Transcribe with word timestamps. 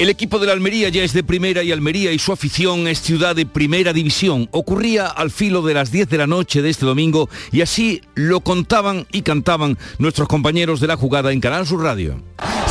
El 0.00 0.08
equipo 0.08 0.38
de 0.38 0.46
la 0.46 0.54
Almería 0.54 0.88
ya 0.88 1.02
es 1.02 1.12
de 1.12 1.22
primera 1.22 1.62
y 1.62 1.72
Almería 1.72 2.10
y 2.10 2.18
su 2.18 2.32
afición 2.32 2.88
es 2.88 3.02
ciudad 3.02 3.36
de 3.36 3.44
primera 3.44 3.92
división. 3.92 4.48
Ocurría 4.50 5.06
al 5.08 5.30
filo 5.30 5.60
de 5.60 5.74
las 5.74 5.92
10 5.92 6.08
de 6.08 6.16
la 6.16 6.26
noche 6.26 6.62
de 6.62 6.70
este 6.70 6.86
domingo 6.86 7.28
y 7.52 7.60
así 7.60 8.00
lo 8.14 8.40
contaban 8.40 9.06
y 9.12 9.20
cantaban 9.20 9.76
nuestros 9.98 10.26
compañeros 10.26 10.80
de 10.80 10.86
la 10.86 10.96
jugada 10.96 11.32
en 11.32 11.40
Canal 11.42 11.66
Sur 11.66 11.82
Radio. 11.82 12.18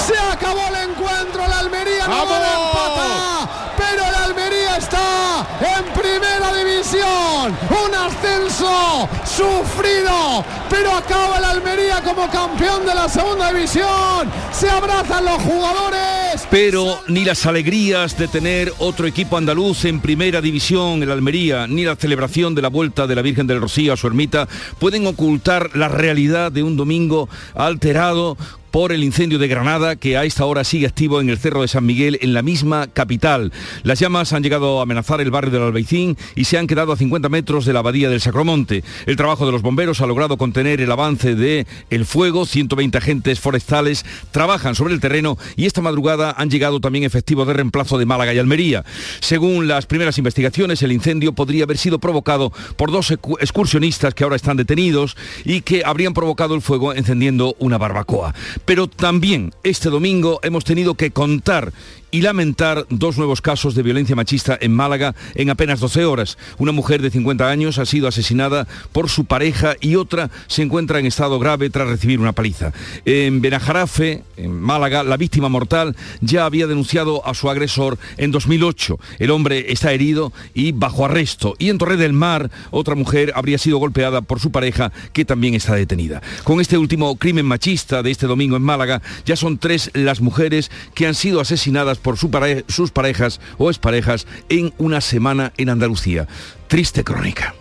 Se 0.07 0.17
acabó 0.17 0.59
el 0.69 0.89
encuentro, 0.89 1.47
la 1.47 1.59
Almería 1.59 2.07
no 2.07 2.25
puede 2.25 2.47
empatar, 2.47 3.75
pero 3.77 4.11
la 4.11 4.23
Almería 4.23 4.77
está 4.77 5.47
en 5.77 5.85
primera 5.93 6.51
división. 6.57 7.55
Un 7.69 7.93
ascenso 7.93 9.07
sufrido, 9.23 10.43
pero 10.67 10.97
acaba 10.97 11.39
la 11.39 11.51
Almería 11.51 12.01
como 12.01 12.27
campeón 12.31 12.87
de 12.87 12.95
la 12.95 13.07
segunda 13.07 13.53
división. 13.53 14.31
Se 14.51 14.67
abrazan 14.67 15.25
los 15.25 15.43
jugadores. 15.43 16.38
Pero 16.51 16.99
ni 17.07 17.25
las 17.25 17.45
alegrías 17.45 18.17
de 18.17 18.27
tener 18.27 18.73
otro 18.79 19.05
equipo 19.05 19.37
andaluz 19.37 19.85
en 19.85 19.99
primera 19.99 20.41
división, 20.41 21.03
el 21.03 21.11
Almería, 21.11 21.67
ni 21.67 21.83
la 21.83 21.95
celebración 21.95 22.55
de 22.55 22.63
la 22.63 22.69
vuelta 22.69 23.05
de 23.05 23.13
la 23.13 23.21
Virgen 23.21 23.45
del 23.45 23.61
Rocío 23.61 23.93
a 23.93 23.97
su 23.97 24.07
ermita 24.07 24.47
pueden 24.79 25.05
ocultar 25.05 25.75
la 25.75 25.89
realidad 25.89 26.51
de 26.51 26.63
un 26.63 26.75
domingo 26.75 27.29
alterado 27.53 28.35
por 28.71 28.91
el 28.91 29.03
incendio 29.03 29.39
de 29.39 29.47
Granada 29.47 29.95
que 29.95 30.17
a 30.17 30.23
esta 30.23 30.45
hora 30.45 30.63
sigue 30.63 30.87
activo 30.87 31.21
en 31.21 31.29
el 31.29 31.37
Cerro 31.37 31.61
de 31.61 31.67
San 31.67 31.85
Miguel 31.85 32.19
en 32.21 32.33
la 32.33 32.41
misma 32.41 32.87
capital. 32.87 33.51
Las 33.83 33.99
llamas 33.99 34.33
han 34.33 34.43
llegado 34.43 34.79
a 34.79 34.83
amenazar 34.83 35.21
el 35.21 35.31
barrio 35.31 35.51
del 35.51 35.63
Albaicín 35.63 36.17
y 36.35 36.45
se 36.45 36.57
han 36.57 36.67
quedado 36.67 36.91
a 36.91 36.97
50 36.97 37.29
metros 37.29 37.65
de 37.65 37.73
la 37.73 37.79
abadía 37.79 38.09
del 38.09 38.21
Sacromonte. 38.21 38.83
El 39.05 39.15
trabajo 39.15 39.45
de 39.45 39.51
los 39.51 39.61
bomberos 39.61 40.01
ha 40.01 40.07
logrado 40.07 40.37
contener 40.37 40.81
el 40.81 40.91
avance 40.91 41.35
de 41.35 41.65
el 41.89 42.05
fuego. 42.05 42.45
120 42.45 42.97
agentes 42.97 43.39
forestales 43.39 44.05
trabajan 44.31 44.75
sobre 44.75 44.93
el 44.93 44.99
terreno 44.99 45.37
y 45.55 45.65
esta 45.65 45.81
madrugada 45.81 46.33
han 46.39 46.49
llegado 46.49 46.79
también 46.79 47.03
efectivos 47.03 47.45
de 47.45 47.53
reemplazo 47.53 47.97
de 47.97 48.05
Málaga 48.05 48.33
y 48.33 48.39
Almería. 48.39 48.85
Según 49.19 49.67
las 49.67 49.85
primeras 49.85 50.17
investigaciones, 50.17 50.81
el 50.81 50.93
incendio 50.93 51.33
podría 51.33 51.65
haber 51.65 51.77
sido 51.77 51.99
provocado 51.99 52.51
por 52.77 52.91
dos 52.91 53.11
excursionistas 53.11 54.13
que 54.13 54.23
ahora 54.23 54.37
están 54.37 54.55
detenidos 54.55 55.17
y 55.43 55.61
que 55.61 55.83
habrían 55.85 56.13
provocado 56.13 56.55
el 56.55 56.61
fuego 56.61 56.93
encendiendo 56.93 57.55
una 57.59 57.77
barbacoa. 57.77 58.33
Pero 58.63 58.87
también 58.87 59.53
este 59.63 59.89
domingo 59.89 60.39
hemos 60.41 60.63
tenido 60.63 60.95
que 60.95 61.11
contar 61.11 61.73
y 62.11 62.21
lamentar 62.21 62.85
dos 62.89 63.17
nuevos 63.17 63.41
casos 63.41 63.75
de 63.75 63.83
violencia 63.83 64.15
machista 64.15 64.57
en 64.59 64.73
Málaga 64.73 65.15
en 65.35 65.49
apenas 65.49 65.79
12 65.79 66.05
horas. 66.05 66.37
Una 66.57 66.71
mujer 66.71 67.01
de 67.01 67.11
50 67.11 67.49
años 67.49 67.77
ha 67.77 67.85
sido 67.85 68.07
asesinada 68.07 68.67
por 68.91 69.09
su 69.09 69.25
pareja 69.25 69.75
y 69.79 69.95
otra 69.95 70.29
se 70.47 70.61
encuentra 70.61 70.99
en 70.99 71.05
estado 71.05 71.39
grave 71.39 71.69
tras 71.69 71.87
recibir 71.87 72.19
una 72.19 72.33
paliza. 72.33 72.71
En 73.05 73.41
Benajarafe, 73.41 74.23
en 74.37 74.59
Málaga, 74.59 75.03
la 75.03 75.17
víctima 75.17 75.49
mortal 75.49 75.95
ya 76.21 76.45
había 76.45 76.67
denunciado 76.67 77.25
a 77.25 77.33
su 77.33 77.49
agresor 77.49 77.97
en 78.17 78.31
2008. 78.31 78.99
El 79.19 79.31
hombre 79.31 79.71
está 79.71 79.91
herido 79.93 80.33
y 80.53 80.71
bajo 80.71 81.05
arresto. 81.05 81.55
Y 81.59 81.69
en 81.69 81.77
Torre 81.77 81.97
del 81.97 82.13
Mar, 82.13 82.49
otra 82.71 82.95
mujer 82.95 83.31
habría 83.35 83.57
sido 83.57 83.77
golpeada 83.77 84.21
por 84.21 84.39
su 84.39 84.51
pareja 84.51 84.91
que 85.13 85.25
también 85.25 85.53
está 85.53 85.75
detenida. 85.75 86.21
Con 86.43 86.61
este 86.61 86.77
último 86.77 87.15
crimen 87.17 87.45
machista 87.45 88.03
de 88.03 88.11
este 88.11 88.27
domingo 88.27 88.55
en 88.55 88.63
Málaga, 88.63 89.01
ya 89.25 89.35
son 89.35 89.57
tres 89.57 89.91
las 89.93 90.21
mujeres 90.21 90.71
que 90.93 91.07
han 91.07 91.15
sido 91.15 91.39
asesinadas 91.39 91.98
por 92.01 92.17
sus 92.17 92.91
parejas 92.91 93.39
o 93.57 93.69
exparejas 93.69 94.27
en 94.49 94.73
una 94.77 95.01
semana 95.01 95.53
en 95.57 95.69
Andalucía. 95.69 96.27
Triste 96.67 97.03
crónica. 97.03 97.53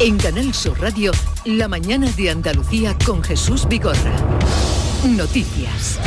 En 0.00 0.16
Canal 0.16 0.54
Sur 0.54 0.80
Radio, 0.80 1.10
la 1.44 1.66
mañana 1.66 2.08
de 2.12 2.30
Andalucía 2.30 2.96
con 3.04 3.22
Jesús 3.22 3.66
Bigorra. 3.66 4.14
Noticias. 5.04 6.00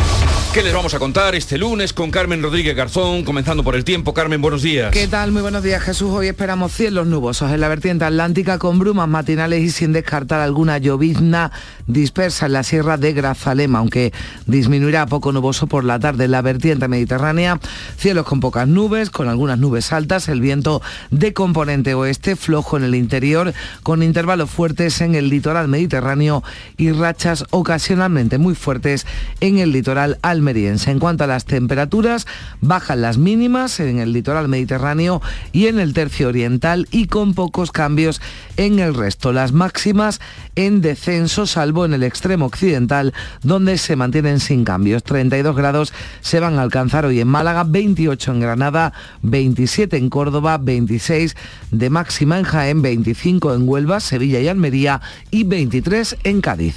¿Qué 0.54 0.64
les 0.64 0.74
vamos 0.74 0.94
a 0.94 1.00
contar 1.00 1.34
este 1.34 1.58
lunes 1.58 1.94
con 1.94 2.12
Carmen 2.12 2.44
Rodríguez 2.44 2.76
Garzón? 2.76 3.24
Comenzando 3.24 3.64
por 3.64 3.78
el 3.78 3.86
tiempo. 3.86 4.14
Carmen, 4.14 4.42
buenos 4.42 4.64
días. 4.64 4.92
¿Qué 4.92 5.08
tal? 5.08 5.32
Muy 5.32 5.42
buenos 5.42 5.64
días, 5.64 5.82
Jesús. 5.82 6.10
Hoy 6.12 6.28
esperamos 6.28 6.74
cielos 6.74 7.08
nubosos 7.08 7.54
en 7.54 7.62
la 7.62 7.70
vertiente 7.70 8.04
atlántica 8.04 8.60
con 8.60 8.78
brumas 8.80 9.08
matinales 9.08 9.62
y 9.62 9.70
sin 9.70 9.94
descartar 9.94 10.42
alguna 10.42 10.78
llovizna 10.78 11.54
dispersa 11.88 12.48
en 12.48 12.54
la 12.54 12.64
sierra 12.64 12.98
de 12.98 13.14
Grazalema, 13.14 13.80
aunque 13.80 14.12
disminuirá 14.46 15.06
poco 15.06 15.32
nuboso 15.32 15.68
por 15.68 15.86
la 15.86 16.00
tarde 16.00 16.26
en 16.26 16.32
la 16.32 16.42
vertiente 16.42 16.90
mediterránea. 16.90 17.58
Cielos 17.98 18.26
con 18.26 18.42
pocas 18.42 18.68
nubes, 18.68 19.10
con 19.10 19.30
algunas 19.30 19.58
nubes 19.58 19.94
altas, 19.94 20.28
el 20.28 20.42
viento 20.42 20.82
de 21.12 21.32
componente 21.32 21.94
oeste 21.94 22.36
flojo 22.36 22.76
en 22.76 22.84
el 22.84 22.96
interior, 22.96 23.54
con 23.84 24.04
intervalos 24.04 24.50
fuertes 24.50 25.00
en 25.00 25.16
el 25.16 25.30
litoral 25.30 25.70
mediterráneo 25.70 26.44
y 26.76 26.92
rachas 26.92 27.46
ocasionalmente 27.52 28.38
muy 28.38 28.54
fuertes 28.54 28.81
en 29.40 29.58
el 29.58 29.72
litoral 29.72 30.18
al 30.22 30.42
en 30.52 31.00
cuanto 31.00 31.24
a 31.24 31.28
las 31.28 31.46
temperaturas, 31.46 32.28
bajan 32.62 33.02
las 33.02 33.18
mínimas 33.18 33.80
en 33.80 34.00
el 34.00 34.12
litoral 34.12 34.48
mediterráneo 34.48 35.22
y 35.52 35.68
en 35.68 35.80
el 35.80 35.94
tercio 35.94 36.28
oriental 36.28 36.88
y 36.92 37.06
con 37.06 37.34
pocos 37.34 37.72
cambios 37.72 38.22
en 38.58 38.80
el 38.80 38.94
resto. 38.94 39.32
Las 39.32 39.54
máximas 39.54 40.20
en 40.56 40.82
descenso, 40.82 41.46
salvo 41.46 41.86
en 41.86 41.94
el 41.94 42.04
extremo 42.04 42.48
occidental, 42.48 43.14
donde 43.44 43.78
se 43.78 43.96
mantienen 43.96 44.40
sin 44.40 44.66
cambios. 44.66 45.04
32 45.04 45.56
grados 45.56 45.94
se 46.22 46.40
van 46.40 46.58
a 46.58 46.64
alcanzar 46.64 47.06
hoy 47.06 47.22
en 47.22 47.28
Málaga, 47.28 47.64
28 47.64 48.32
en 48.32 48.40
Granada, 48.40 48.94
27 49.22 49.98
en 49.98 50.10
Córdoba, 50.10 50.58
26 50.58 51.36
de 51.72 51.90
máxima 51.90 52.40
en 52.40 52.44
Jaén, 52.44 52.82
25 52.82 53.54
en 53.54 53.70
Huelva, 53.70 54.00
Sevilla 54.00 54.40
y 54.40 54.48
Almería 54.48 55.02
y 55.30 55.44
23 55.44 56.18
en 56.24 56.42
Cádiz. 56.42 56.76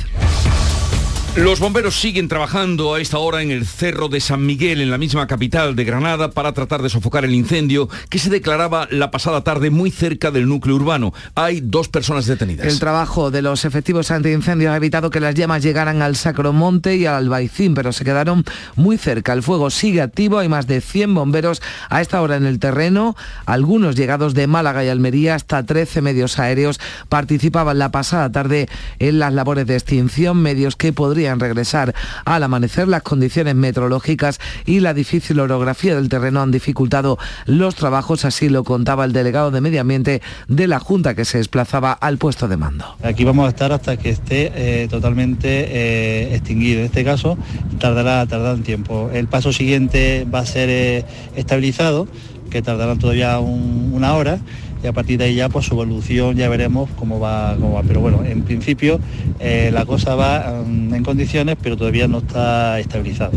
Los 1.37 1.59
bomberos 1.59 2.01
siguen 2.01 2.29
trabajando 2.29 2.95
a 2.95 3.01
esta 3.01 3.19
hora 3.19 3.43
en 3.43 3.51
el 3.51 3.67
Cerro 3.67 4.09
de 4.09 4.21
San 4.21 4.47
Miguel, 4.47 4.81
en 4.81 4.89
la 4.89 4.99
misma 4.99 5.27
capital 5.27 5.75
de 5.75 5.83
Granada, 5.83 6.31
para 6.31 6.53
tratar 6.53 6.81
de 6.81 6.89
sofocar 6.89 7.25
el 7.25 7.35
incendio 7.35 7.89
que 8.09 8.21
se 8.21 8.31
declaraba 8.31 8.87
la 8.93 9.11
pasada 9.11 9.43
tarde 9.43 9.71
muy 9.71 9.91
cerca 9.91 10.31
del 10.31 10.47
núcleo 10.47 10.77
urbano. 10.77 11.13
Hay 11.35 11.61
dos 11.61 11.89
personas 11.89 12.27
detenidas. 12.27 12.69
El 12.69 12.79
trabajo 12.79 13.33
de 13.33 13.43
los 13.43 13.65
efectivos 13.65 14.13
antiincendios 14.13 14.73
ha 14.73 14.77
evitado 14.77 15.11
que 15.11 15.19
las 15.19 15.35
llamas 15.35 15.65
llegaran 15.65 16.03
al 16.03 16.15
Sacromonte 16.15 16.95
y 16.95 17.07
al 17.07 17.17
Albaicín, 17.17 17.75
pero 17.75 17.91
se 17.91 18.05
quedaron 18.05 18.45
muy 18.77 18.97
cerca. 18.97 19.33
El 19.33 19.43
fuego 19.43 19.71
sigue 19.71 20.03
activo, 20.03 20.39
hay 20.39 20.49
más 20.49 20.69
de 20.69 20.81
100 20.81 21.15
bomberos 21.15 21.61
a 21.91 22.01
esta 22.01 22.23
hora 22.23 22.37
en 22.37 22.47
el 22.47 22.61
terreno, 22.61 23.17
algunos 23.45 23.97
llegados 23.97 24.35
de 24.35 24.47
Málaga 24.47 24.85
y 24.85 24.89
Almería, 24.89 25.35
hasta 25.35 25.65
13 25.65 26.01
medios 26.01 26.39
aéreos 26.39 26.79
participaban 27.09 27.81
la 27.81 27.91
pasada 27.91 28.31
tarde 28.31 28.69
en 29.01 29.19
las 29.19 29.33
labores 29.33 29.67
de 29.67 29.75
extinción, 29.75 30.41
medios 30.41 30.77
que 30.77 30.93
podrían 30.93 31.24
regresar 31.41 31.95
al 32.25 32.43
amanecer. 32.43 32.89
Las 32.89 33.03
condiciones 33.03 33.55
meteorológicas 33.55 34.41
y 34.67 34.81
la 34.81 34.95
difícil 34.95 35.41
orografía 35.41 35.95
del 35.95 36.09
terreno 36.09 36.43
han 36.43 36.51
dificultado 36.51 37.19
los 37.47 37.75
trabajos, 37.75 38.25
así 38.25 38.49
lo 38.49 38.65
contaba 38.65 39.05
el 39.05 39.13
delegado 39.13 39.51
de 39.51 39.61
Medio 39.61 39.81
Ambiente 39.81 40.23
de 40.49 40.67
la 40.67 40.79
Junta 40.79 41.15
que 41.15 41.25
se 41.25 41.39
desplazaba 41.39 41.93
al 41.93 42.19
puesto 42.19 42.49
de 42.49 42.57
mando. 42.57 42.97
Aquí 43.03 43.25
vamos 43.25 43.47
a 43.47 43.49
estar 43.51 43.73
hasta 43.73 43.97
que 43.97 44.11
esté 44.11 44.53
eh, 44.55 44.89
totalmente 44.89 45.49
eh, 45.49 46.35
extinguido. 46.35 46.81
En 46.81 46.87
este 46.87 47.05
caso 47.05 47.37
tardará, 47.79 48.27
tardará 48.27 48.55
un 48.55 48.63
tiempo. 48.63 49.11
El 49.13 49.29
paso 49.29 49.53
siguiente 49.53 50.27
va 50.33 50.41
a 50.41 50.47
ser 50.47 50.69
eh, 50.71 51.05
estabilizado, 51.37 52.07
que 52.51 52.63
tardará 52.63 52.97
todavía 52.97 53.39
una 53.39 54.15
hora 54.15 54.39
y 54.85 54.87
a 54.87 54.93
partir 54.93 55.19
de 55.19 55.25
ahí 55.25 55.37
ya 55.37 55.49
pues 55.49 55.65
su 55.65 55.73
evolución 55.73 56.37
ya 56.37 56.47
veremos 56.51 56.91
cómo 56.99 57.19
va, 57.19 57.55
cómo 57.55 57.73
va. 57.73 57.83
Pero 57.83 58.01
bueno, 58.01 58.23
en 58.23 58.43
principio 58.43 59.01
eh, 59.41 59.71
la 59.73 59.87
cosa 59.87 60.15
va 60.15 60.63
mm, 60.63 60.93
en 60.93 61.03
condiciones, 61.03 61.57
pero 61.63 61.79
todavía 61.79 62.07
no 62.07 62.19
está 62.19 62.79
estabilizado. 62.79 63.33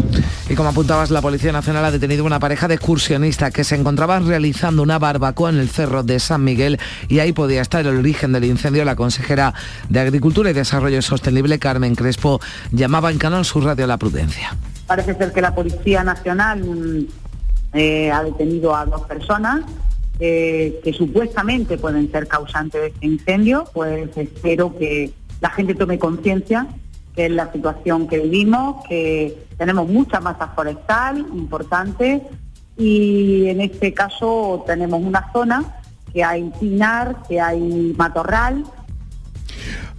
Y 0.50 0.56
como 0.56 0.70
apuntabas, 0.70 1.10
la 1.10 1.22
Policía 1.22 1.54
Nacional 1.54 1.86
ha 1.86 1.92
detenido 1.92 2.26
una 2.26 2.42
pareja 2.42 2.68
de 2.68 2.76
excursionistas 2.76 3.54
que 3.54 3.64
se 3.64 3.76
encontraban 3.76 4.28
realizando 4.28 4.84
una 4.84 5.00
barbacoa 5.00 5.50
en 5.50 5.60
el 5.60 5.70
cerro 5.70 6.04
de 6.04 6.20
San 6.20 6.44
Miguel 6.44 6.80
y 7.08 7.20
ahí 7.20 7.32
podía 7.32 7.62
estar 7.62 7.86
el 7.86 7.98
origen 7.98 8.34
del 8.34 8.44
incendio. 8.44 8.84
La 8.84 8.98
consejera 8.98 9.54
de 9.88 10.02
Agricultura 10.02 10.50
y 10.50 10.54
Desarrollo 10.54 11.02
Sostenible, 11.02 11.60
Carmen 11.60 11.96
Crespo, 11.96 12.42
llamaba 12.74 13.10
en 13.10 13.20
Canal 13.20 13.46
Sur 13.46 13.64
Radio 13.64 13.86
a 13.86 13.88
la 13.88 13.98
prudencia. 13.98 14.54
Parece 14.86 15.16
ser 15.16 15.32
que 15.32 15.42
la 15.42 15.56
Policía 15.56 16.04
Nacional 16.04 16.62
mm, 16.62 17.08
eh, 17.74 18.12
ha 18.12 18.22
detenido 18.24 18.76
a 18.76 18.86
dos 18.86 19.04
personas 19.04 19.62
eh, 20.20 20.80
que 20.84 20.94
supuestamente 20.94 21.78
pueden 21.78 22.12
ser 22.12 22.28
causantes 22.28 22.82
de 22.82 22.88
este 22.88 23.06
incendio, 23.06 23.66
pues 23.74 24.16
espero 24.18 24.76
que 24.76 25.12
la 25.42 25.50
gente 25.50 25.76
tome 25.76 26.00
conciencia 26.00 26.68
que 27.18 27.26
es 27.26 27.32
la 27.32 27.52
situación 27.52 28.08
que 28.08 28.20
vivimos, 28.20 28.86
que 28.88 29.36
tenemos 29.58 29.90
mucha 29.90 30.20
masa 30.20 30.50
forestal 30.50 31.18
importante 31.34 32.22
y 32.78 33.48
en 33.48 33.60
este 33.60 33.92
caso 33.92 34.64
tenemos 34.68 35.02
una 35.02 35.32
zona 35.34 35.64
que 36.14 36.24
hay 36.24 36.52
pinar, 36.60 37.24
que 37.28 37.42
hay 37.42 37.96
matorral 37.98 38.64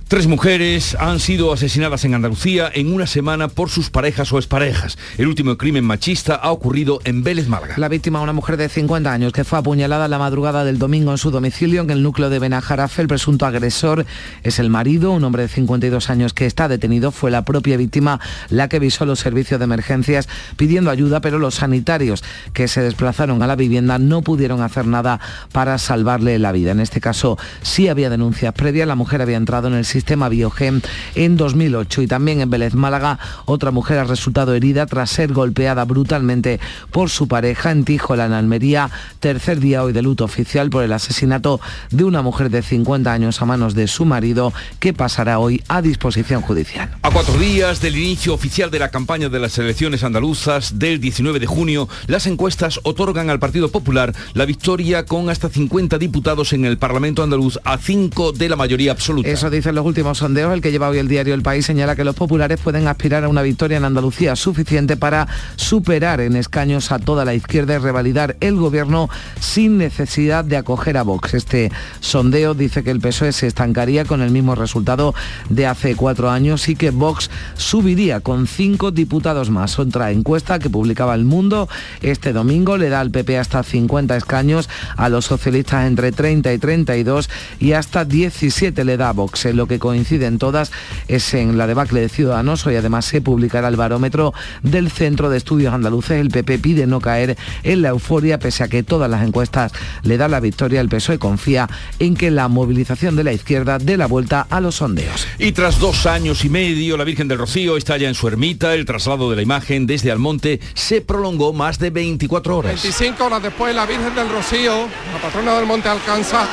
Tres 0.09 0.27
mujeres 0.27 0.97
han 0.99 1.21
sido 1.21 1.53
asesinadas 1.53 2.03
en 2.07 2.15
Andalucía 2.15 2.71
en 2.73 2.95
una 2.95 3.07
semana 3.07 3.49
por 3.49 3.69
sus 3.69 3.91
parejas 3.91 4.33
o 4.33 4.39
exparejas. 4.39 4.97
El 5.19 5.27
último 5.27 5.59
crimen 5.59 5.85
machista 5.85 6.35
ha 6.35 6.51
ocurrido 6.51 6.99
en 7.05 7.23
Vélez, 7.23 7.47
Málaga. 7.47 7.75
La 7.77 7.89
víctima, 7.89 8.23
una 8.23 8.33
mujer 8.33 8.57
de 8.57 8.71
50 8.71 9.13
años 9.13 9.35
que 9.35 9.45
fue 9.45 9.59
apuñalada 9.59 10.09
la 10.09 10.19
madrugada 10.19 10.65
del 10.65 10.79
domingo 10.79 11.11
en 11.11 11.19
su 11.19 11.31
domicilio 11.31 11.83
en 11.83 11.91
el 11.91 12.03
núcleo 12.03 12.31
de 12.31 12.39
Benajarafe. 12.39 13.03
El 13.03 13.09
presunto 13.09 13.45
agresor 13.45 14.07
es 14.45 14.59
el 14.59 14.71
marido, 14.71 15.13
un 15.13 15.25
hombre 15.25 15.43
de 15.43 15.49
52 15.49 16.09
años 16.09 16.33
que 16.33 16.47
está 16.47 16.69
detenido. 16.69 17.11
Fue 17.11 17.31
la 17.31 17.45
propia 17.45 17.77
víctima 17.77 18.19
la 18.49 18.71
que 18.71 18.79
visó 18.79 19.05
los 19.05 19.19
servicios 19.19 19.61
de 19.61 19.65
emergencias 19.65 20.27
pidiendo 20.57 20.91
ayuda, 20.91 21.21
pero 21.21 21.39
los 21.39 21.57
sanitarios 21.57 22.25
que 22.55 22.67
se 22.67 22.81
desplazaron 22.81 23.43
a 23.43 23.47
la 23.47 23.57
vivienda 23.57 23.99
no 23.99 24.23
pudieron 24.23 24.63
hacer 24.63 24.87
nada 24.87 25.21
para 25.53 25.77
salvarle 25.77 26.39
la 26.39 26.53
vida. 26.53 26.71
En 26.71 26.81
este 26.81 27.03
caso 27.03 27.37
sí 27.61 27.89
había 27.89 28.09
denuncias 28.09 28.55
previas. 28.55 28.89
La 28.89 28.95
mujer 28.95 29.21
había 29.21 29.37
entrado 29.37 29.69
en 29.69 29.75
el 29.75 29.85
sistema 29.99 30.29
Biogen 30.29 30.81
en 31.17 31.37
2008 31.37 32.03
y 32.03 32.07
también 32.07 32.41
en 32.41 32.51
Vélez 32.51 32.75
Málaga 32.75 33.19
otra 33.47 33.73
mujer 33.73 33.99
ha 33.99 34.05
resultado 34.05 34.55
herida 34.55 34.87
tras 34.87 35.11
ser 35.11 35.33
golpeada 35.33 35.85
brutalmente 35.85 36.61
por 36.93 37.11
su 37.11 37.27
pareja 37.27 37.73
en 37.73 37.85
Tijola, 37.85 38.27
en 38.27 38.33
Almería, 38.33 38.91
tercer 39.19 39.59
día 39.59 39.83
hoy 39.83 39.93
de 39.93 40.03
luto 40.03 40.25
oficial 40.25 40.71
por 40.71 40.85
el 40.85 40.93
asesinato 40.93 41.61
de 41.91 42.05
una 42.05 42.23
mujer 42.23 42.49
de 42.49 42.63
50 42.63 43.13
años 43.13 43.43
a 43.43 43.45
manos 43.45 43.75
de 43.75 43.89
su 43.89 44.05
marido 44.05 44.53
que 44.79 44.93
pasará 44.93 45.41
hoy 45.41 45.65
a 45.67 45.83
disposición 45.83 46.43
judicial. 46.43 46.91
A 47.03 47.11
cuatro 47.11 47.37
días 47.37 47.81
del 47.81 47.97
inicio 47.97 48.35
oficial 48.35 48.71
de 48.71 48.79
la 48.79 48.91
campaña 48.91 49.29
de 49.29 49.41
las 49.41 49.59
elecciones 49.59 50.05
andaluzas 50.05 50.79
del 50.79 51.01
19 51.01 51.41
de 51.41 51.47
junio, 51.47 51.89
las 52.07 52.29
encuestas 52.29 52.79
otorgan 52.85 53.31
al 53.31 53.41
Partido 53.41 53.69
Popular 53.73 54.15
la 54.35 54.45
victoria 54.45 55.05
con 55.07 55.29
hasta 55.29 55.49
50 55.49 55.99
diputados 55.99 56.53
en 56.53 56.65
el 56.67 56.79
Parlamento 56.79 57.25
andaluz 57.25 57.59
a 57.65 57.79
5 57.79 58.31
de 58.31 58.49
la 58.49 58.55
mayoría 58.55 58.93
absoluta. 58.93 59.29
Eso 59.29 59.51
dicen 59.51 59.75
los 59.75 59.88
últimos 59.89 60.19
sondeos. 60.19 60.53
El 60.53 60.61
que 60.61 60.71
lleva 60.71 60.89
hoy 60.89 60.99
el 60.99 61.09
diario 61.09 61.35
El 61.35 61.43
País 61.43 61.67
señala 61.67 61.97
que 61.97 62.05
los 62.05 62.15
populares 62.15 62.61
pueden 62.61 62.87
aspirar 62.87 63.25
a 63.25 63.29
una 63.29 63.43
victoria 63.43 63.79
en 63.79 63.85
Andalucía 63.85 64.37
suficiente 64.37 64.97
para 64.97 65.27
superar 65.57 66.21
en 66.21 66.37
escaños 66.37 66.93
a 66.93 66.99
toda 66.99 67.25
la 67.25 67.35
izquierda 67.35 67.75
y 67.75 67.79
revalidar 67.79 68.37
el 68.41 68.57
gobierno 68.57 69.09
sin 69.41 69.79
necesidad 69.79 70.45
de 70.45 70.57
acoger 70.57 70.97
a 70.97 71.03
Vox. 71.03 71.35
Este 71.35 71.73
sondeo 72.01 72.55
dice 72.55 72.85
que 72.85 72.91
el 72.91 73.01
PSOE 73.01 73.33
se 73.33 73.47
estancaría 73.47 74.05
con 74.05 74.23
el 74.23 74.31
mismo 74.31 74.55
resultado 74.55 75.15
de 75.49 75.67
hace 75.67 75.97
cuatro 75.97 76.31
años 76.31 76.69
y 76.69 76.77
que 76.77 76.91
Vox 76.91 77.31
subiría 77.57 78.21
con 78.21 78.47
cinco 78.47 78.91
diputados 78.91 79.51
más. 79.51 79.79
Otra 79.79 80.11
encuesta 80.11 80.59
que 80.59 80.71
publicaba 80.71 81.15
El 81.15 81.25
Mundo 81.25 81.69
este 82.03 82.33
domingo 82.33 82.77
le 82.77 82.89
da 82.89 83.01
al 83.01 83.11
PP 83.11 83.39
hasta 83.39 83.63
50 83.63 84.17
escaños, 84.17 84.69
a 84.97 85.09
los 85.09 85.25
socialistas 85.25 85.87
entre 85.87 86.13
30 86.13 86.53
y 86.53 86.59
32 86.59 87.31
y 87.59 87.73
hasta 87.73 88.05
17 88.05 88.85
le 88.85 88.97
da 88.97 89.11
a 89.11 89.13
Vox. 89.13 89.47
En 89.47 89.57
lo 89.57 89.67
que 89.67 89.78
coinciden 89.79 90.39
todas 90.39 90.73
es 91.09 91.35
en 91.35 91.59
la 91.59 91.67
debacle 91.67 92.01
de 92.01 92.09
Ciudadanos. 92.09 92.67
Hoy 92.67 92.77
además 92.77 93.05
se 93.05 93.21
publicará 93.21 93.69
el 93.69 93.77
barómetro 93.77 94.35
del 94.63 94.91
Centro 94.91 95.31
de 95.31 95.39
Estudios 95.39 95.75
Andaluces. 95.75 96.21
El 96.21 96.31
PP 96.31 96.59
pide 96.59 96.87
no 96.87 97.01
caer 97.01 97.37
en 97.63 97.83
la 97.83 97.91
euforia 97.91 98.39
pese 98.39 98.65
a 98.65 98.69
que 98.69 98.83
todas 98.83 99.11
las 99.11 99.27
encuestas 99.27 99.73
le 100.03 100.17
dan 100.17 100.31
la 100.31 100.41
victoria. 100.41 100.81
El 100.81 100.89
PSOE 100.89 101.19
confía 101.19 101.69
en 101.99 102.17
que 102.17 102.31
la 102.31 102.49
movilización 102.49 103.17
de 103.17 103.25
la 103.25 103.33
izquierda 103.33 103.79
dé 103.79 103.97
la 103.97 104.07
vuelta 104.07 104.47
a 104.49 104.61
los 104.61 104.77
sondeos. 104.77 105.27
Y 105.39 105.53
tras 105.53 105.79
dos 105.79 106.07
años 106.07 106.45
y 106.45 106.49
medio, 106.49 106.97
la 106.97 107.05
Virgen 107.05 107.29
del 107.29 107.39
Rocío 107.39 107.77
está 107.77 107.97
ya 107.97 108.09
en 108.09 108.15
su 108.15 108.29
ermita. 108.29 108.75
El 108.75 108.85
traslado 108.85 109.31
de 109.31 109.37
la 109.37 109.43
imagen 109.43 109.87
desde 109.87 110.11
Almonte 110.11 110.61
se 110.75 111.01
prolongó 111.01 111.53
más 111.53 111.79
de 111.79 111.91
24 111.91 112.59
horas. 112.59 112.83
25 112.83 113.25
horas 113.25 113.43
después, 113.43 113.75
la 113.75 113.87
Virgen 113.87 114.15
del 114.15 114.29
Rocío, 114.29 114.89
la 115.13 115.21
patrona 115.23 115.55
del 115.57 115.67
monte, 115.67 115.89
alcanza 115.89 116.47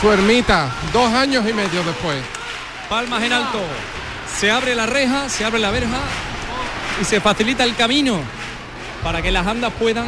su 0.00 0.10
ermita, 0.10 0.72
dos 0.92 1.12
años 1.12 1.44
y 1.48 1.52
medio 1.52 1.82
después. 1.84 2.37
Palmas 2.88 3.22
en 3.22 3.32
alto. 3.32 3.60
Se 4.38 4.50
abre 4.50 4.74
la 4.74 4.86
reja, 4.86 5.28
se 5.28 5.44
abre 5.44 5.58
la 5.58 5.70
verja 5.70 5.98
y 7.00 7.04
se 7.04 7.20
facilita 7.20 7.64
el 7.64 7.76
camino 7.76 8.18
para 9.04 9.20
que 9.20 9.30
las 9.30 9.46
andas 9.46 9.72
puedan 9.78 10.06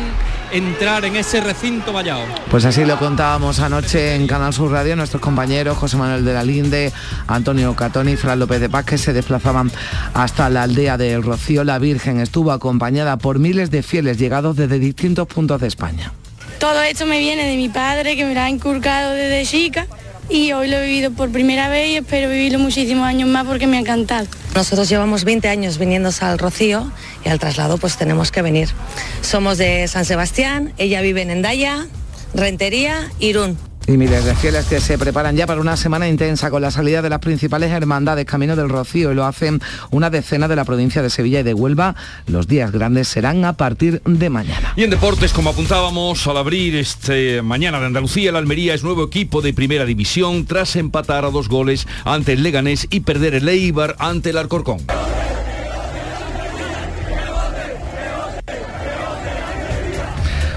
entrar 0.51 1.05
en 1.05 1.17
ese 1.17 1.41
recinto 1.41 1.93
vallado. 1.93 2.23
Pues 2.51 2.65
así 2.65 2.85
lo 2.85 2.99
contábamos 2.99 3.61
anoche 3.61 4.15
en 4.15 4.27
Canal 4.27 4.55
Sur 4.55 4.73
Radio, 4.73 4.97
nuestros 4.97 5.21
compañeros 5.21 5.77
José 5.77 5.97
Manuel 5.99 6.25
de 6.25 6.33
la 6.33 6.43
Linde, 6.43 6.93
Antonio 7.27 7.77
Catoni 7.77 8.13
y 8.13 8.17
Fran 8.17 8.39
López 8.39 8.61
de 8.61 8.69
Paz, 8.71 8.87
que 8.87 8.99
se 8.99 9.13
desplazaban 9.13 9.71
hasta 10.15 10.49
la 10.49 10.63
aldea 10.63 10.97
del 10.97 11.23
Rocío. 11.23 11.65
La 11.65 11.79
Virgen 11.79 12.19
estuvo 12.19 12.51
acompañada 12.51 13.19
por 13.19 13.39
miles 13.39 13.71
de 13.71 13.83
fieles 13.83 14.19
llegados 14.19 14.57
desde 14.57 14.79
distintos 14.79 15.29
puntos 15.29 15.61
de 15.61 15.69
España. 15.69 16.13
Todo 16.59 16.81
esto 16.83 17.07
me 17.07 17.19
viene 17.19 17.47
de 17.47 17.57
mi 17.57 17.69
padre, 17.69 18.17
que 18.17 18.25
me 18.25 18.35
lo 18.35 18.41
ha 18.41 18.49
inculcado 18.49 19.13
desde 19.13 19.45
chica 19.45 19.87
y 20.31 20.53
hoy 20.53 20.69
lo 20.69 20.77
he 20.77 20.87
vivido 20.87 21.11
por 21.11 21.31
primera 21.31 21.69
vez 21.69 21.89
y 21.89 21.97
espero 21.97 22.31
vivirlo 22.31 22.59
muchísimos 22.59 23.07
años 23.07 23.29
más 23.29 23.47
porque 23.47 23.67
me 23.67 23.77
ha 23.77 23.81
encantado. 23.81 24.27
Nosotros 24.55 24.89
llevamos 24.89 25.25
20 25.25 25.49
años 25.49 25.79
viniendo 25.79 26.11
al 26.21 26.39
Rocío 26.39 26.91
y 27.25 27.29
al 27.29 27.39
traslado 27.39 27.79
pues 27.79 27.97
tenemos 27.97 28.31
que 28.31 28.43
venir. 28.43 28.69
Somos 29.23 29.59
de 29.59 29.87
San 29.89 30.05
Sebastián, 30.05 30.73
ella 30.79 31.01
vive 31.01 31.23
en 31.23 31.31
Endaya, 31.31 31.87
Rentería, 32.35 33.11
Irún. 33.19 33.70
Y 33.91 33.97
miles 33.97 34.25
de 34.25 34.37
fieles 34.37 34.67
que 34.67 34.81
se 34.81 34.99
preparan 34.99 35.35
ya 35.35 35.49
para 35.49 35.61
una 35.61 35.77
semana 35.77 36.07
intensa 36.07 36.49
con 36.49 36.63
la 36.63 36.71
salida 36.71 37.03
de 37.03 37.11
las 37.11 37.19
principales 37.19 37.73
hermandades 37.73 38.25
Camino 38.25 38.55
del 38.55 38.69
Rocío 38.69 39.11
y 39.11 39.17
lo 39.17 39.25
hacen 39.25 39.61
una 39.91 40.11
decena 40.11 40.47
de 40.47 40.55
la 40.55 40.65
provincia 40.65 41.03
de 41.03 41.11
Sevilla 41.11 41.41
y 41.41 41.43
de 41.43 41.55
Huelva. 41.55 41.97
Los 42.29 42.47
días 42.47 42.71
grandes 42.71 43.09
serán 43.09 43.45
a 43.45 43.55
partir 43.55 44.01
de 44.05 44.31
mañana. 44.31 44.75
Y 44.77 44.85
en 44.85 44.91
deportes, 44.91 45.33
como 45.33 45.51
apuntábamos 45.51 46.25
al 46.29 46.37
abrir 46.37 46.77
este 46.77 47.43
mañana 47.43 47.81
de 47.81 47.87
Andalucía, 47.87 48.31
el 48.31 48.37
Almería 48.37 48.75
es 48.75 48.85
nuevo 48.85 49.03
equipo 49.03 49.43
de 49.43 49.53
primera 49.55 49.85
división 49.85 50.47
tras 50.47 50.77
empatar 50.77 51.25
a 51.25 51.31
dos 51.31 51.49
goles 51.49 51.89
ante 52.05 52.35
el 52.35 52.45
Leganés 52.45 52.87
y 52.91 53.01
perder 53.01 53.35
el 53.35 53.49
Eibar 53.49 53.97
ante 53.99 54.31
el 54.31 54.39
Alcorcón. 54.39 54.87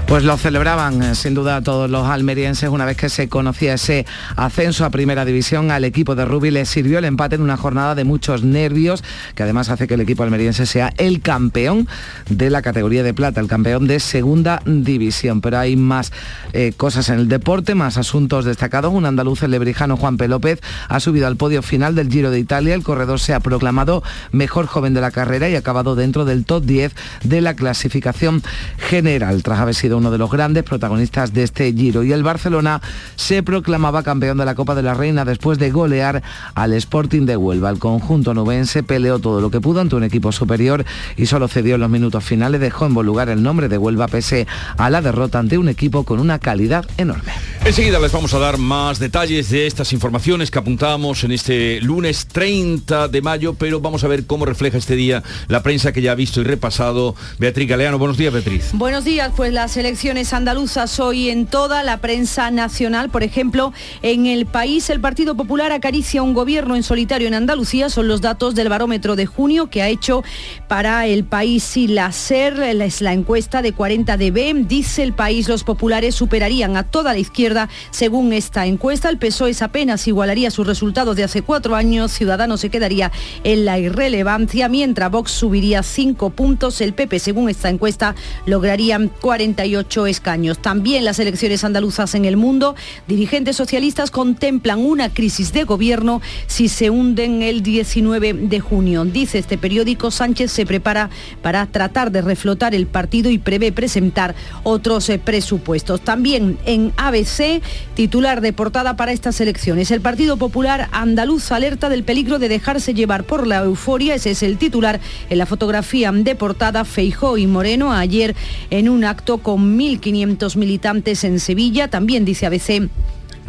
Pues 0.06 0.22
lo 0.22 0.36
celebraban 0.36 1.02
eh, 1.02 1.14
sin 1.14 1.34
duda 1.34 1.62
todos 1.62 1.90
los 1.90 2.06
almerienses 2.06 2.68
una 2.68 2.84
vez 2.84 2.96
que 2.96 3.08
se 3.08 3.28
conocía 3.28 3.74
ese 3.74 4.04
ascenso 4.36 4.84
a 4.84 4.90
primera 4.90 5.24
división 5.24 5.70
al 5.70 5.82
equipo 5.82 6.14
de 6.14 6.26
Rubí 6.26 6.50
le 6.50 6.66
sirvió 6.66 6.98
el 6.98 7.06
empate 7.06 7.36
en 7.36 7.40
una 7.40 7.56
jornada 7.56 7.94
de 7.94 8.04
muchos 8.04 8.44
nervios 8.44 9.02
que 9.34 9.42
además 9.42 9.70
hace 9.70 9.88
que 9.88 9.94
el 9.94 10.02
equipo 10.02 10.22
almeriense 10.22 10.66
sea 10.66 10.92
el 10.98 11.22
campeón 11.22 11.88
de 12.28 12.50
la 12.50 12.60
categoría 12.60 13.02
de 13.02 13.14
plata, 13.14 13.40
el 13.40 13.48
campeón 13.48 13.86
de 13.86 13.98
segunda 13.98 14.60
división. 14.66 15.40
Pero 15.40 15.58
hay 15.58 15.74
más 15.74 16.12
eh, 16.52 16.72
cosas 16.76 17.08
en 17.08 17.18
el 17.18 17.28
deporte, 17.28 17.74
más 17.74 17.96
asuntos 17.96 18.44
destacados. 18.44 18.92
Un 18.92 19.06
andaluz, 19.06 19.42
el 19.42 19.52
lebrijano 19.52 19.96
Juan 19.96 20.16
P. 20.18 20.28
López, 20.28 20.60
ha 20.88 21.00
subido 21.00 21.26
al 21.26 21.36
podio 21.36 21.62
final 21.62 21.94
del 21.94 22.10
Giro 22.10 22.30
de 22.30 22.38
Italia. 22.38 22.74
El 22.74 22.82
corredor 22.82 23.20
se 23.20 23.34
ha 23.34 23.40
proclamado 23.40 24.02
mejor 24.32 24.66
joven 24.66 24.94
de 24.94 25.00
la 25.00 25.10
carrera 25.10 25.48
y 25.48 25.56
ha 25.56 25.60
acabado 25.60 25.96
dentro 25.96 26.24
del 26.24 26.44
top 26.44 26.64
10 26.64 26.92
de 27.24 27.40
la 27.40 27.54
clasificación 27.54 28.42
general, 28.76 29.42
tras 29.42 29.58
haber 29.58 29.74
sido 29.74 29.94
uno 30.04 30.10
de 30.10 30.18
los 30.18 30.30
grandes 30.30 30.64
protagonistas 30.64 31.32
de 31.32 31.44
este 31.44 31.72
Giro. 31.72 32.02
Y 32.02 32.12
el 32.12 32.22
Barcelona 32.22 32.82
se 33.16 33.42
proclamaba 33.42 34.02
campeón 34.02 34.36
de 34.36 34.44
la 34.44 34.54
Copa 34.54 34.74
de 34.74 34.82
la 34.82 34.92
Reina 34.92 35.24
después 35.24 35.58
de 35.58 35.70
golear 35.70 36.22
al 36.54 36.74
Sporting 36.74 37.24
de 37.24 37.38
Huelva. 37.38 37.70
El 37.70 37.78
conjunto 37.78 38.34
nubense 38.34 38.82
peleó 38.82 39.18
todo 39.18 39.40
lo 39.40 39.50
que 39.50 39.62
pudo 39.62 39.80
ante 39.80 39.96
un 39.96 40.04
equipo 40.04 40.30
superior 40.30 40.84
y 41.16 41.24
solo 41.24 41.48
cedió 41.48 41.76
en 41.76 41.80
los 41.80 41.88
minutos 41.88 42.22
finales. 42.22 42.60
Dejó 42.60 42.84
en 42.84 42.92
buen 42.92 43.06
lugar 43.06 43.30
el 43.30 43.42
nombre 43.42 43.70
de 43.70 43.78
Huelva 43.78 44.06
pese 44.06 44.46
a 44.76 44.90
la 44.90 45.00
derrota 45.00 45.38
ante 45.38 45.56
un 45.56 45.70
equipo 45.70 46.04
con 46.04 46.20
una 46.20 46.38
calidad 46.38 46.84
enorme. 46.98 47.32
Enseguida 47.64 47.98
les 47.98 48.12
vamos 48.12 48.34
a 48.34 48.38
dar 48.38 48.58
más 48.58 48.98
detalles 48.98 49.48
de 49.48 49.66
estas 49.66 49.94
informaciones 49.94 50.50
que 50.50 50.58
apuntamos 50.58 51.24
en 51.24 51.32
este 51.32 51.80
lunes 51.80 52.26
30 52.26 53.08
de 53.08 53.22
mayo, 53.22 53.54
pero 53.54 53.80
vamos 53.80 54.04
a 54.04 54.08
ver 54.08 54.26
cómo 54.26 54.44
refleja 54.44 54.76
este 54.76 54.96
día 54.96 55.22
la 55.48 55.62
prensa 55.62 55.92
que 55.92 56.02
ya 56.02 56.12
ha 56.12 56.14
visto 56.14 56.42
y 56.42 56.44
repasado 56.44 57.16
Beatriz 57.38 57.70
Galeano. 57.70 57.98
Buenos 57.98 58.18
días, 58.18 58.34
Beatriz. 58.34 58.72
Buenos 58.74 59.04
días, 59.04 59.32
pues 59.34 59.50
las 59.54 59.78
elecciones 59.84 60.32
andaluzas 60.32 60.98
hoy 60.98 61.28
en 61.28 61.44
toda 61.44 61.82
la 61.82 61.98
prensa 61.98 62.50
nacional. 62.50 63.10
Por 63.10 63.22
ejemplo, 63.22 63.74
en 64.00 64.24
el 64.24 64.46
país 64.46 64.88
el 64.88 64.98
Partido 64.98 65.34
Popular 65.36 65.72
acaricia 65.72 66.22
un 66.22 66.32
gobierno 66.32 66.74
en 66.74 66.82
solitario 66.82 67.28
en 67.28 67.34
Andalucía. 67.34 67.90
Son 67.90 68.08
los 68.08 68.22
datos 68.22 68.54
del 68.54 68.70
barómetro 68.70 69.14
de 69.14 69.26
junio 69.26 69.68
que 69.68 69.82
ha 69.82 69.88
hecho 69.88 70.24
para 70.68 71.06
el 71.06 71.24
país 71.24 71.76
y 71.76 71.86
la 71.86 72.12
SER. 72.12 72.62
Es 72.62 73.02
la 73.02 73.12
encuesta 73.12 73.60
de 73.60 73.72
40 73.72 74.16
dB. 74.16 74.66
Dice 74.66 75.02
el 75.02 75.12
país, 75.12 75.50
los 75.50 75.64
populares 75.64 76.14
superarían 76.14 76.78
a 76.78 76.84
toda 76.84 77.12
la 77.12 77.18
izquierda 77.18 77.68
según 77.90 78.32
esta 78.32 78.64
encuesta. 78.64 79.10
El 79.10 79.18
PSOE 79.18 79.54
apenas 79.60 80.08
igualaría 80.08 80.50
sus 80.50 80.66
resultados 80.66 81.14
de 81.14 81.24
hace 81.24 81.42
cuatro 81.42 81.76
años. 81.76 82.10
Ciudadanos 82.10 82.62
se 82.62 82.70
quedaría 82.70 83.12
en 83.44 83.66
la 83.66 83.78
irrelevancia, 83.78 84.70
mientras 84.70 85.10
Vox 85.10 85.30
subiría 85.30 85.82
cinco 85.82 86.30
puntos. 86.30 86.80
El 86.80 86.94
PP, 86.94 87.18
según 87.18 87.50
esta 87.50 87.68
encuesta, 87.68 88.14
lograrían 88.46 89.08
48 89.20 89.73
48 89.74 90.06
escaños. 90.06 90.58
También 90.58 91.04
las 91.04 91.18
elecciones 91.18 91.64
andaluzas 91.64 92.14
en 92.14 92.24
el 92.24 92.36
mundo, 92.36 92.76
dirigentes 93.08 93.56
socialistas 93.56 94.10
contemplan 94.10 94.78
una 94.78 95.12
crisis 95.12 95.52
de 95.52 95.64
gobierno 95.64 96.22
si 96.46 96.68
se 96.68 96.90
hunden 96.90 97.42
el 97.42 97.62
19 97.62 98.34
de 98.34 98.60
junio. 98.60 99.04
Dice 99.04 99.38
este 99.38 99.58
periódico, 99.58 100.10
Sánchez 100.10 100.52
se 100.52 100.66
prepara 100.66 101.10
para 101.42 101.66
tratar 101.66 102.12
de 102.12 102.22
reflotar 102.22 102.74
el 102.74 102.86
partido 102.86 103.30
y 103.30 103.38
prevé 103.38 103.72
presentar 103.72 104.34
otros 104.62 105.08
eh, 105.08 105.18
presupuestos. 105.18 106.00
También 106.00 106.58
en 106.64 106.92
ABC, 106.96 107.60
titular 107.94 108.40
de 108.40 108.52
portada 108.52 108.96
para 108.96 109.12
estas 109.12 109.40
elecciones, 109.40 109.90
el 109.90 110.00
Partido 110.00 110.36
Popular 110.36 110.88
Andaluz 110.92 111.50
alerta 111.50 111.88
del 111.88 112.04
peligro 112.04 112.38
de 112.38 112.48
dejarse 112.48 112.94
llevar 112.94 113.24
por 113.24 113.46
la 113.46 113.64
euforia, 113.64 114.14
ese 114.14 114.30
es 114.30 114.42
el 114.42 114.56
titular 114.58 115.00
en 115.30 115.38
la 115.38 115.46
fotografía 115.46 116.12
de 116.12 116.34
portada 116.34 116.84
Feijó 116.84 117.38
y 117.38 117.46
Moreno 117.46 117.92
ayer 117.92 118.36
en 118.70 118.88
un 118.88 119.04
acto 119.04 119.38
con 119.38 119.63
1.500 119.64 120.56
militantes 120.56 121.24
en 121.24 121.40
Sevilla, 121.40 121.88
también 121.88 122.24
dice 122.24 122.46
ABC 122.46 122.88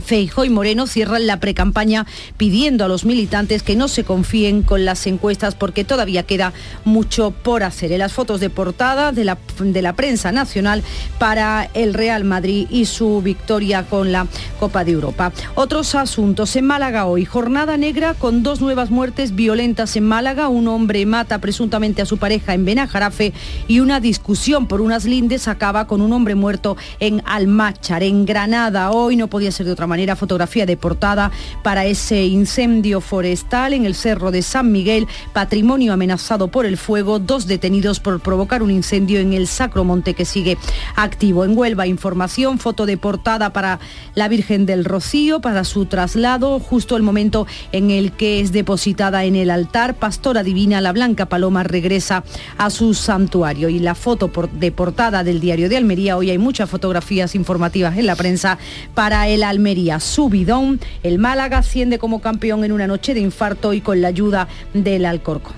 Feijo 0.04 0.46
y 0.46 0.50
Moreno 0.50 0.88
cierran 0.88 1.28
la 1.28 1.40
precampaña 1.40 2.06
pidiendo 2.38 2.86
a 2.86 2.88
los 2.88 3.06
militantes 3.06 3.64
que 3.64 3.75
no 3.75 3.88
se 3.88 4.04
confíen 4.04 4.62
con 4.62 4.86
las 4.86 5.06
encuestas 5.08 5.56
porque 5.56 5.84
todavía 5.84 6.24
queda 6.24 6.54
mucho 6.84 7.32
por 7.32 7.64
hacer. 7.64 7.92
En 7.92 8.00
las 8.00 8.14
fotos 8.14 8.40
de 8.40 8.50
portada 8.50 9.12
de 9.12 9.24
la, 9.24 9.38
de 9.60 9.82
la 9.82 9.94
prensa 9.94 10.32
nacional 10.32 10.84
para 11.20 11.70
el 11.74 11.94
Real 11.94 12.24
Madrid 12.24 12.68
y 12.70 12.86
su 12.86 13.22
victoria 13.22 13.84
con 13.84 14.12
la 14.12 14.28
Copa 14.60 14.84
de 14.84 14.92
Europa. 14.92 15.32
Otros 15.56 15.96
asuntos 15.96 16.56
en 16.56 16.66
Málaga 16.66 17.06
hoy. 17.06 17.25
Jornada 17.25 17.78
negra 17.78 18.14
con 18.14 18.44
dos 18.44 18.62
nuevas 18.62 18.90
muertes 18.90 19.36
violentas 19.36 19.96
en 19.96 20.06
Málaga. 20.06 20.50
Un 20.50 20.68
hombre 20.68 21.06
mata 21.06 21.40
presuntamente 21.40 22.02
a 22.02 22.06
su 22.06 22.18
pareja 22.18 22.54
en 22.54 22.66
Benajarafe 22.66 23.34
y 23.68 23.80
una 23.80 24.00
discusión 24.00 24.68
por 24.68 24.82
unas 24.82 25.06
lindes 25.06 25.48
acaba 25.48 25.88
con 25.88 26.02
un 26.02 26.14
hombre 26.14 26.36
muerto 26.36 26.78
en 27.00 27.22
Almáchar, 27.25 28.04
en 28.04 28.25
Granada. 28.25 28.92
Hoy 28.92 29.16
no 29.16 29.28
podía 29.28 29.52
ser 29.52 29.66
de 29.66 29.72
otra 29.72 29.85
manera 29.88 30.15
fotografía 30.15 30.65
de 30.65 30.77
portada 30.77 31.32
para 31.63 31.86
ese 31.86 32.25
incendio 32.25 33.01
forestal 33.01 33.74
en 33.74 33.86
el 33.86 33.96
Cerro 33.96 34.32
de 34.32 34.42
San 34.42 34.72
Miguel, 34.72 35.08
patrimonio 35.34 35.94
amenazado 35.94 36.48
por 36.50 36.65
el 36.65 36.77
fuego, 36.77 37.20
dos 37.20 37.48
detenidos 37.48 38.00
por 38.00 38.20
provocar 38.20 38.63
un 38.63 38.72
incendio 38.72 39.20
en 39.20 39.34
el 39.34 39.48
Sacro 39.48 39.84
Monte 39.84 40.13
que 40.13 40.25
sigue 40.25 40.58
activo. 40.96 41.46
En 41.46 41.58
Huelva, 41.58 41.88
información, 41.88 42.60
foto 42.60 42.86
de 42.86 42.98
portada 42.98 43.54
para 43.54 43.80
la 44.15 44.27
Virgen 44.27 44.65
del 44.65 44.86
Rocío, 44.86 45.42
para 45.42 45.63
su 45.63 45.86
traslado, 45.86 46.60
justo 46.60 46.98
el 46.98 47.04
momento 47.04 47.48
en 47.72 47.92
el 47.92 48.12
que 48.12 48.39
es 48.39 48.51
depositada 48.51 49.25
en 49.25 49.36
el 49.36 49.50
altar, 49.50 49.96
Pastora 49.96 50.44
Divina, 50.44 50.82
la 50.82 50.92
Blanca 50.92 51.27
Paloma 51.27 51.63
regresa 51.63 52.24
a 52.58 52.70
su 52.70 52.94
santuario. 52.94 53.70
Y 53.70 53.80
la 53.80 53.96
foto 53.96 54.32
de 54.54 54.72
portada 54.72 55.24
del 55.24 55.39
diario 55.39 55.70
de 55.70 55.77
Almería, 55.77 56.18
hoy 56.18 56.30
hay 56.30 56.38
muchas 56.38 56.70
fotografías 56.70 57.36
informativas 57.36 57.98
en 57.98 58.06
la 58.06 58.15
prensa 58.15 58.58
para 58.94 59.27
el 59.27 59.44
Almería 59.44 59.75
Subidón. 60.00 60.79
El 61.03 61.20
Málaga 61.20 61.60
asciende 61.60 62.00
como 62.00 62.22
campeón 62.22 62.63
en 62.63 62.72
una 62.72 62.88
noche 62.88 63.13
de 63.13 63.20
infarto 63.20 63.74
y 63.74 63.82
con 63.82 64.01
la 64.01 64.08
ayuda 64.08 64.48
del 64.74 65.05
Alcorcón. 65.05 65.53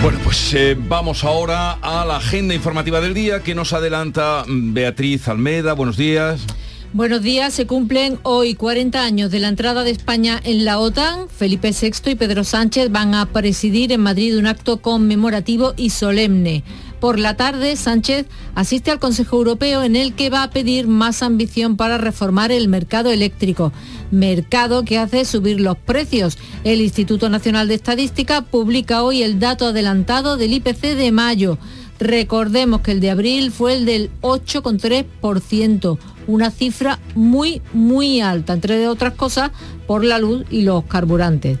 Bueno, 0.00 0.18
pues 0.24 0.52
eh, 0.54 0.76
vamos 0.76 1.24
ahora 1.24 1.72
a 1.72 2.04
la 2.04 2.16
agenda 2.16 2.54
informativa 2.54 3.00
del 3.00 3.14
día 3.14 3.40
que 3.42 3.54
nos 3.54 3.72
adelanta 3.72 4.44
mm, 4.46 4.74
Beatriz 4.74 5.28
Almeda. 5.28 5.72
Buenos 5.72 5.96
días. 5.96 6.46
Buenos 6.94 7.22
días, 7.22 7.52
se 7.52 7.66
cumplen 7.66 8.20
hoy 8.22 8.54
40 8.54 9.02
años 9.02 9.32
de 9.32 9.40
la 9.40 9.48
entrada 9.48 9.82
de 9.82 9.90
España 9.90 10.40
en 10.44 10.64
la 10.64 10.78
OTAN. 10.78 11.28
Felipe 11.28 11.72
VI 11.72 12.12
y 12.12 12.14
Pedro 12.14 12.44
Sánchez 12.44 12.92
van 12.92 13.16
a 13.16 13.26
presidir 13.26 13.90
en 13.90 14.00
Madrid 14.00 14.38
un 14.38 14.46
acto 14.46 14.80
conmemorativo 14.80 15.74
y 15.76 15.90
solemne. 15.90 16.62
Por 17.04 17.18
la 17.18 17.36
tarde, 17.36 17.76
Sánchez 17.76 18.24
asiste 18.54 18.90
al 18.90 18.98
Consejo 18.98 19.36
Europeo 19.36 19.82
en 19.82 19.94
el 19.94 20.14
que 20.14 20.30
va 20.30 20.42
a 20.42 20.48
pedir 20.48 20.88
más 20.88 21.22
ambición 21.22 21.76
para 21.76 21.98
reformar 21.98 22.50
el 22.50 22.66
mercado 22.66 23.10
eléctrico, 23.10 23.74
mercado 24.10 24.86
que 24.86 24.98
hace 24.98 25.26
subir 25.26 25.60
los 25.60 25.76
precios. 25.76 26.38
El 26.64 26.80
Instituto 26.80 27.28
Nacional 27.28 27.68
de 27.68 27.74
Estadística 27.74 28.40
publica 28.40 29.02
hoy 29.02 29.22
el 29.22 29.38
dato 29.38 29.66
adelantado 29.66 30.38
del 30.38 30.54
IPC 30.54 30.96
de 30.96 31.12
mayo. 31.12 31.58
Recordemos 31.98 32.80
que 32.80 32.92
el 32.92 33.00
de 33.00 33.10
abril 33.10 33.50
fue 33.50 33.74
el 33.74 33.84
del 33.84 34.10
8,3%, 34.22 35.98
una 36.26 36.50
cifra 36.50 37.00
muy, 37.14 37.60
muy 37.74 38.22
alta, 38.22 38.54
entre 38.54 38.88
otras 38.88 39.12
cosas, 39.12 39.50
por 39.86 40.04
la 40.04 40.18
luz 40.18 40.46
y 40.50 40.62
los 40.62 40.84
carburantes. 40.84 41.58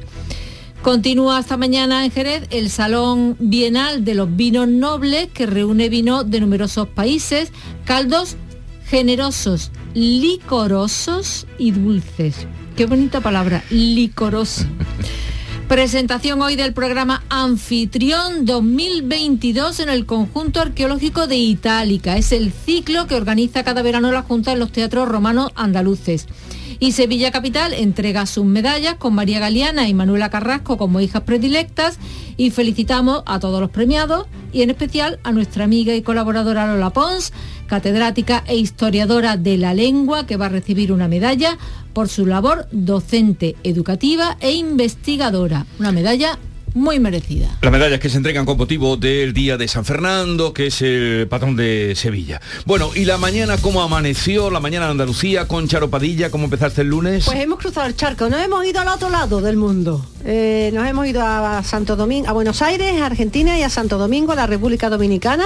Continúa 0.84 1.40
esta 1.40 1.56
mañana 1.56 2.04
en 2.04 2.10
Jerez 2.10 2.46
el 2.50 2.68
Salón 2.68 3.38
Bienal 3.40 4.04
de 4.04 4.14
los 4.14 4.36
Vinos 4.36 4.68
Nobles 4.68 5.28
que 5.32 5.46
reúne 5.46 5.88
vino 5.88 6.24
de 6.24 6.40
numerosos 6.40 6.88
países, 6.88 7.52
caldos 7.86 8.36
generosos, 8.86 9.70
licorosos 9.94 11.46
y 11.56 11.70
dulces. 11.70 12.46
Qué 12.76 12.84
bonita 12.84 13.22
palabra, 13.22 13.64
licoroso. 13.70 14.66
Presentación 15.68 16.42
hoy 16.42 16.54
del 16.54 16.74
programa 16.74 17.24
Anfitrión 17.30 18.44
2022 18.44 19.80
en 19.80 19.88
el 19.88 20.04
conjunto 20.04 20.60
arqueológico 20.60 21.26
de 21.26 21.36
Itálica. 21.36 22.18
Es 22.18 22.30
el 22.30 22.52
ciclo 22.52 23.06
que 23.06 23.14
organiza 23.14 23.64
cada 23.64 23.80
verano 23.80 24.12
la 24.12 24.20
Junta 24.20 24.52
en 24.52 24.58
los 24.58 24.70
teatros 24.70 25.08
romanos 25.08 25.50
andaluces. 25.54 26.26
Y 26.78 26.92
Sevilla 26.92 27.30
Capital 27.30 27.72
entrega 27.72 28.26
sus 28.26 28.44
medallas 28.44 28.94
con 28.96 29.14
María 29.14 29.40
Galeana 29.40 29.88
y 29.88 29.94
Manuela 29.94 30.30
Carrasco 30.30 30.76
como 30.76 31.00
hijas 31.00 31.22
predilectas 31.22 31.98
y 32.36 32.50
felicitamos 32.50 33.22
a 33.26 33.38
todos 33.38 33.60
los 33.60 33.70
premiados 33.70 34.26
y 34.52 34.62
en 34.62 34.70
especial 34.70 35.18
a 35.22 35.32
nuestra 35.32 35.64
amiga 35.64 35.94
y 35.94 36.02
colaboradora 36.02 36.66
Lola 36.66 36.90
Pons, 36.90 37.32
catedrática 37.66 38.44
e 38.46 38.56
historiadora 38.56 39.36
de 39.36 39.56
la 39.56 39.74
lengua 39.74 40.26
que 40.26 40.36
va 40.36 40.46
a 40.46 40.50
recibir 40.50 40.92
una 40.92 41.08
medalla 41.08 41.58
por 41.92 42.08
su 42.08 42.26
labor 42.26 42.66
docente, 42.72 43.56
educativa 43.62 44.36
e 44.40 44.52
investigadora. 44.52 45.66
Una 45.78 45.92
medalla 45.92 46.38
muy 46.74 46.98
merecida. 46.98 47.56
Las 47.62 47.72
medallas 47.72 48.00
que 48.00 48.08
se 48.08 48.16
entregan 48.16 48.44
con 48.44 48.58
motivo 48.58 48.96
del 48.96 49.32
Día 49.32 49.56
de 49.56 49.68
San 49.68 49.84
Fernando, 49.84 50.52
que 50.52 50.66
es 50.66 50.82
el 50.82 51.26
patrón 51.28 51.56
de 51.56 51.94
Sevilla. 51.96 52.40
Bueno, 52.66 52.90
¿y 52.94 53.04
la 53.04 53.16
mañana 53.16 53.56
cómo 53.58 53.80
amaneció? 53.80 54.50
La 54.50 54.60
mañana 54.60 54.86
en 54.86 54.92
Andalucía 54.92 55.46
con 55.46 55.68
Charo 55.68 55.88
Padilla, 55.88 56.30
¿cómo 56.30 56.44
empezaste 56.44 56.82
el 56.82 56.88
lunes? 56.88 57.24
Pues 57.24 57.38
hemos 57.38 57.60
cruzado 57.60 57.86
el 57.86 57.96
charco, 57.96 58.28
nos 58.28 58.42
hemos 58.42 58.66
ido 58.66 58.80
al 58.80 58.88
otro 58.88 59.08
lado 59.08 59.40
del 59.40 59.56
mundo. 59.56 60.04
Eh, 60.26 60.70
nos 60.72 60.88
hemos 60.88 61.06
ido 61.06 61.22
a 61.22 61.62
Santo 61.62 61.96
Domingo, 61.96 62.28
a 62.28 62.32
Buenos 62.32 62.62
Aires, 62.62 63.00
a 63.00 63.06
Argentina 63.06 63.58
y 63.58 63.62
a 63.62 63.68
Santo 63.68 63.98
Domingo, 63.98 64.32
a 64.32 64.36
la 64.36 64.46
República 64.46 64.88
Dominicana. 64.88 65.44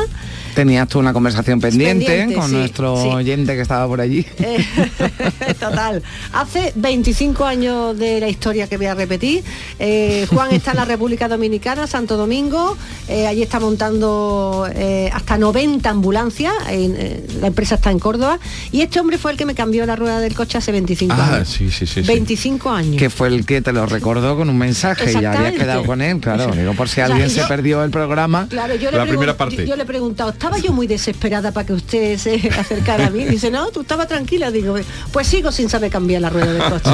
Tenías 0.55 0.89
tú 0.89 1.01
una 1.01 1.13
conversación 1.13 1.61
pendiente, 1.61 2.33
con 2.35 2.51
nuestro 2.53 2.95
oyente 2.95 3.55
que 3.55 3.63
estaba 3.63 3.87
por 3.87 4.01
allí. 4.01 4.25
Eh, 4.39 4.65
total. 5.61 6.03
Hace 6.33 6.73
25 6.77 7.45
años 7.45 7.99
de 7.99 8.21
la 8.21 8.29
historia 8.29 8.69
que 8.69 8.77
voy 8.77 8.87
a 8.87 8.95
repetir. 8.95 9.43
Eh, 9.79 10.27
Juan 10.31 10.53
está 10.53 10.71
en 10.71 10.77
la 10.79 10.85
República 10.85 11.18
Dominicana, 11.27 11.89
Santo 11.89 12.17
Domingo. 12.17 12.77
Eh, 13.09 13.27
allí 13.27 13.43
está 13.43 13.59
montando 13.59 14.69
eh, 14.75 15.11
hasta 15.13 15.39
90 15.39 15.89
ambulancias. 15.89 16.53
Eh, 16.69 17.27
la 17.41 17.49
empresa 17.49 17.77
está 17.77 17.91
en 17.91 17.99
Córdoba. 17.99 18.39
Y 18.71 18.83
este 18.83 19.01
hombre 19.01 19.19
fue 19.19 19.33
el 19.33 19.39
que 19.39 19.47
me 19.47 19.55
cambió 19.55 19.87
la 19.87 19.97
rueda 19.97 20.21
del 20.21 20.35
coche 20.35 20.59
hace 20.59 20.71
25 20.71 21.15
ah, 21.17 21.35
años. 21.35 21.49
Sí, 21.49 21.71
sí, 21.71 21.87
sí, 21.87 22.03
25 22.03 22.71
años. 22.71 22.97
Que 22.97 23.11
fue 23.11 23.29
el 23.29 23.47
que 23.47 23.63
te 23.63 23.73
lo 23.73 23.87
recordó 23.87 24.37
con 24.37 24.49
un 24.51 24.59
mensaje 24.59 25.11
y 25.11 25.21
ya 25.21 25.33
había 25.33 25.55
quedado 25.55 25.85
con 25.85 26.03
él, 26.03 26.21
claro. 26.21 26.53
Digo, 26.55 26.75
por 26.75 26.89
si 26.89 27.01
alguien 27.01 27.31
se 27.31 27.45
perdió 27.45 27.83
el 27.83 27.91
programa. 27.91 28.47
Claro, 28.49 28.75
yo 28.75 28.91
la 28.91 29.07
primera 29.07 29.37
parte. 29.37 29.67
Yo, 29.67 29.75
le 29.75 29.83
he 29.83 29.87
preguntado, 29.87 30.31
¿estaba 30.31 30.59
yo 30.59 30.73
muy 30.73 30.87
desesperada 30.87 31.53
para 31.53 31.67
que 31.67 31.73
usted 31.73 32.19
se 32.19 32.37
acercara 32.59 33.07
a 33.07 33.11
mí? 33.11 33.25
dice, 33.25 33.51
no, 33.51 33.69
tú 33.69 33.81
estabas 33.81 34.09
tranquila. 34.09 34.51
Digo, 34.51 34.77
pues 35.13 35.27
sigo 35.27 35.51
sin 35.51 35.69
saber 35.69 35.91
cambiar 35.91 36.23
la 36.23 36.31
rueda 36.31 36.53
del 36.53 36.63
coche. 36.63 36.91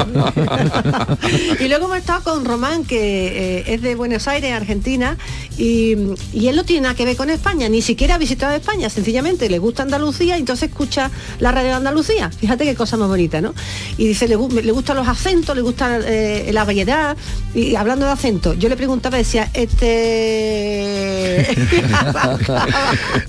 y 1.59 1.67
luego 1.67 1.85
hemos 1.85 1.97
estado 1.97 2.23
con 2.23 2.45
Román, 2.45 2.85
que 2.85 3.65
es 3.67 3.81
de 3.81 3.95
Buenos 3.95 4.14
Aires, 4.27 4.53
Argentina, 4.53 5.17
y, 5.57 5.93
él 5.93 6.55
no 6.55 6.63
tiene 6.63 6.83
nada 6.83 6.95
que 6.95 7.05
ver 7.05 7.15
con 7.15 7.29
España, 7.29 7.69
ni 7.69 7.81
siquiera 7.81 8.15
ha 8.15 8.17
visitado 8.17 8.55
España, 8.55 8.89
sencillamente 8.89 9.49
le 9.49 9.59
gusta 9.59 9.83
Andalucía 9.83 10.37
y 10.37 10.39
entonces 10.39 10.69
escucha 10.69 11.11
la 11.39 11.51
radio 11.51 11.69
de 11.69 11.75
Andalucía. 11.75 12.29
Fíjate 12.31 12.65
qué 12.65 12.75
cosa 12.75 12.97
más 12.97 13.07
bonita, 13.07 13.41
¿no? 13.41 13.53
Y 13.97 14.07
dice, 14.07 14.27
le, 14.27 14.37
le 14.37 14.71
gustan 14.71 14.97
los 14.97 15.07
acentos, 15.07 15.55
le 15.55 15.61
gusta 15.61 15.99
eh, 16.03 16.49
la 16.53 16.63
variedad, 16.65 17.15
y 17.53 17.75
hablando 17.75 18.05
de 18.05 18.11
acentos, 18.11 18.57
yo 18.59 18.69
le 18.69 18.75
preguntaba, 18.75 19.17
decía, 19.17 19.49
este... 19.53 21.45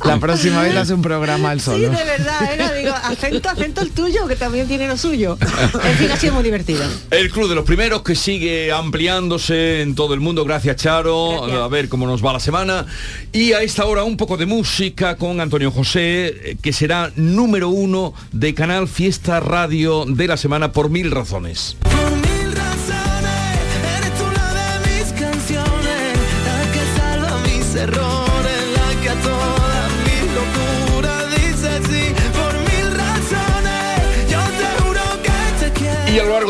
la 0.05 0.19
próxima 0.21 0.63
vez 0.63 0.77
hace 0.77 0.95
un 0.95 1.03
programa 1.03 1.51
al 1.51 1.61
solo. 1.61 1.91
Sí, 1.91 1.97
de 1.97 2.05
verdad, 2.05 2.53
era, 2.53 2.73
digo, 2.73 2.93
acento, 2.93 3.49
acento 3.49 3.81
el 3.83 3.91
tuyo, 3.91 4.27
que 4.27 4.37
también 4.37 4.67
tiene 4.69 4.89
lo 4.89 4.97
suyo. 4.97 5.39
En 5.41 5.97
fin, 5.97 6.11
ha 6.11 6.17
sido 6.17 6.35
muy 6.35 6.43
divertido. 6.43 6.85
El 7.11 7.31
Club 7.31 7.49
de 7.49 7.55
los 7.55 7.65
Primeros 7.65 8.03
que 8.03 8.15
sigue 8.15 8.73
ampliándose 8.73 9.83
en 9.83 9.95
todo 9.95 10.15
el 10.15 10.21
mundo, 10.21 10.45
gracias 10.45 10.76
Charo, 10.77 11.45
a 11.45 11.69
ver 11.69 11.89
cómo 11.89 12.07
nos 12.07 12.25
va 12.25 12.33
la 12.33 12.41
semana. 12.41 12.87
Y 13.33 13.53
a 13.53 13.63
esta 13.63 13.87
hora 13.87 14.05
un 14.05 14.17
poco 14.17 14.37
de 14.37 14.47
música 14.47 15.17
con 15.17 15.41
Antonio 15.41 15.71
José, 15.71 16.27
eh, 16.27 16.57
que 16.61 16.73
será 16.73 17.11
número 17.17 17.69
uno 17.71 18.15
de 18.33 18.55
Canal 18.55 18.87
Fiesta 18.87 19.41
Radio 19.41 20.05
de 20.07 20.29
la 20.29 20.37
semana 20.37 20.73
por 20.73 20.91
mil 20.91 21.11
razones. 21.11 21.77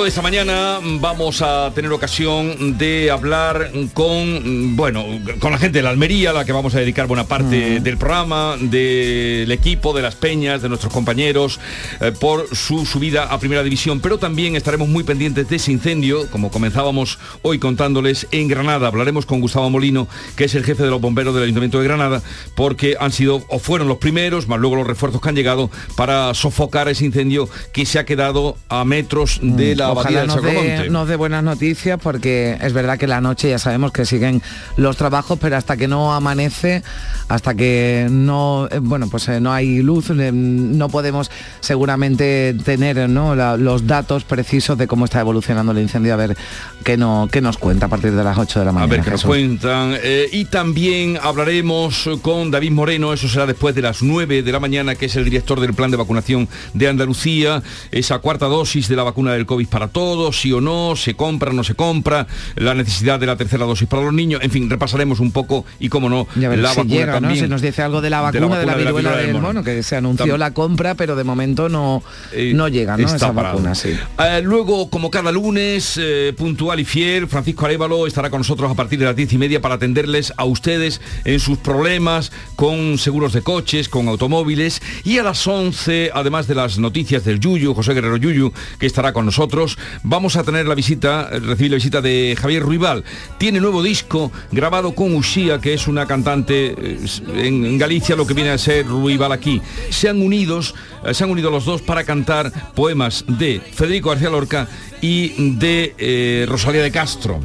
De 0.06 0.10
esta 0.10 0.22
mañana 0.22 0.78
vamos 1.00 1.42
a 1.42 1.72
tener 1.74 1.90
ocasión 1.90 2.78
de 2.78 3.10
hablar 3.10 3.72
con, 3.92 4.76
bueno, 4.76 5.04
con 5.40 5.50
la 5.50 5.58
gente 5.58 5.78
de 5.78 5.82
la 5.82 5.90
Almería, 5.90 6.30
a 6.30 6.32
la 6.32 6.44
que 6.44 6.52
vamos 6.52 6.76
a 6.76 6.78
dedicar 6.78 7.08
buena 7.08 7.24
parte 7.24 7.80
del 7.80 7.98
programa, 7.98 8.54
del 8.56 9.50
equipo, 9.50 9.92
de 9.92 10.02
las 10.02 10.14
peñas, 10.14 10.62
de 10.62 10.68
nuestros 10.68 10.92
compañeros, 10.92 11.58
eh, 12.00 12.12
por 12.12 12.54
su 12.54 12.86
subida 12.86 13.24
a 13.24 13.40
Primera 13.40 13.64
División. 13.64 13.98
Pero 13.98 14.16
también 14.18 14.54
estaremos 14.54 14.88
muy 14.88 15.02
pendientes 15.02 15.48
de 15.48 15.56
ese 15.56 15.72
incendio, 15.72 16.30
como 16.30 16.52
comenzábamos 16.52 17.18
hoy 17.42 17.58
contándoles 17.58 18.28
en 18.30 18.46
Granada. 18.46 18.86
Hablaremos 18.86 19.26
con 19.26 19.40
Gustavo 19.40 19.70
Molino, 19.70 20.06
que 20.36 20.44
es 20.44 20.54
el 20.54 20.62
jefe 20.62 20.84
de 20.84 20.90
los 20.90 21.00
bomberos 21.00 21.34
del 21.34 21.42
Ayuntamiento 21.42 21.80
de 21.80 21.84
Granada, 21.84 22.22
porque 22.54 22.96
han 23.00 23.10
sido 23.10 23.44
o 23.48 23.58
fueron 23.58 23.88
los 23.88 23.98
primeros, 23.98 24.46
más 24.46 24.60
luego 24.60 24.76
los 24.76 24.86
refuerzos 24.86 25.20
que 25.20 25.28
han 25.30 25.36
llegado 25.36 25.68
para 25.96 26.32
sofocar 26.34 26.88
ese 26.88 27.04
incendio 27.04 27.48
que 27.72 27.84
se 27.86 27.98
ha 27.98 28.04
quedado 28.04 28.56
a 28.68 28.84
metros 28.84 29.40
de 29.42 29.74
la 29.74 29.95
Ojalá 30.00 30.26
nos 30.26 30.42
dé, 30.42 30.90
nos 30.90 31.08
dé 31.08 31.16
buenas 31.16 31.42
noticias 31.42 31.98
porque 32.02 32.58
es 32.60 32.72
verdad 32.72 32.98
que 32.98 33.06
la 33.06 33.20
noche 33.20 33.50
ya 33.50 33.58
sabemos 33.58 33.92
que 33.92 34.04
siguen 34.04 34.42
los 34.76 34.96
trabajos, 34.96 35.38
pero 35.40 35.56
hasta 35.56 35.76
que 35.76 35.88
no 35.88 36.14
amanece, 36.14 36.82
hasta 37.28 37.54
que 37.54 38.06
no, 38.10 38.68
eh, 38.70 38.78
bueno, 38.80 39.08
pues 39.08 39.28
eh, 39.28 39.40
no 39.40 39.52
hay 39.52 39.82
luz, 39.82 40.10
eh, 40.10 40.30
no 40.32 40.88
podemos 40.88 41.30
seguramente 41.60 42.54
tener 42.64 43.08
¿no? 43.08 43.34
los 43.56 43.86
datos 43.86 44.24
precisos 44.24 44.78
de 44.78 44.86
cómo 44.86 45.04
está 45.04 45.20
evolucionando 45.20 45.72
el 45.72 45.78
incendio, 45.78 46.14
a 46.14 46.16
ver 46.16 46.36
qué, 46.84 46.96
no, 46.96 47.28
qué 47.30 47.40
nos 47.40 47.58
cuenta 47.58 47.86
a 47.86 47.88
partir 47.88 48.12
de 48.12 48.24
las 48.24 48.36
8 48.36 48.60
de 48.60 48.64
la 48.64 48.72
mañana. 48.72 48.92
A 48.92 48.96
ver 48.96 49.04
qué 49.04 49.10
nos 49.10 49.24
cuentan. 49.24 49.94
y 50.32 50.44
también 50.46 51.18
hablaremos 51.22 52.08
con 52.22 52.50
David 52.50 52.72
Moreno, 52.72 53.12
eso 53.12 53.28
será 53.28 53.46
después 53.46 53.74
de 53.74 53.82
las 53.82 54.02
9 54.02 54.42
de 54.42 54.52
la 54.52 54.60
mañana, 54.60 54.94
que 54.94 55.06
es 55.06 55.16
el 55.16 55.24
director 55.24 55.60
del 55.60 55.74
plan 55.74 55.90
de 55.90 55.96
vacunación 55.96 56.48
de 56.74 56.88
Andalucía, 56.88 57.62
esa 57.90 58.18
cuarta 58.18 58.46
dosis 58.46 58.88
de 58.88 58.96
la 58.96 59.02
vacuna 59.02 59.32
del 59.32 59.46
COVID 59.46 59.68
para 59.68 59.85
todos, 59.88 60.40
sí 60.40 60.52
o 60.52 60.60
no, 60.60 60.96
se 60.96 61.14
compra, 61.14 61.52
no 61.52 61.64
se 61.64 61.74
compra, 61.74 62.26
la 62.56 62.74
necesidad 62.74 63.18
de 63.18 63.26
la 63.26 63.36
tercera 63.36 63.64
dosis 63.64 63.88
para 63.88 64.02
los 64.02 64.12
niños, 64.12 64.42
en 64.42 64.50
fin, 64.50 64.68
repasaremos 64.68 65.20
un 65.20 65.32
poco 65.32 65.64
y 65.78 65.88
cómo 65.88 66.08
no, 66.08 66.26
la 66.34 66.74
vacuna 66.74 67.12
también. 67.12 67.36
Se 67.36 67.48
nos 67.48 67.62
dice 67.62 67.82
algo 67.82 68.00
de 68.00 68.10
la 68.10 68.20
vacuna, 68.20 68.58
de 68.58 68.66
la, 68.66 68.74
viruela, 68.74 69.16
del, 69.16 69.34
mono. 69.34 69.62
que 69.62 69.82
se 69.82 69.96
anunció 69.96 70.36
la 70.36 70.52
compra, 70.52 70.94
pero 70.94 71.16
de 71.16 71.24
momento 71.24 71.68
no, 71.68 72.02
eh, 72.32 72.52
no 72.54 72.68
llega, 72.68 72.96
¿no? 72.96 73.06
Esa 73.06 73.32
vacuna, 73.32 73.74
sí. 73.74 73.90
Eh, 74.18 74.40
luego, 74.42 74.90
como 74.90 75.10
cada 75.10 75.32
lunes, 75.32 75.98
eh, 76.00 76.32
puntual 76.36 76.80
y 76.80 76.84
fiel, 76.84 77.28
Francisco 77.28 77.66
Arevalo 77.66 78.06
estará 78.06 78.30
con 78.30 78.40
nosotros 78.40 78.70
a 78.70 78.74
partir 78.74 78.98
de 78.98 79.04
las 79.04 79.16
diez 79.16 79.32
y 79.32 79.38
media 79.38 79.60
para 79.60 79.76
atenderles 79.76 80.32
a 80.36 80.44
ustedes 80.44 81.00
en 81.24 81.40
sus 81.40 81.58
problemas 81.58 82.32
con 82.56 82.98
seguros 82.98 83.32
de 83.32 83.42
coches, 83.42 83.88
con 83.88 84.08
automóviles 84.08 84.80
y 85.04 85.18
a 85.18 85.22
las 85.22 85.46
11, 85.46 86.10
además 86.14 86.46
de 86.46 86.54
las 86.54 86.78
noticias 86.78 87.24
del 87.24 87.40
Yuyu, 87.40 87.74
José 87.74 87.94
Guerrero 87.94 88.16
Yuyu, 88.16 88.52
que 88.78 88.86
estará 88.86 89.12
con 89.12 89.26
nosotros, 89.26 89.75
vamos 90.02 90.36
a 90.36 90.44
tener 90.44 90.66
la 90.66 90.74
visita, 90.74 91.28
recibir 91.30 91.70
la 91.70 91.76
visita 91.76 92.00
de 92.00 92.36
Javier 92.40 92.62
Ruibal. 92.62 93.04
Tiene 93.38 93.60
nuevo 93.60 93.82
disco 93.82 94.32
grabado 94.52 94.94
con 94.94 95.14
Ushia, 95.14 95.60
que 95.60 95.74
es 95.74 95.88
una 95.88 96.06
cantante 96.06 96.74
eh, 96.76 96.98
en, 97.34 97.78
Galicia, 97.78 98.16
lo 98.16 98.26
que 98.26 98.34
viene 98.34 98.50
a 98.50 98.58
ser 98.58 98.86
Ruibal 98.86 99.32
aquí. 99.32 99.60
Se 99.90 100.08
han 100.08 100.20
unidos, 100.22 100.74
eh, 101.04 101.14
se 101.14 101.24
han 101.24 101.30
unido 101.30 101.50
los 101.50 101.64
dos 101.64 101.82
para 101.82 102.04
cantar 102.04 102.52
poemas 102.74 103.24
de 103.26 103.60
Federico 103.60 104.10
García 104.10 104.30
Lorca 104.30 104.68
y 105.00 105.56
de 105.56 105.94
eh, 105.98 106.46
Rosalía 106.48 106.82
de 106.82 106.90
Castro. 106.90 107.40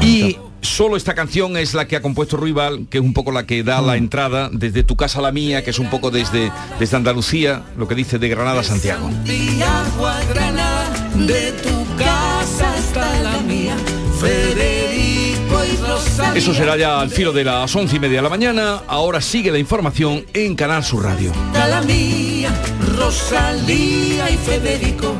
Y 0.00 0.36
Solo 0.62 0.96
esta 0.96 1.14
canción 1.14 1.56
es 1.56 1.72
la 1.72 1.86
que 1.86 1.96
ha 1.96 2.02
compuesto 2.02 2.36
Ruibal, 2.36 2.86
que 2.90 2.98
es 2.98 3.04
un 3.04 3.14
poco 3.14 3.32
la 3.32 3.46
que 3.46 3.62
da 3.62 3.80
la 3.80 3.94
mm. 3.94 3.96
entrada 3.96 4.50
desde 4.52 4.82
tu 4.82 4.94
casa 4.94 5.20
a 5.20 5.22
la 5.22 5.32
mía, 5.32 5.64
que 5.64 5.70
es 5.70 5.78
un 5.78 5.88
poco 5.88 6.10
desde, 6.10 6.52
desde 6.78 6.96
Andalucía, 6.96 7.62
lo 7.78 7.88
que 7.88 7.94
dice 7.94 8.18
de 8.18 8.28
Granada 8.28 8.60
a 8.60 8.64
Santiago. 8.64 9.10
De 11.26 11.52
tu 11.62 11.96
casa 11.96 12.76
está 12.78 13.20
la 13.22 13.38
mía, 13.42 13.76
Eso 16.34 16.54
será 16.54 16.76
ya 16.76 17.00
al 17.00 17.10
filo 17.10 17.32
de 17.32 17.44
las 17.44 17.74
once 17.76 17.96
y 17.96 17.98
media 17.98 18.16
de 18.18 18.22
la 18.22 18.28
mañana. 18.28 18.82
Ahora 18.86 19.20
sigue 19.20 19.50
la 19.50 19.58
información 19.58 20.24
en 20.32 20.56
Canal 20.56 20.82
Sur 20.82 21.04
Radio. 21.04 21.32
La 21.52 21.82
mía, 21.82 22.50
Rosalía 22.96 24.30
y 24.30 24.36
Federico, 24.38 25.14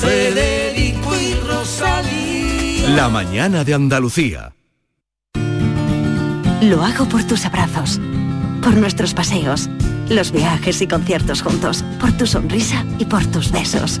Federico 0.00 1.14
y 1.16 1.34
Rosalía. 1.46 2.88
La 2.90 3.08
mañana 3.08 3.62
de 3.62 3.74
Andalucía. 3.74 4.52
Lo 6.62 6.82
hago 6.82 7.08
por 7.08 7.24
tus 7.24 7.46
abrazos, 7.46 8.00
por 8.62 8.74
nuestros 8.74 9.14
paseos, 9.14 9.70
los 10.08 10.32
viajes 10.32 10.82
y 10.82 10.88
conciertos 10.88 11.42
juntos, 11.42 11.84
por 12.00 12.12
tu 12.12 12.26
sonrisa 12.26 12.84
y 12.98 13.04
por 13.04 13.24
tus 13.26 13.52
besos. 13.52 14.00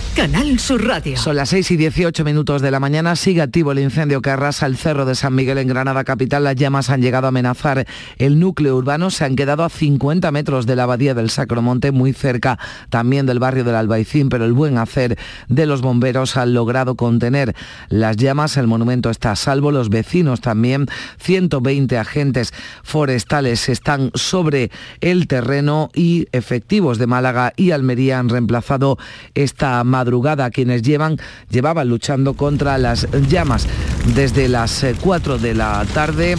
Canal 0.15 0.59
Sur 0.59 0.85
Radio. 0.85 1.15
Son 1.15 1.37
las 1.37 1.49
6 1.49 1.71
y 1.71 1.77
18 1.77 2.25
minutos 2.25 2.61
de 2.61 2.69
la 2.69 2.81
mañana. 2.81 3.15
Sigue 3.15 3.41
activo 3.41 3.71
el 3.71 3.79
incendio 3.79 4.21
que 4.21 4.29
arrasa 4.29 4.65
el 4.65 4.75
Cerro 4.75 5.05
de 5.05 5.15
San 5.15 5.33
Miguel 5.33 5.57
en 5.57 5.69
Granada 5.69 6.03
Capital. 6.03 6.43
Las 6.43 6.57
llamas 6.57 6.89
han 6.89 7.01
llegado 7.01 7.27
a 7.27 7.29
amenazar 7.29 7.87
el 8.17 8.37
núcleo 8.37 8.75
urbano. 8.75 9.09
Se 9.09 9.23
han 9.23 9.37
quedado 9.37 9.63
a 9.63 9.69
50 9.69 10.29
metros 10.31 10.65
de 10.65 10.75
la 10.75 10.83
abadía 10.83 11.13
del 11.13 11.29
Sacromonte, 11.29 11.91
muy 11.91 12.11
cerca 12.11 12.59
también 12.89 13.25
del 13.25 13.39
barrio 13.39 13.63
del 13.63 13.75
Albaicín, 13.75 14.27
pero 14.27 14.43
el 14.43 14.51
buen 14.51 14.77
hacer 14.77 15.17
de 15.47 15.65
los 15.65 15.81
bomberos 15.81 16.35
ha 16.35 16.45
logrado 16.45 16.95
contener 16.95 17.55
las 17.87 18.17
llamas. 18.17 18.57
El 18.57 18.67
monumento 18.67 19.09
está 19.09 19.31
a 19.31 19.35
salvo. 19.37 19.71
Los 19.71 19.89
vecinos 19.89 20.41
también. 20.41 20.87
120 21.19 21.97
agentes 21.97 22.53
forestales 22.83 23.69
están 23.69 24.11
sobre 24.13 24.71
el 24.99 25.27
terreno 25.27 25.89
y 25.93 26.27
efectivos 26.33 26.97
de 26.97 27.07
Málaga 27.07 27.53
y 27.55 27.71
Almería 27.71 28.19
han 28.19 28.27
reemplazado 28.27 28.97
esta 29.35 29.81
madrugada 29.85 30.00
quienes 30.51 30.81
llevan, 30.81 31.17
llevaban 31.49 31.89
luchando 31.89 32.33
contra 32.33 32.77
las 32.77 33.07
llamas 33.27 33.67
desde 34.15 34.47
las 34.47 34.85
4 35.01 35.35
eh, 35.35 35.39
de 35.39 35.53
la 35.55 35.85
tarde. 35.93 36.35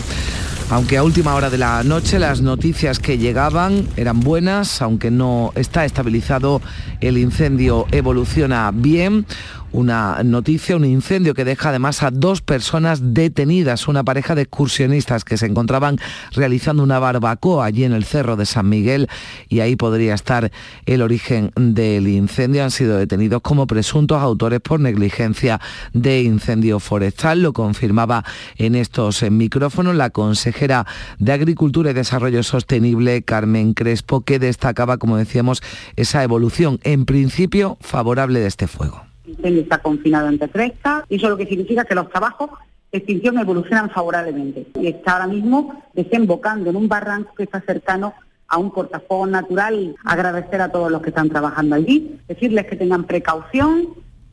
Aunque 0.71 0.97
a 0.97 1.03
última 1.03 1.35
hora 1.35 1.51
de 1.51 1.59
la 1.59 1.83
noche 1.85 2.19
las 2.19 2.41
noticias 2.41 2.99
que 2.99 3.19
llegaban 3.19 3.87
eran 3.97 4.21
buenas, 4.21 4.81
aunque 4.81 5.11
no 5.11 5.53
está 5.55 5.85
estabilizado, 5.85 6.63
el 7.03 7.19
incendio 7.19 7.87
evoluciona 7.91 8.71
bien 8.73 9.27
una 9.73 10.23
noticia, 10.23 10.77
un 10.77 10.85
incendio 10.85 11.35
que 11.35 11.45
deja 11.45 11.71
además 11.71 12.03
a 12.03 12.11
dos 12.11 12.43
personas 12.43 13.15
detenidas, 13.15 13.89
una 13.89 14.05
pareja 14.05 14.35
de 14.35 14.43
excursionistas 14.43 15.25
que 15.25 15.37
se 15.37 15.47
encontraban 15.47 15.99
realizando 16.33 16.83
una 16.83 16.99
barbacoa 16.99 17.65
allí 17.65 17.85
en 17.85 17.93
el 17.93 18.05
Cerro 18.05 18.37
de 18.37 18.47
San 18.47 18.69
Miguel 18.69 19.09
y 19.49 19.61
ahí 19.61 19.77
podría 19.77 20.15
estar 20.15 20.51
el 20.87 21.03
origen 21.03 21.53
del 21.57 22.09
incendio. 22.09 22.65
Han 22.65 22.71
sido 22.71 22.97
detenidos 22.97 23.43
como 23.43 23.67
presuntos 23.67 24.19
autores 24.19 24.61
por 24.61 24.81
negligencia 24.81 25.61
de 25.93 26.23
incendio 26.23 26.79
forestal. 26.81 27.43
Lo 27.43 27.53
confirmaba 27.53 28.25
en 28.57 28.75
estos 28.75 29.23
micrófonos 29.31 29.97
la 29.97 30.11
consejera 30.11 30.87
de 31.19 31.33
Agricultura 31.33 31.91
y 31.91 31.95
Desarrollo 31.95 32.43
Sostenible, 32.43 33.23
Carmen 33.23 33.75
Crespo, 33.75 34.23
que 34.23 34.39
destacaba, 34.39 34.99
como 34.99 35.17
decíamos, 35.17 35.63
esa 35.97 36.23
evolución 36.23 36.79
en 36.83 37.05
principio 37.05 37.79
favorable 37.81 38.41
de 38.41 38.47
este 38.47 38.67
fuego 38.67 39.12
incendio 39.33 39.63
está 39.63 39.79
confinado 39.79 40.29
entre 40.29 40.49
crestas 40.49 41.05
y 41.09 41.17
eso 41.17 41.29
lo 41.29 41.37
que 41.37 41.47
significa 41.47 41.85
que 41.85 41.95
los 41.95 42.09
trabajos 42.11 42.51
de 42.91 42.99
extinción 42.99 43.39
evolucionan 43.39 43.91
favorablemente 43.91 44.67
y 44.79 44.87
está 44.87 45.15
ahora 45.15 45.27
mismo 45.27 45.83
desembocando 45.95 46.71
en 46.71 46.77
un 46.77 46.89
barranco 46.89 47.35
que 47.35 47.45
está 47.45 47.61
cercano 47.61 48.15
a 48.49 48.59
un 48.59 48.71
cortafuegos 48.71 49.31
natural. 49.31 49.97
Agradecer 50.05 50.61
a 50.61 50.71
todos 50.71 50.91
los 50.91 51.01
que 51.01 51.09
están 51.09 51.31
trabajando 51.31 51.75
allí, 51.75 52.19
decirles 52.29 52.67
que 52.67 52.77
tengan 52.77 53.05
precaución 53.05 53.89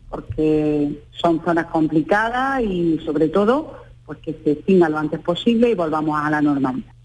porque 0.10 1.04
son 1.12 1.42
zonas 1.44 1.68
complicadas 1.68 2.62
y 2.62 3.00
sobre 3.06 3.30
todo 3.30 3.78
pues 4.06 4.20
que 4.20 4.34
se 4.44 4.52
extinga 4.52 4.90
lo 4.90 4.98
antes 4.98 5.20
posible 5.20 5.70
y 5.70 5.76
volvamos 5.76 6.20
a 6.20 6.30
la 6.30 6.42
normalidad. 6.42 6.99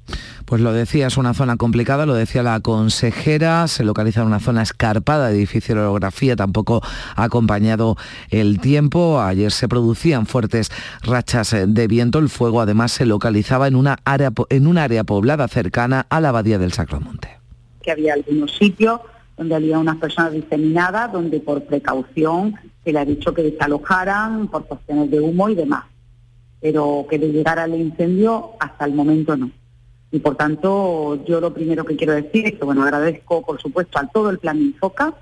Pues 0.44 0.60
lo 0.60 0.74
decía, 0.74 1.06
es 1.06 1.16
una 1.16 1.32
zona 1.32 1.56
complicada, 1.56 2.04
lo 2.04 2.14
decía 2.14 2.42
la 2.42 2.60
consejera, 2.60 3.66
se 3.66 3.82
localiza 3.82 4.20
en 4.20 4.26
una 4.26 4.40
zona 4.40 4.62
escarpada 4.62 5.28
de 5.28 5.38
difícil 5.38 5.78
orografía, 5.78 6.36
tampoco 6.36 6.82
ha 7.16 7.24
acompañado 7.24 7.96
el 8.28 8.60
tiempo. 8.60 9.20
Ayer 9.20 9.50
se 9.50 9.68
producían 9.68 10.26
fuertes 10.26 10.70
rachas 11.02 11.56
de 11.66 11.86
viento, 11.86 12.18
el 12.18 12.28
fuego 12.28 12.60
además 12.60 12.92
se 12.92 13.06
localizaba 13.06 13.68
en 13.68 13.76
una 13.76 13.96
área, 14.04 14.32
en 14.50 14.66
un 14.66 14.76
área 14.76 15.04
poblada 15.04 15.48
cercana 15.48 16.06
a 16.10 16.20
la 16.20 16.28
abadía 16.28 16.58
del 16.58 16.72
Sacromonte. 16.72 17.38
Que 17.82 17.92
había 17.92 18.12
algunos 18.12 18.54
sitios 18.54 19.00
donde 19.38 19.54
había 19.54 19.78
unas 19.78 19.96
personas 19.96 20.32
diseminadas, 20.32 21.10
donde 21.10 21.40
por 21.40 21.64
precaución 21.64 22.54
se 22.84 22.92
le 22.92 22.98
ha 22.98 23.04
dicho 23.04 23.32
que 23.32 23.42
desalojaran 23.42 24.48
por 24.48 24.66
cuestiones 24.66 25.10
de 25.10 25.20
humo 25.20 25.48
y 25.48 25.54
demás. 25.54 25.84
Pero 26.60 27.06
que 27.08 27.18
le 27.18 27.32
llegara 27.32 27.64
el 27.64 27.74
incendio 27.74 28.50
hasta 28.60 28.84
el 28.84 28.94
momento 28.94 29.36
no. 29.36 29.50
Y 30.14 30.20
por 30.20 30.36
tanto, 30.36 31.24
yo 31.24 31.40
lo 31.40 31.52
primero 31.52 31.84
que 31.84 31.96
quiero 31.96 32.12
decir 32.12 32.46
es 32.46 32.52
que, 32.52 32.64
bueno, 32.64 32.84
agradezco, 32.84 33.44
por 33.44 33.60
supuesto, 33.60 33.98
a 33.98 34.06
todo 34.06 34.30
el 34.30 34.38
plan 34.38 34.60
Infoca, 34.60 35.12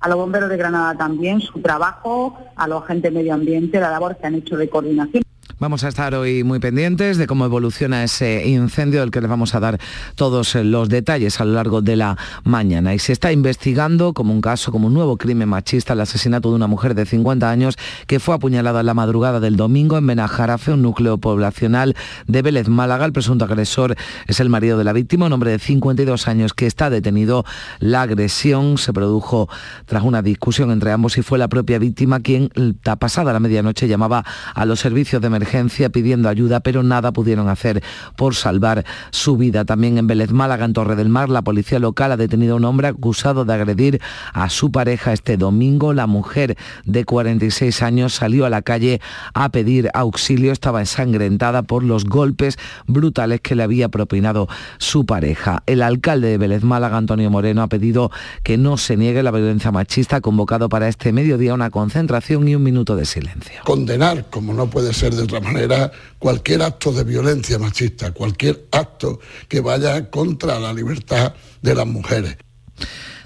a 0.00 0.08
los 0.10 0.18
bomberos 0.18 0.50
de 0.50 0.58
Granada 0.58 0.94
también, 0.98 1.40
su 1.40 1.62
trabajo, 1.62 2.36
a 2.54 2.68
los 2.68 2.82
agentes 2.82 3.10
de 3.10 3.18
medio 3.18 3.32
ambiente, 3.32 3.80
la 3.80 3.90
labor 3.90 4.18
que 4.18 4.26
han 4.26 4.34
hecho 4.34 4.58
de 4.58 4.68
coordinación. 4.68 5.22
Vamos 5.60 5.84
a 5.84 5.88
estar 5.88 6.16
hoy 6.16 6.42
muy 6.42 6.58
pendientes 6.58 7.16
de 7.16 7.28
cómo 7.28 7.44
evoluciona 7.44 8.02
ese 8.02 8.44
incendio 8.44 9.00
del 9.00 9.12
que 9.12 9.20
les 9.20 9.30
vamos 9.30 9.54
a 9.54 9.60
dar 9.60 9.78
todos 10.16 10.56
los 10.56 10.88
detalles 10.88 11.40
a 11.40 11.44
lo 11.44 11.52
largo 11.52 11.80
de 11.80 11.94
la 11.94 12.18
mañana. 12.42 12.92
Y 12.92 12.98
se 12.98 13.12
está 13.12 13.30
investigando 13.30 14.14
como 14.14 14.32
un 14.32 14.40
caso, 14.40 14.72
como 14.72 14.88
un 14.88 14.94
nuevo 14.94 15.16
crimen 15.16 15.48
machista, 15.48 15.92
el 15.92 16.00
asesinato 16.00 16.50
de 16.50 16.56
una 16.56 16.66
mujer 16.66 16.96
de 16.96 17.06
50 17.06 17.48
años 17.48 17.76
que 18.08 18.18
fue 18.18 18.34
apuñalada 18.34 18.80
en 18.80 18.86
la 18.86 18.94
madrugada 18.94 19.38
del 19.38 19.56
domingo 19.56 19.96
en 19.96 20.08
Benajarafe, 20.08 20.72
un 20.72 20.82
núcleo 20.82 21.18
poblacional 21.18 21.94
de 22.26 22.42
Vélez, 22.42 22.66
Málaga. 22.66 23.04
El 23.04 23.12
presunto 23.12 23.44
agresor 23.44 23.94
es 24.26 24.40
el 24.40 24.48
marido 24.48 24.76
de 24.76 24.82
la 24.82 24.92
víctima, 24.92 25.26
un 25.26 25.32
hombre 25.34 25.52
de 25.52 25.60
52 25.60 26.26
años 26.26 26.52
que 26.52 26.66
está 26.66 26.90
detenido. 26.90 27.44
La 27.78 28.02
agresión 28.02 28.76
se 28.76 28.92
produjo 28.92 29.48
tras 29.86 30.02
una 30.02 30.20
discusión 30.20 30.72
entre 30.72 30.90
ambos 30.90 31.16
y 31.16 31.22
fue 31.22 31.38
la 31.38 31.46
propia 31.46 31.78
víctima 31.78 32.18
quien, 32.18 32.50
pasada 32.98 33.32
la 33.32 33.38
medianoche, 33.38 33.86
llamaba 33.86 34.24
a 34.52 34.64
los 34.64 34.80
servicios 34.80 35.22
de 35.22 35.28
emergencia 35.28 35.43
pidiendo 35.92 36.28
ayuda, 36.28 36.60
pero 36.60 36.82
nada 36.82 37.12
pudieron 37.12 37.48
hacer 37.48 37.82
por 38.16 38.34
salvar 38.34 38.84
su 39.10 39.36
vida. 39.36 39.64
También 39.64 39.98
en 39.98 40.06
Vélez 40.06 40.32
Málaga, 40.32 40.64
en 40.64 40.72
Torre 40.72 40.96
del 40.96 41.08
Mar, 41.08 41.28
la 41.28 41.42
policía 41.42 41.78
local 41.78 42.12
ha 42.12 42.16
detenido 42.16 42.54
a 42.54 42.56
un 42.56 42.64
hombre 42.64 42.88
acusado 42.88 43.44
de 43.44 43.54
agredir 43.54 44.00
a 44.32 44.48
su 44.48 44.70
pareja 44.70 45.12
este 45.12 45.36
domingo. 45.36 45.92
La 45.92 46.06
mujer 46.06 46.56
de 46.84 47.04
46 47.04 47.82
años 47.82 48.14
salió 48.14 48.46
a 48.46 48.50
la 48.50 48.62
calle 48.62 49.00
a 49.34 49.48
pedir 49.50 49.90
auxilio. 49.94 50.52
Estaba 50.52 50.80
ensangrentada 50.80 51.62
por 51.62 51.82
los 51.82 52.04
golpes 52.04 52.58
brutales 52.86 53.40
que 53.40 53.54
le 53.54 53.62
había 53.62 53.88
propinado 53.88 54.48
su 54.78 55.06
pareja. 55.06 55.62
El 55.66 55.82
alcalde 55.82 56.28
de 56.28 56.38
Vélez 56.38 56.62
Málaga, 56.62 56.96
Antonio 56.96 57.30
Moreno, 57.30 57.62
ha 57.62 57.68
pedido 57.68 58.10
que 58.42 58.56
no 58.58 58.76
se 58.76 58.96
niegue 58.96 59.22
la 59.22 59.30
violencia 59.30 59.70
machista, 59.70 60.20
convocado 60.20 60.68
para 60.68 60.88
este 60.88 61.12
mediodía 61.12 61.54
una 61.54 61.70
concentración 61.70 62.48
y 62.48 62.54
un 62.54 62.62
minuto 62.62 62.96
de 62.96 63.04
silencio. 63.04 63.60
Condenar, 63.64 64.26
como 64.30 64.52
no 64.52 64.68
puede 64.68 64.92
ser 64.92 65.14
de 65.14 65.26
manera 65.40 65.90
cualquier 66.18 66.62
acto 66.62 66.92
de 66.92 67.04
violencia 67.04 67.58
machista, 67.58 68.12
cualquier 68.12 68.66
acto 68.72 69.20
que 69.48 69.60
vaya 69.60 70.10
contra 70.10 70.58
la 70.58 70.72
libertad 70.72 71.34
de 71.62 71.74
las 71.74 71.86
mujeres. 71.86 72.36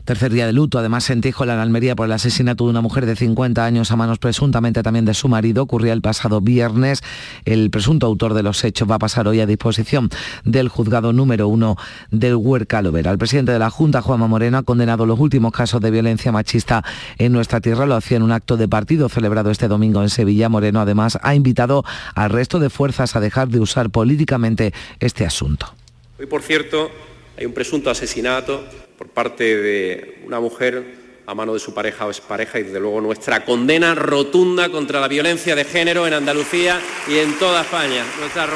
Tercer 0.09 0.33
día 0.33 0.47
de 0.47 0.55
luto, 0.55 0.79
además 0.79 1.11
en 1.11 1.21
Tijola, 1.21 1.53
en 1.53 1.61
Almería, 1.61 1.95
por 1.95 2.07
el 2.07 2.13
asesinato 2.13 2.65
de 2.65 2.71
una 2.71 2.81
mujer 2.81 3.05
de 3.05 3.15
50 3.15 3.63
años 3.63 3.91
a 3.91 3.97
manos 3.97 4.19
presuntamente 4.19 4.83
también 4.83 5.05
de 5.05 5.13
su 5.13 5.29
marido. 5.29 5.65
Ocurría 5.65 5.93
el 5.93 6.01
pasado 6.01 6.41
viernes. 6.41 7.03
El 7.45 7.69
presunto 7.69 8.07
autor 8.07 8.33
de 8.33 8.43
los 8.43 8.65
hechos 8.65 8.91
va 8.91 8.95
a 8.95 8.99
pasar 8.99 9.29
hoy 9.29 9.41
a 9.41 9.47
disposición 9.47 10.09
del 10.45 10.71
juzgado 10.71 11.13
número 11.13 11.47
uno 11.47 11.77
del 12.11 12.37
Huercalovera. 12.37 13.11
El 13.11 13.19
presidente 13.19 13.53
de 13.53 13.59
la 13.59 13.69
Junta, 13.69 14.01
Juanma 14.01 14.29
Moreno, 14.29 14.57
ha 14.57 14.63
condenado 14.63 15.05
los 15.05 15.21
últimos 15.21 15.53
casos 15.53 15.83
de 15.83 15.91
violencia 15.91 16.33
machista 16.33 16.83
en 17.19 17.33
nuestra 17.33 17.61
tierra. 17.61 17.85
Lo 17.85 17.95
hacía 17.95 18.17
en 18.17 18.23
un 18.23 18.33
acto 18.33 18.57
de 18.57 18.67
partido 18.67 19.11
celebrado 19.11 19.51
este 19.51 19.69
domingo 19.69 20.01
en 20.01 20.09
Sevilla. 20.09 20.49
Moreno, 20.49 20.81
además, 20.81 21.19
ha 21.21 21.35
invitado 21.35 21.85
al 22.15 22.31
resto 22.31 22.61
de 22.61 22.71
fuerzas 22.71 23.15
a 23.15 23.21
dejar 23.21 23.49
de 23.49 23.61
usar 23.61 23.91
políticamente 23.91 24.73
este 25.01 25.27
asunto. 25.27 25.75
Hoy, 26.19 26.25
por 26.25 26.41
cierto, 26.41 26.91
hay 27.37 27.45
un 27.45 27.53
presunto 27.53 27.91
asesinato 27.91 28.65
por 28.99 29.09
parte 29.09 29.57
de 29.57 30.19
una 30.27 30.41
mujer 30.41 30.98
a 31.29 31.35
mano 31.35 31.53
de 31.53 31.61
su 31.61 31.75
pareja 31.75 32.07
o 32.07 32.09
expareja 32.09 32.59
y 32.59 32.63
desde 32.63 32.81
luego 32.81 33.03
nuestra 33.03 33.45
condena 33.45 33.95
rotunda 33.95 34.71
contra 34.71 34.99
la 34.99 35.09
violencia 35.09 35.55
de 35.55 35.65
género 35.67 36.07
en 36.07 36.15
Andalucía 36.15 36.81
y 37.07 37.19
en 37.19 37.39
toda 37.39 37.61
España. 37.61 38.03
Nuestra 38.19 38.47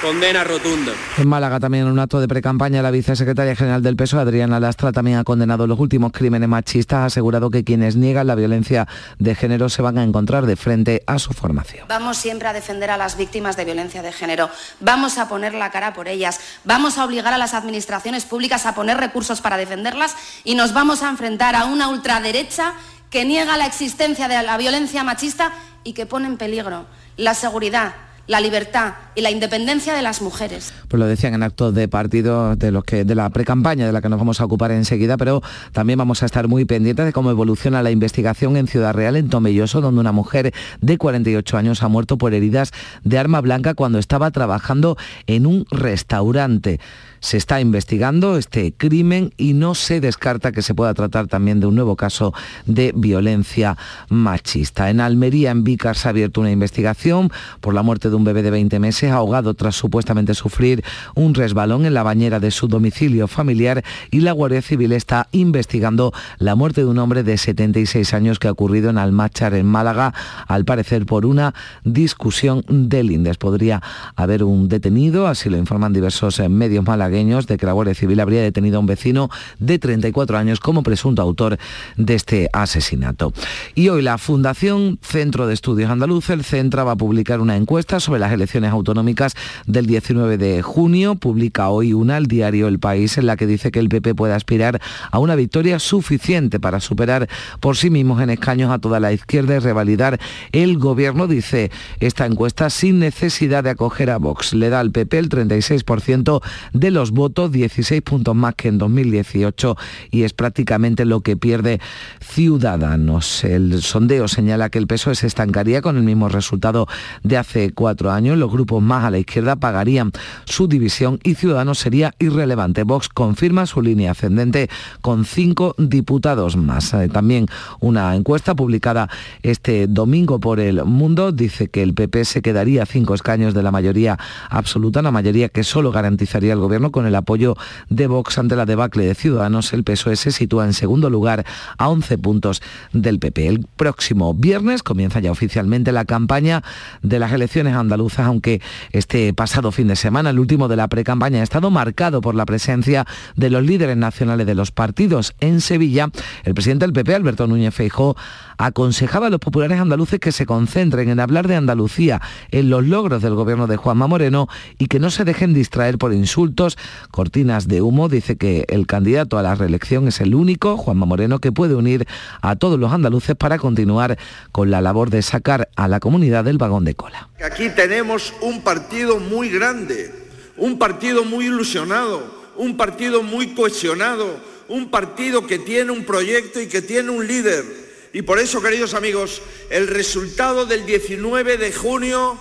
condena 0.00 0.44
rotunda. 0.44 0.92
En 1.18 1.28
Málaga 1.28 1.60
también 1.60 1.86
en 1.86 1.92
un 1.92 1.98
acto 1.98 2.20
de 2.20 2.28
precampaña 2.28 2.80
la 2.80 2.90
vicesecretaria 2.90 3.54
general 3.54 3.82
del 3.82 3.96
PSOE, 3.96 4.22
Adriana 4.22 4.58
Lastra, 4.58 4.92
también 4.92 5.18
ha 5.18 5.24
condenado 5.24 5.66
los 5.66 5.78
últimos 5.78 6.12
crímenes 6.12 6.48
machistas, 6.48 7.00
ha 7.00 7.04
asegurado 7.06 7.50
que 7.50 7.64
quienes 7.64 7.96
niegan 7.96 8.26
la 8.26 8.34
violencia 8.34 8.88
de 9.18 9.34
género 9.34 9.68
se 9.68 9.82
van 9.82 9.98
a 9.98 10.02
encontrar 10.02 10.46
de 10.46 10.56
frente 10.56 11.02
a 11.06 11.18
su 11.18 11.32
formación. 11.32 11.86
Vamos 11.88 12.16
siempre 12.16 12.48
a 12.48 12.52
defender 12.54 12.90
a 12.90 12.96
las 12.96 13.18
víctimas 13.18 13.56
de 13.56 13.66
violencia 13.66 14.00
de 14.00 14.12
género, 14.12 14.48
vamos 14.80 15.18
a 15.18 15.28
poner 15.28 15.52
la 15.52 15.70
cara 15.70 15.92
por 15.92 16.08
ellas, 16.08 16.40
vamos 16.64 16.96
a 16.96 17.04
obligar 17.04 17.34
a 17.34 17.38
las 17.38 17.52
administraciones 17.52 18.24
públicas 18.24 18.64
a 18.64 18.74
poner 18.74 18.96
recursos 18.96 19.42
para 19.42 19.58
defenderlas 19.58 20.16
y 20.44 20.54
nos 20.54 20.72
vamos 20.72 21.02
a 21.02 21.10
enfrentar 21.10 21.54
a 21.54 21.66
una 21.66 21.88
ultra 21.88 22.19
derecha 22.20 22.74
que 23.10 23.24
niega 23.24 23.56
la 23.56 23.66
existencia 23.66 24.28
de 24.28 24.42
la 24.42 24.56
violencia 24.56 25.04
machista 25.04 25.52
y 25.84 25.92
que 25.92 26.06
pone 26.06 26.26
en 26.26 26.36
peligro 26.36 26.86
la 27.16 27.34
seguridad, 27.34 27.94
la 28.26 28.40
libertad 28.40 28.94
y 29.16 29.22
la 29.22 29.30
independencia 29.30 29.92
de 29.92 30.02
las 30.02 30.22
mujeres. 30.22 30.72
Pues 30.86 31.00
lo 31.00 31.06
decían 31.06 31.34
en 31.34 31.42
actos 31.42 31.74
de 31.74 31.88
partido 31.88 32.54
de 32.54 32.70
los 32.70 32.84
que 32.84 33.04
de 33.04 33.14
la 33.16 33.28
precampaña 33.30 33.86
de 33.86 33.92
la 33.92 34.00
que 34.00 34.08
nos 34.08 34.20
vamos 34.20 34.40
a 34.40 34.44
ocupar 34.44 34.70
enseguida, 34.70 35.16
pero 35.16 35.42
también 35.72 35.98
vamos 35.98 36.22
a 36.22 36.26
estar 36.26 36.46
muy 36.46 36.64
pendientes 36.64 37.04
de 37.04 37.12
cómo 37.12 37.30
evoluciona 37.30 37.82
la 37.82 37.90
investigación 37.90 38.56
en 38.56 38.68
Ciudad 38.68 38.94
Real, 38.94 39.16
en 39.16 39.28
Tomelloso, 39.28 39.80
donde 39.80 40.00
una 40.00 40.12
mujer 40.12 40.54
de 40.80 40.98
48 40.98 41.56
años 41.56 41.82
ha 41.82 41.88
muerto 41.88 42.18
por 42.18 42.32
heridas 42.32 42.70
de 43.02 43.18
arma 43.18 43.40
blanca 43.40 43.74
cuando 43.74 43.98
estaba 43.98 44.30
trabajando 44.30 44.96
en 45.26 45.46
un 45.46 45.66
restaurante. 45.70 46.78
Se 47.20 47.36
está 47.36 47.60
investigando 47.60 48.38
este 48.38 48.72
crimen 48.72 49.34
y 49.36 49.52
no 49.52 49.74
se 49.74 50.00
descarta 50.00 50.52
que 50.52 50.62
se 50.62 50.74
pueda 50.74 50.94
tratar 50.94 51.26
también 51.26 51.60
de 51.60 51.66
un 51.66 51.74
nuevo 51.74 51.94
caso 51.94 52.32
de 52.64 52.94
violencia 52.96 53.76
machista. 54.08 54.88
En 54.88 55.00
Almería, 55.00 55.50
en 55.50 55.62
Vícar, 55.62 55.96
se 55.96 56.08
ha 56.08 56.10
abierto 56.10 56.40
una 56.40 56.50
investigación 56.50 57.30
por 57.60 57.74
la 57.74 57.82
muerte 57.82 58.08
de 58.08 58.16
un 58.16 58.24
bebé 58.24 58.42
de 58.42 58.50
20 58.50 58.78
meses 58.78 59.10
ahogado 59.10 59.52
tras 59.52 59.76
supuestamente 59.76 60.32
sufrir 60.32 60.82
un 61.14 61.34
resbalón 61.34 61.84
en 61.84 61.92
la 61.92 62.02
bañera 62.02 62.40
de 62.40 62.50
su 62.50 62.68
domicilio 62.68 63.28
familiar 63.28 63.84
y 64.10 64.20
la 64.20 64.32
Guardia 64.32 64.62
Civil 64.62 64.92
está 64.92 65.28
investigando 65.32 66.14
la 66.38 66.54
muerte 66.54 66.80
de 66.80 66.86
un 66.86 66.98
hombre 66.98 67.22
de 67.22 67.36
76 67.36 68.14
años 68.14 68.38
que 68.38 68.48
ha 68.48 68.52
ocurrido 68.52 68.88
en 68.88 68.96
Almachar, 68.96 69.52
en 69.52 69.66
Málaga, 69.66 70.14
al 70.46 70.64
parecer 70.64 71.04
por 71.04 71.26
una 71.26 71.54
discusión 71.84 72.64
de 72.66 73.02
lindes. 73.02 73.36
Podría 73.36 73.82
haber 74.16 74.42
un 74.42 74.70
detenido, 74.70 75.26
así 75.26 75.50
lo 75.50 75.58
informan 75.58 75.92
diversos 75.92 76.40
medios 76.48 76.86
malagueños 76.86 77.09
de 77.10 77.58
que 77.58 77.66
la 77.66 77.72
Guardia 77.72 77.94
Civil 77.94 78.20
habría 78.20 78.40
detenido 78.40 78.76
a 78.76 78.80
un 78.80 78.86
vecino 78.86 79.30
de 79.58 79.78
34 79.78 80.38
años 80.38 80.60
como 80.60 80.82
presunto 80.82 81.22
autor 81.22 81.58
de 81.96 82.14
este 82.14 82.48
asesinato. 82.52 83.32
Y 83.74 83.88
hoy 83.88 84.02
la 84.02 84.16
Fundación 84.16 84.98
Centro 85.02 85.46
de 85.46 85.54
Estudios 85.54 85.90
Andaluz, 85.90 86.30
el 86.30 86.44
Centra, 86.44 86.84
va 86.84 86.92
a 86.92 86.96
publicar 86.96 87.40
una 87.40 87.56
encuesta 87.56 87.98
sobre 87.98 88.20
las 88.20 88.32
elecciones 88.32 88.70
autonómicas 88.70 89.34
del 89.66 89.86
19 89.86 90.38
de 90.38 90.62
junio. 90.62 91.16
Publica 91.16 91.68
hoy 91.70 91.92
una 91.92 92.16
al 92.16 92.26
diario 92.26 92.68
El 92.68 92.78
País 92.78 93.18
en 93.18 93.26
la 93.26 93.36
que 93.36 93.46
dice 93.46 93.70
que 93.70 93.80
el 93.80 93.88
PP 93.88 94.14
puede 94.14 94.34
aspirar 94.34 94.80
a 95.10 95.18
una 95.18 95.34
victoria 95.34 95.78
suficiente 95.78 96.60
para 96.60 96.80
superar 96.80 97.28
por 97.58 97.76
sí 97.76 97.90
mismos 97.90 98.22
en 98.22 98.30
escaños 98.30 98.70
a 98.70 98.78
toda 98.78 99.00
la 99.00 99.12
izquierda 99.12 99.56
y 99.56 99.58
revalidar 99.58 100.20
el 100.52 100.78
gobierno, 100.78 101.26
dice 101.26 101.70
esta 101.98 102.26
encuesta, 102.26 102.70
sin 102.70 102.98
necesidad 102.98 103.64
de 103.64 103.70
acoger 103.70 104.10
a 104.10 104.18
Vox. 104.18 104.54
Le 104.54 104.68
da 104.68 104.80
al 104.80 104.90
PP 104.92 105.18
el 105.18 105.28
36% 105.28 106.42
de 106.72 106.90
los 106.90 106.99
los 107.00 107.12
votos, 107.12 107.50
16 107.50 108.02
puntos 108.02 108.36
más 108.36 108.54
que 108.54 108.68
en 108.68 108.76
2018 108.76 109.74
y 110.10 110.24
es 110.24 110.34
prácticamente 110.34 111.06
lo 111.06 111.22
que 111.22 111.34
pierde 111.34 111.80
Ciudadanos. 112.20 113.42
El 113.42 113.80
sondeo 113.80 114.28
señala 114.28 114.68
que 114.68 114.76
el 114.76 114.86
PSOE 114.86 115.14
se 115.14 115.26
estancaría 115.26 115.80
con 115.80 115.96
el 115.96 116.02
mismo 116.02 116.28
resultado 116.28 116.88
de 117.22 117.38
hace 117.38 117.72
cuatro 117.72 118.10
años. 118.10 118.36
Los 118.36 118.52
grupos 118.52 118.82
más 118.82 119.04
a 119.04 119.10
la 119.10 119.16
izquierda 119.16 119.56
pagarían 119.56 120.12
su 120.44 120.68
división 120.68 121.18
y 121.22 121.36
Ciudadanos 121.36 121.78
sería 121.78 122.12
irrelevante. 122.18 122.82
Vox 122.82 123.08
confirma 123.08 123.64
su 123.64 123.80
línea 123.80 124.10
ascendente 124.10 124.68
con 125.00 125.24
cinco 125.24 125.74
diputados 125.78 126.58
más. 126.58 126.92
Eh, 126.92 127.08
también 127.08 127.46
una 127.80 128.14
encuesta 128.14 128.54
publicada 128.54 129.08
este 129.42 129.86
domingo 129.86 130.38
por 130.38 130.60
El 130.60 130.84
Mundo 130.84 131.32
dice 131.32 131.68
que 131.68 131.82
el 131.82 131.94
PP 131.94 132.26
se 132.26 132.42
quedaría 132.42 132.84
cinco 132.84 133.14
escaños 133.14 133.54
de 133.54 133.62
la 133.62 133.70
mayoría 133.70 134.18
absoluta, 134.50 135.00
una 135.00 135.10
mayoría 135.10 135.48
que 135.48 135.64
solo 135.64 135.92
garantizaría 135.92 136.52
el 136.52 136.58
gobierno 136.58 136.89
con 136.90 137.06
el 137.06 137.14
apoyo 137.14 137.56
de 137.88 138.06
Vox 138.06 138.38
ante 138.38 138.56
la 138.56 138.66
debacle 138.66 139.04
de 139.04 139.14
Ciudadanos. 139.14 139.72
El 139.72 139.84
PSOE 139.84 140.16
se 140.16 140.32
sitúa 140.32 140.64
en 140.64 140.72
segundo 140.72 141.10
lugar 141.10 141.44
a 141.78 141.88
11 141.88 142.18
puntos 142.18 142.62
del 142.92 143.18
PP. 143.18 143.46
El 143.46 143.66
próximo 143.76 144.34
viernes 144.34 144.82
comienza 144.82 145.20
ya 145.20 145.30
oficialmente 145.30 145.92
la 145.92 146.04
campaña 146.04 146.62
de 147.02 147.18
las 147.18 147.32
elecciones 147.32 147.74
andaluzas, 147.74 148.26
aunque 148.26 148.60
este 148.92 149.32
pasado 149.34 149.72
fin 149.72 149.88
de 149.88 149.96
semana, 149.96 150.30
el 150.30 150.38
último 150.38 150.68
de 150.68 150.76
la 150.76 150.88
precampaña, 150.88 151.40
ha 151.40 151.44
estado 151.44 151.70
marcado 151.70 152.20
por 152.20 152.34
la 152.34 152.46
presencia 152.46 153.06
de 153.36 153.50
los 153.50 153.64
líderes 153.64 153.96
nacionales 153.96 154.46
de 154.46 154.54
los 154.54 154.70
partidos. 154.72 155.34
En 155.40 155.60
Sevilla, 155.60 156.10
el 156.44 156.54
presidente 156.54 156.86
del 156.86 156.92
PP, 156.92 157.14
Alberto 157.14 157.46
Núñez 157.46 157.74
Feijó, 157.74 158.16
aconsejaba 158.58 159.28
a 159.28 159.30
los 159.30 159.40
populares 159.40 159.80
andaluces 159.80 160.20
que 160.20 160.32
se 160.32 160.46
concentren 160.46 161.08
en 161.08 161.20
hablar 161.20 161.48
de 161.48 161.56
Andalucía, 161.56 162.20
en 162.50 162.68
los 162.68 162.86
logros 162.86 163.22
del 163.22 163.34
gobierno 163.34 163.66
de 163.66 163.76
Juanma 163.76 164.06
Moreno 164.06 164.48
y 164.78 164.86
que 164.86 165.00
no 165.00 165.10
se 165.10 165.24
dejen 165.24 165.54
distraer 165.54 165.98
por 165.98 166.12
insultos, 166.12 166.76
cortinas 167.10 167.68
de 167.68 167.82
humo. 167.82 168.08
Dice 168.08 168.36
que 168.36 168.64
el 168.68 168.86
candidato 168.86 169.38
a 169.38 169.42
la 169.42 169.54
reelección 169.54 170.08
es 170.08 170.20
el 170.20 170.34
único, 170.34 170.76
Juanma 170.76 171.06
Moreno, 171.06 171.38
que 171.38 171.52
puede 171.52 171.74
unir 171.74 172.06
a 172.40 172.56
todos 172.56 172.78
los 172.78 172.92
andaluces 172.92 173.36
para 173.36 173.58
continuar 173.58 174.18
con 174.52 174.70
la 174.70 174.80
labor 174.80 175.10
de 175.10 175.22
sacar 175.22 175.68
a 175.76 175.88
la 175.88 176.00
comunidad 176.00 176.44
del 176.44 176.58
vagón 176.58 176.84
de 176.84 176.94
cola. 176.94 177.28
Aquí 177.44 177.70
tenemos 177.70 178.32
un 178.40 178.62
partido 178.62 179.18
muy 179.18 179.48
grande, 179.48 180.12
un 180.56 180.78
partido 180.78 181.24
muy 181.24 181.46
ilusionado, 181.46 182.22
un 182.56 182.76
partido 182.76 183.22
muy 183.22 183.54
cohesionado, 183.54 184.38
un 184.68 184.90
partido 184.90 185.46
que 185.46 185.58
tiene 185.58 185.90
un 185.90 186.04
proyecto 186.04 186.60
y 186.60 186.68
que 186.68 186.82
tiene 186.82 187.10
un 187.10 187.26
líder. 187.26 187.64
Y 188.12 188.22
por 188.22 188.38
eso, 188.38 188.62
queridos 188.62 188.94
amigos, 188.94 189.42
el 189.70 189.88
resultado 189.88 190.66
del 190.66 190.84
19 190.84 191.56
de 191.56 191.72
junio 191.72 192.38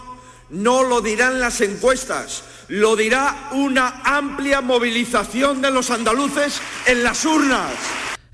no 0.50 0.84
lo 0.84 1.02
dirán 1.02 1.40
las 1.40 1.62
encuestas, 1.62 2.44
lo 2.70 2.96
dirá 2.96 3.50
una 3.52 4.02
amplia 4.04 4.62
movilización 4.62 5.62
de 5.62 5.72
los 5.72 5.90
andaluces 5.92 6.62
en 6.86 7.04
las 7.04 7.26
urnas. 7.26 7.74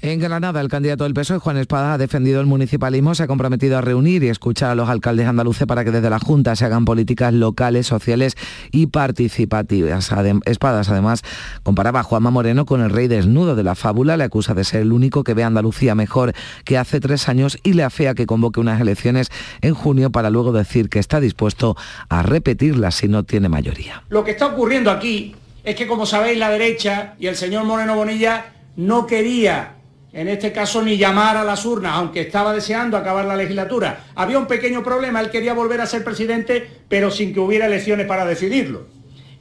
En 0.05 0.19
Granada, 0.19 0.61
el 0.61 0.67
candidato 0.67 1.03
del 1.03 1.15
PSOE, 1.15 1.39
Juan 1.39 1.57
Espada, 1.57 1.95
ha 1.95 1.97
defendido 1.97 2.39
el 2.39 2.45
municipalismo, 2.45 3.15
se 3.15 3.23
ha 3.23 3.27
comprometido 3.27 3.79
a 3.79 3.81
reunir 3.81 4.21
y 4.23 4.29
escuchar 4.29 4.69
a 4.69 4.75
los 4.75 4.87
alcaldes 4.87 5.25
andaluces 5.25 5.65
para 5.65 5.83
que 5.83 5.89
desde 5.89 6.11
la 6.11 6.19
Junta 6.19 6.55
se 6.55 6.63
hagan 6.63 6.85
políticas 6.85 7.33
locales, 7.33 7.87
sociales 7.87 8.35
y 8.71 8.85
participativas. 8.85 10.11
Espadas, 10.45 10.89
además, 10.89 11.23
comparaba 11.63 12.01
a 12.01 12.03
Juanma 12.03 12.29
Moreno 12.29 12.67
con 12.67 12.83
el 12.83 12.91
rey 12.91 13.07
desnudo 13.07 13.55
de 13.55 13.63
la 13.63 13.73
fábula, 13.73 14.15
le 14.15 14.25
acusa 14.25 14.53
de 14.53 14.63
ser 14.63 14.81
el 14.81 14.91
único 14.91 15.23
que 15.23 15.33
ve 15.33 15.43
a 15.43 15.47
Andalucía 15.47 15.95
mejor 15.95 16.33
que 16.65 16.77
hace 16.77 16.99
tres 16.99 17.27
años 17.27 17.57
y 17.63 17.73
le 17.73 17.81
afea 17.81 18.13
que 18.13 18.27
convoque 18.27 18.59
unas 18.59 18.79
elecciones 18.79 19.31
en 19.61 19.73
junio 19.73 20.11
para 20.11 20.29
luego 20.29 20.51
decir 20.51 20.87
que 20.87 20.99
está 20.99 21.19
dispuesto 21.19 21.75
a 22.09 22.21
repetirlas 22.21 22.93
si 22.93 23.07
no 23.07 23.23
tiene 23.23 23.49
mayoría. 23.49 24.03
Lo 24.09 24.23
que 24.23 24.29
está 24.29 24.45
ocurriendo 24.45 24.91
aquí 24.91 25.35
es 25.63 25.75
que, 25.75 25.87
como 25.87 26.05
sabéis, 26.05 26.37
la 26.37 26.51
derecha 26.51 27.15
y 27.17 27.25
el 27.25 27.35
señor 27.35 27.63
Moreno 27.63 27.95
Bonilla 27.95 28.51
no 28.75 29.07
quería 29.07 29.74
en 30.15 30.29
este 30.29 30.53
caso 30.53 30.81
ni 30.81 30.95
llamar 30.95 31.35
a 31.35 31.43
las 31.43 31.65
urnas, 31.65 31.91
aunque 31.95 32.21
estaba 32.21 32.53
deseando 32.53 32.95
acabar 32.95 33.25
la 33.25 33.35
legislatura. 33.35 34.05
Había 34.15 34.39
un 34.39 34.47
pequeño 34.47 34.81
problema, 34.81 35.19
él 35.19 35.29
quería 35.29 35.53
volver 35.53 35.81
a 35.81 35.85
ser 35.85 36.05
presidente, 36.05 36.65
pero 36.87 37.11
sin 37.11 37.33
que 37.33 37.41
hubiera 37.41 37.65
elecciones 37.65 38.07
para 38.07 38.25
decidirlo. 38.25 38.87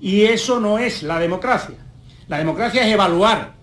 Y 0.00 0.22
eso 0.24 0.58
no 0.58 0.78
es 0.78 1.04
la 1.04 1.20
democracia. 1.20 1.76
La 2.26 2.38
democracia 2.38 2.84
es 2.84 2.92
evaluar 2.92 3.54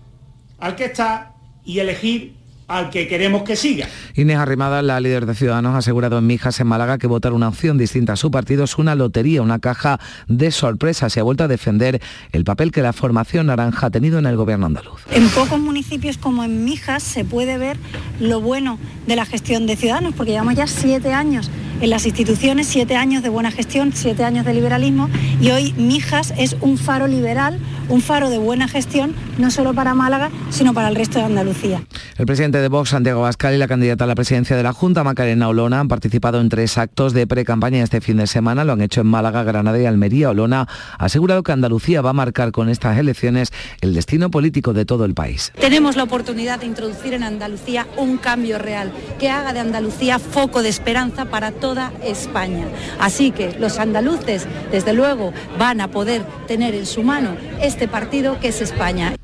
al 0.58 0.74
que 0.74 0.86
está 0.86 1.34
y 1.66 1.80
elegir 1.80 2.34
al 2.72 2.88
que 2.88 3.06
queremos 3.06 3.42
que 3.42 3.54
siga. 3.54 3.86
Inés 4.14 4.38
Arrimada, 4.38 4.80
la 4.80 4.98
líder 4.98 5.26
de 5.26 5.34
Ciudadanos, 5.34 5.74
ha 5.74 5.78
asegurado 5.78 6.18
en 6.18 6.26
Mijas, 6.26 6.58
en 6.58 6.66
Málaga, 6.66 6.96
que 6.96 7.06
votar 7.06 7.34
una 7.34 7.48
opción 7.48 7.76
distinta 7.76 8.14
a 8.14 8.16
su 8.16 8.30
partido 8.30 8.64
es 8.64 8.78
una 8.78 8.94
lotería, 8.94 9.42
una 9.42 9.58
caja 9.58 10.00
de 10.26 10.50
sorpresas. 10.50 11.12
Se 11.12 11.20
ha 11.20 11.22
vuelto 11.22 11.44
a 11.44 11.48
defender 11.48 12.00
el 12.32 12.44
papel 12.44 12.72
que 12.72 12.80
la 12.80 12.94
formación 12.94 13.46
naranja 13.46 13.88
ha 13.88 13.90
tenido 13.90 14.18
en 14.18 14.26
el 14.26 14.36
gobierno 14.36 14.66
andaluz. 14.66 15.02
En 15.10 15.28
pocos 15.28 15.60
municipios 15.60 16.16
como 16.16 16.44
en 16.44 16.64
Mijas 16.64 17.02
se 17.02 17.24
puede 17.24 17.58
ver 17.58 17.76
lo 18.18 18.40
bueno 18.40 18.78
de 19.06 19.16
la 19.16 19.26
gestión 19.26 19.66
de 19.66 19.76
Ciudadanos, 19.76 20.14
porque 20.14 20.32
llevamos 20.32 20.54
ya 20.54 20.66
siete 20.66 21.12
años 21.12 21.50
en 21.82 21.90
las 21.90 22.06
instituciones, 22.06 22.68
siete 22.68 22.94
años 22.94 23.24
de 23.24 23.28
buena 23.28 23.50
gestión, 23.50 23.90
siete 23.92 24.24
años 24.24 24.46
de 24.46 24.54
liberalismo 24.54 25.10
y 25.40 25.50
hoy 25.50 25.74
Mijas 25.76 26.32
es 26.38 26.56
un 26.60 26.78
faro 26.78 27.08
liberal, 27.08 27.58
un 27.88 28.00
faro 28.00 28.30
de 28.30 28.38
buena 28.38 28.68
gestión, 28.68 29.14
no 29.38 29.50
solo 29.50 29.74
para 29.74 29.94
Málaga, 29.94 30.30
sino 30.50 30.72
para 30.72 30.88
el 30.88 30.94
resto 30.94 31.18
de 31.18 31.24
Andalucía. 31.24 31.82
El 32.16 32.26
presidente 32.26 32.58
de 32.58 32.68
Vox, 32.68 32.90
Santiago 32.90 33.22
Bascal, 33.22 33.54
y 33.54 33.58
la 33.58 33.66
candidata 33.66 34.04
a 34.04 34.06
la 34.06 34.14
presidencia 34.14 34.56
de 34.56 34.62
la 34.62 34.72
Junta, 34.72 35.02
Macarena 35.02 35.48
Olona, 35.48 35.80
han 35.80 35.88
participado 35.88 36.40
en 36.40 36.48
tres 36.48 36.78
actos 36.78 37.12
de 37.12 37.26
pre-campaña 37.26 37.82
este 37.82 38.00
fin 38.00 38.18
de 38.18 38.26
semana. 38.26 38.64
Lo 38.64 38.74
han 38.74 38.80
hecho 38.80 39.00
en 39.00 39.08
Málaga, 39.08 39.42
Granada 39.42 39.80
y 39.80 39.86
Almería. 39.86 40.30
Olona 40.30 40.68
ha 40.98 41.04
asegurado 41.04 41.42
que 41.42 41.50
Andalucía 41.50 42.02
va 42.02 42.10
a 42.10 42.14
marcar 42.14 42.52
con 42.52 42.68
estas 42.68 42.96
elecciones 42.96 43.52
el 43.80 43.94
destino 43.94 44.30
político 44.30 44.72
de 44.72 44.84
todo 44.84 45.04
el 45.04 45.14
país. 45.14 45.52
Tenemos 45.60 45.96
la 45.96 46.04
oportunidad 46.04 46.60
de 46.60 46.66
introducir 46.66 47.14
en 47.14 47.24
Andalucía 47.24 47.88
un 47.96 48.18
cambio 48.18 48.58
real 48.58 48.92
que 49.18 49.30
haga 49.30 49.52
de 49.52 49.60
Andalucía 49.60 50.18
foco 50.20 50.62
de 50.62 50.68
esperanza 50.68 51.24
para 51.24 51.50
todos 51.50 51.72
España. 52.04 52.66
Así 53.00 53.30
que 53.30 53.56
los 53.58 53.78
andaluces, 53.78 54.46
desde 54.70 54.92
luego, 54.92 55.32
van 55.58 55.80
a 55.80 55.88
poder 55.88 56.22
tener 56.46 56.74
en 56.74 56.86
su 56.86 57.02
mano 57.02 57.30
este 57.60 57.81
partido 57.88 58.38
que 58.40 58.48
es 58.48 58.60
España. 58.60 59.14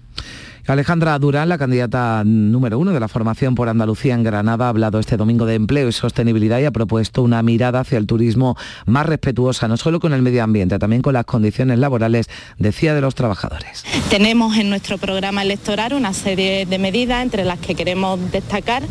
Alejandra 0.69 1.19
Durán, 1.19 1.49
la 1.49 1.57
candidata 1.57 2.23
número 2.27 2.79
uno 2.79 2.93
de 2.93 3.01
la 3.01 3.09
formación 3.09 3.55
por 3.55 3.71
Andalucía 3.71 4.13
en 4.13 4.23
Granada, 4.23 4.67
ha 4.67 4.69
hablado 4.69 4.99
este 4.99 5.17
domingo 5.17 5.47
de 5.47 5.55
empleo 5.55 5.89
y 5.89 5.93
sostenibilidad 5.93 6.59
y 6.59 6.67
ha 6.67 6.71
propuesto 6.71 7.23
una 7.23 7.43
mirada 7.43 7.81
hacia 7.81 7.97
el 7.97 8.07
turismo 8.07 8.55
más 8.85 9.07
respetuosa, 9.07 9.67
no 9.67 9.79
solo 9.79 9.99
con 9.99 10.13
el 10.13 10.21
medio 10.21 10.45
ambiente, 10.45 10.79
también 10.79 11.01
con 11.01 11.15
las 11.15 11.25
condiciones 11.25 11.79
laborales, 11.79 12.29
decía, 12.59 12.93
de 12.93 13.01
los 13.01 13.15
trabajadores. 13.15 13.83
Tenemos 14.11 14.59
en 14.59 14.69
nuestro 14.69 14.99
programa 14.99 15.41
electoral 15.41 15.95
una 15.95 16.13
serie 16.13 16.67
de 16.67 16.79
medidas 16.79 17.23
entre 17.23 17.47
las 17.47 17.59
que 17.59 17.75
queremos 17.75 18.21
destacar 18.31 18.83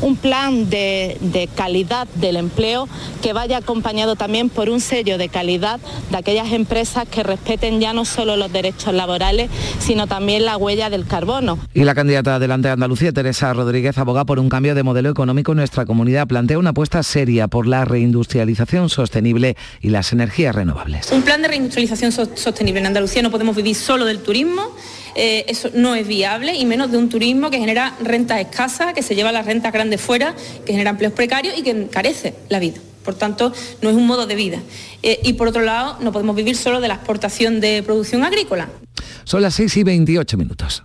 un 0.00 0.16
plan 0.16 0.70
de, 0.70 1.50
calidad 1.54 2.08
del 2.14 2.36
empleo 2.36 2.88
que 3.20 3.34
vaya 3.34 3.58
acompañado 3.58 4.16
también 4.16 4.48
por 4.48 4.70
un 4.70 4.80
sello 4.80 5.18
de 5.18 5.28
calidad 5.28 5.80
de 6.10 6.16
aquellas 6.16 6.50
empresas 6.52 7.06
que 7.06 7.22
respeten 7.22 7.78
ya 7.78 7.92
no 7.92 8.06
solo 8.06 8.36
los 8.36 8.50
derechos 8.50 8.94
laborales, 8.94 9.50
sino 9.80 10.06
también 10.06 10.46
la 10.46 10.56
huella 10.56 10.88
del 10.88 11.04
carbono 11.26 11.58
y 11.74 11.82
la 11.84 11.94
candidata 11.94 12.38
delante 12.38 12.68
de 12.68 12.74
Andalucía, 12.74 13.12
Teresa 13.12 13.52
Rodríguez, 13.52 13.98
aboga 13.98 14.24
por 14.24 14.38
un 14.38 14.48
cambio 14.48 14.74
de 14.74 14.82
modelo 14.82 15.10
económico 15.10 15.52
en 15.52 15.58
nuestra 15.58 15.84
comunidad. 15.84 16.26
Plantea 16.28 16.58
una 16.58 16.70
apuesta 16.70 17.02
seria 17.02 17.48
por 17.48 17.66
la 17.66 17.84
reindustrialización 17.84 18.88
sostenible 18.88 19.56
y 19.80 19.90
las 19.90 20.12
energías 20.12 20.54
renovables. 20.54 21.10
Un 21.10 21.22
plan 21.22 21.42
de 21.42 21.48
reindustrialización 21.48 22.12
sostenible. 22.12 22.80
En 22.80 22.86
Andalucía 22.86 23.22
no 23.22 23.30
podemos 23.30 23.56
vivir 23.56 23.74
solo 23.74 24.04
del 24.04 24.20
turismo. 24.20 24.62
Eh, 25.16 25.44
eso 25.48 25.70
no 25.74 25.94
es 25.94 26.06
viable 26.06 26.54
y 26.54 26.64
menos 26.64 26.92
de 26.92 26.98
un 26.98 27.08
turismo 27.08 27.50
que 27.50 27.58
genera 27.58 27.94
rentas 28.02 28.40
escasas, 28.40 28.94
que 28.94 29.02
se 29.02 29.14
lleva 29.16 29.32
las 29.32 29.46
rentas 29.46 29.72
grandes 29.72 30.00
fuera, 30.00 30.34
que 30.64 30.72
genera 30.72 30.90
empleos 30.90 31.12
precarios 31.12 31.58
y 31.58 31.62
que 31.62 31.70
encarece 31.70 32.34
la 32.48 32.60
vida. 32.60 32.78
Por 33.04 33.14
tanto, 33.14 33.52
no 33.82 33.90
es 33.90 33.96
un 33.96 34.06
modo 34.06 34.26
de 34.26 34.34
vida. 34.34 34.60
Eh, 35.02 35.20
y 35.24 35.32
por 35.34 35.48
otro 35.48 35.62
lado, 35.62 35.96
no 36.00 36.12
podemos 36.12 36.36
vivir 36.36 36.56
solo 36.56 36.80
de 36.80 36.88
la 36.88 36.94
exportación 36.94 37.60
de 37.60 37.82
producción 37.82 38.24
agrícola. 38.24 38.68
Son 39.24 39.42
las 39.42 39.54
6 39.54 39.76
y 39.78 39.82
28 39.84 40.36
minutos. 40.36 40.84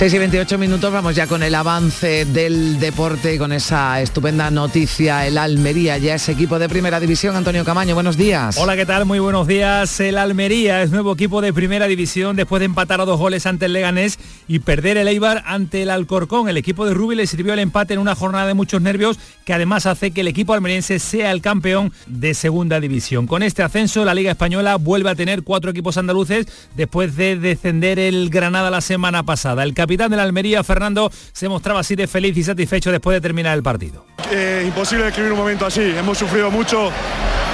6 0.00 0.14
y 0.14 0.18
28 0.18 0.56
minutos, 0.56 0.90
vamos 0.90 1.14
ya 1.14 1.26
con 1.26 1.42
el 1.42 1.54
avance 1.54 2.24
del 2.24 2.80
deporte, 2.80 3.36
con 3.36 3.52
esa 3.52 4.00
estupenda 4.00 4.50
noticia. 4.50 5.26
El 5.26 5.36
Almería 5.36 5.98
ya 5.98 6.14
es 6.14 6.26
equipo 6.30 6.58
de 6.58 6.70
primera 6.70 6.98
división. 6.98 7.36
Antonio 7.36 7.66
Camaño, 7.66 7.92
buenos 7.92 8.16
días. 8.16 8.56
Hola, 8.56 8.76
¿qué 8.76 8.86
tal? 8.86 9.04
Muy 9.04 9.18
buenos 9.18 9.46
días. 9.46 10.00
El 10.00 10.16
Almería 10.16 10.82
es 10.82 10.90
nuevo 10.90 11.12
equipo 11.12 11.42
de 11.42 11.52
primera 11.52 11.86
división 11.86 12.34
después 12.34 12.60
de 12.60 12.64
empatar 12.64 13.02
a 13.02 13.04
dos 13.04 13.18
goles 13.18 13.44
ante 13.44 13.66
el 13.66 13.74
Leganés 13.74 14.18
y 14.48 14.60
perder 14.60 14.96
el 14.96 15.06
Eibar 15.06 15.42
ante 15.44 15.82
el 15.82 15.90
Alcorcón. 15.90 16.48
El 16.48 16.56
equipo 16.56 16.86
de 16.86 16.94
Rubi 16.94 17.14
le 17.14 17.26
sirvió 17.26 17.52
el 17.52 17.58
empate 17.58 17.92
en 17.92 18.00
una 18.00 18.14
jornada 18.14 18.46
de 18.46 18.54
muchos 18.54 18.80
nervios 18.80 19.18
que 19.44 19.52
además 19.52 19.84
hace 19.84 20.12
que 20.12 20.22
el 20.22 20.28
equipo 20.28 20.54
almeriense 20.54 20.98
sea 20.98 21.30
el 21.30 21.42
campeón 21.42 21.92
de 22.06 22.32
segunda 22.32 22.80
división. 22.80 23.26
Con 23.26 23.42
este 23.42 23.62
ascenso, 23.62 24.06
la 24.06 24.14
Liga 24.14 24.30
Española 24.30 24.76
vuelve 24.76 25.10
a 25.10 25.14
tener 25.14 25.42
cuatro 25.42 25.72
equipos 25.72 25.98
andaluces 25.98 26.46
después 26.74 27.16
de 27.16 27.36
descender 27.36 27.98
el 27.98 28.30
Granada 28.30 28.70
la 28.70 28.80
semana 28.80 29.24
pasada. 29.24 29.62
El 29.62 29.74
capitán 29.90 30.08
de 30.12 30.16
la 30.16 30.22
Almería, 30.22 30.62
Fernando, 30.62 31.10
se 31.32 31.48
mostraba 31.48 31.80
así 31.80 31.96
de 31.96 32.06
feliz 32.06 32.36
y 32.36 32.44
satisfecho 32.44 32.92
después 32.92 33.16
de 33.16 33.20
terminar 33.20 33.56
el 33.56 33.62
partido. 33.64 34.06
Eh, 34.30 34.62
imposible 34.64 35.06
describir 35.06 35.32
un 35.32 35.38
momento 35.38 35.66
así. 35.66 35.80
Hemos 35.80 36.16
sufrido 36.16 36.48
mucho 36.48 36.92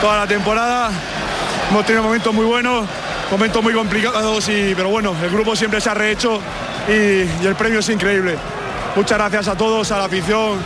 toda 0.02 0.18
la 0.18 0.26
temporada, 0.26 0.90
hemos 1.70 1.86
tenido 1.86 2.02
momentos 2.02 2.34
muy 2.34 2.44
buenos 2.44 2.86
momentos 3.30 3.62
muy 3.62 3.72
complicados, 3.72 4.48
y, 4.50 4.74
pero 4.76 4.90
bueno, 4.90 5.16
el 5.24 5.30
grupo 5.30 5.56
siempre 5.56 5.80
se 5.80 5.88
ha 5.88 5.94
rehecho 5.94 6.38
y, 6.86 7.42
y 7.42 7.46
el 7.46 7.54
premio 7.54 7.78
es 7.78 7.88
increíble. 7.88 8.36
Muchas 8.94 9.16
gracias 9.16 9.48
a 9.48 9.56
todos, 9.56 9.90
a 9.90 9.98
la 9.98 10.04
afición, 10.04 10.58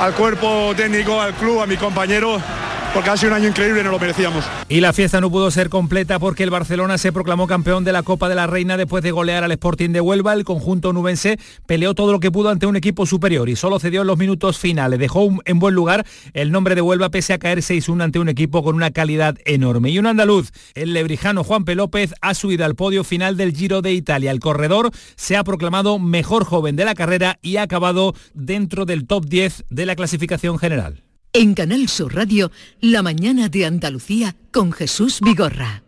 al 0.00 0.12
cuerpo 0.14 0.74
técnico, 0.76 1.22
al 1.22 1.34
club, 1.34 1.62
a 1.62 1.66
mis 1.66 1.78
compañeros 1.78 2.42
porque 2.92 3.10
ha 3.10 3.16
sido 3.16 3.32
un 3.32 3.38
año 3.38 3.48
increíble 3.48 3.80
y 3.80 3.84
no 3.84 3.90
lo 3.90 3.98
merecíamos. 3.98 4.44
Y 4.68 4.80
la 4.80 4.92
fiesta 4.92 5.20
no 5.20 5.30
pudo 5.30 5.50
ser 5.50 5.68
completa 5.68 6.18
porque 6.18 6.42
el 6.42 6.50
Barcelona 6.50 6.98
se 6.98 7.12
proclamó 7.12 7.46
campeón 7.46 7.84
de 7.84 7.92
la 7.92 8.02
Copa 8.02 8.28
de 8.28 8.34
la 8.34 8.46
Reina 8.46 8.76
después 8.76 9.02
de 9.02 9.10
golear 9.10 9.44
al 9.44 9.52
Sporting 9.52 9.90
de 9.90 10.00
Huelva. 10.00 10.32
El 10.34 10.44
conjunto 10.44 10.92
nubense 10.92 11.38
peleó 11.66 11.94
todo 11.94 12.12
lo 12.12 12.20
que 12.20 12.30
pudo 12.30 12.50
ante 12.50 12.66
un 12.66 12.76
equipo 12.76 13.06
superior 13.06 13.48
y 13.48 13.56
solo 13.56 13.78
cedió 13.78 14.02
en 14.02 14.06
los 14.06 14.18
minutos 14.18 14.58
finales. 14.58 14.98
Dejó 14.98 15.28
en 15.44 15.58
buen 15.58 15.74
lugar 15.74 16.06
el 16.34 16.52
nombre 16.52 16.74
de 16.74 16.82
Huelva 16.82 17.10
pese 17.10 17.32
a 17.32 17.38
caer 17.38 17.58
6-1 17.58 18.02
ante 18.02 18.18
un 18.18 18.28
equipo 18.28 18.62
con 18.62 18.74
una 18.74 18.90
calidad 18.90 19.36
enorme. 19.44 19.90
Y 19.90 19.98
un 19.98 20.06
andaluz, 20.06 20.50
el 20.74 20.92
lebrijano 20.92 21.44
Juan 21.44 21.64
P. 21.64 21.74
López, 21.74 22.14
ha 22.20 22.34
subido 22.34 22.64
al 22.64 22.74
podio 22.74 23.04
final 23.04 23.36
del 23.36 23.54
Giro 23.54 23.82
de 23.82 23.92
Italia. 23.92 24.30
El 24.30 24.40
corredor 24.40 24.90
se 25.16 25.36
ha 25.36 25.44
proclamado 25.44 25.98
mejor 25.98 26.44
joven 26.44 26.76
de 26.76 26.84
la 26.84 26.94
carrera 26.94 27.38
y 27.42 27.56
ha 27.56 27.62
acabado 27.62 28.14
dentro 28.34 28.84
del 28.84 29.06
top 29.06 29.26
10 29.26 29.64
de 29.70 29.86
la 29.86 29.96
clasificación 29.96 30.58
general. 30.58 31.02
En 31.34 31.54
Canal 31.54 31.88
Sur 31.88 32.14
Radio, 32.14 32.52
La 32.82 33.02
mañana 33.02 33.48
de 33.48 33.64
Andalucía 33.64 34.36
con 34.50 34.70
Jesús 34.70 35.18
Vigorra. 35.22 35.82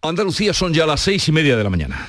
Andalucía 0.00 0.54
son 0.54 0.72
ya 0.72 0.86
las 0.86 1.00
seis 1.00 1.28
y 1.28 1.32
media 1.32 1.58
de 1.58 1.64
la 1.64 1.68
mañana. 1.68 2.08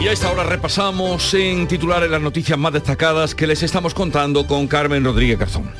Y 0.00 0.08
a 0.08 0.12
esta 0.12 0.32
hora 0.32 0.42
repasamos 0.42 1.32
en 1.34 1.68
titulares 1.68 2.10
las 2.10 2.20
noticias 2.20 2.58
más 2.58 2.72
destacadas 2.72 3.36
que 3.36 3.46
les 3.46 3.62
estamos 3.62 3.94
contando 3.94 4.48
con 4.48 4.66
Carmen 4.66 5.04
Rodríguez 5.04 5.38
Garzón. 5.38 5.70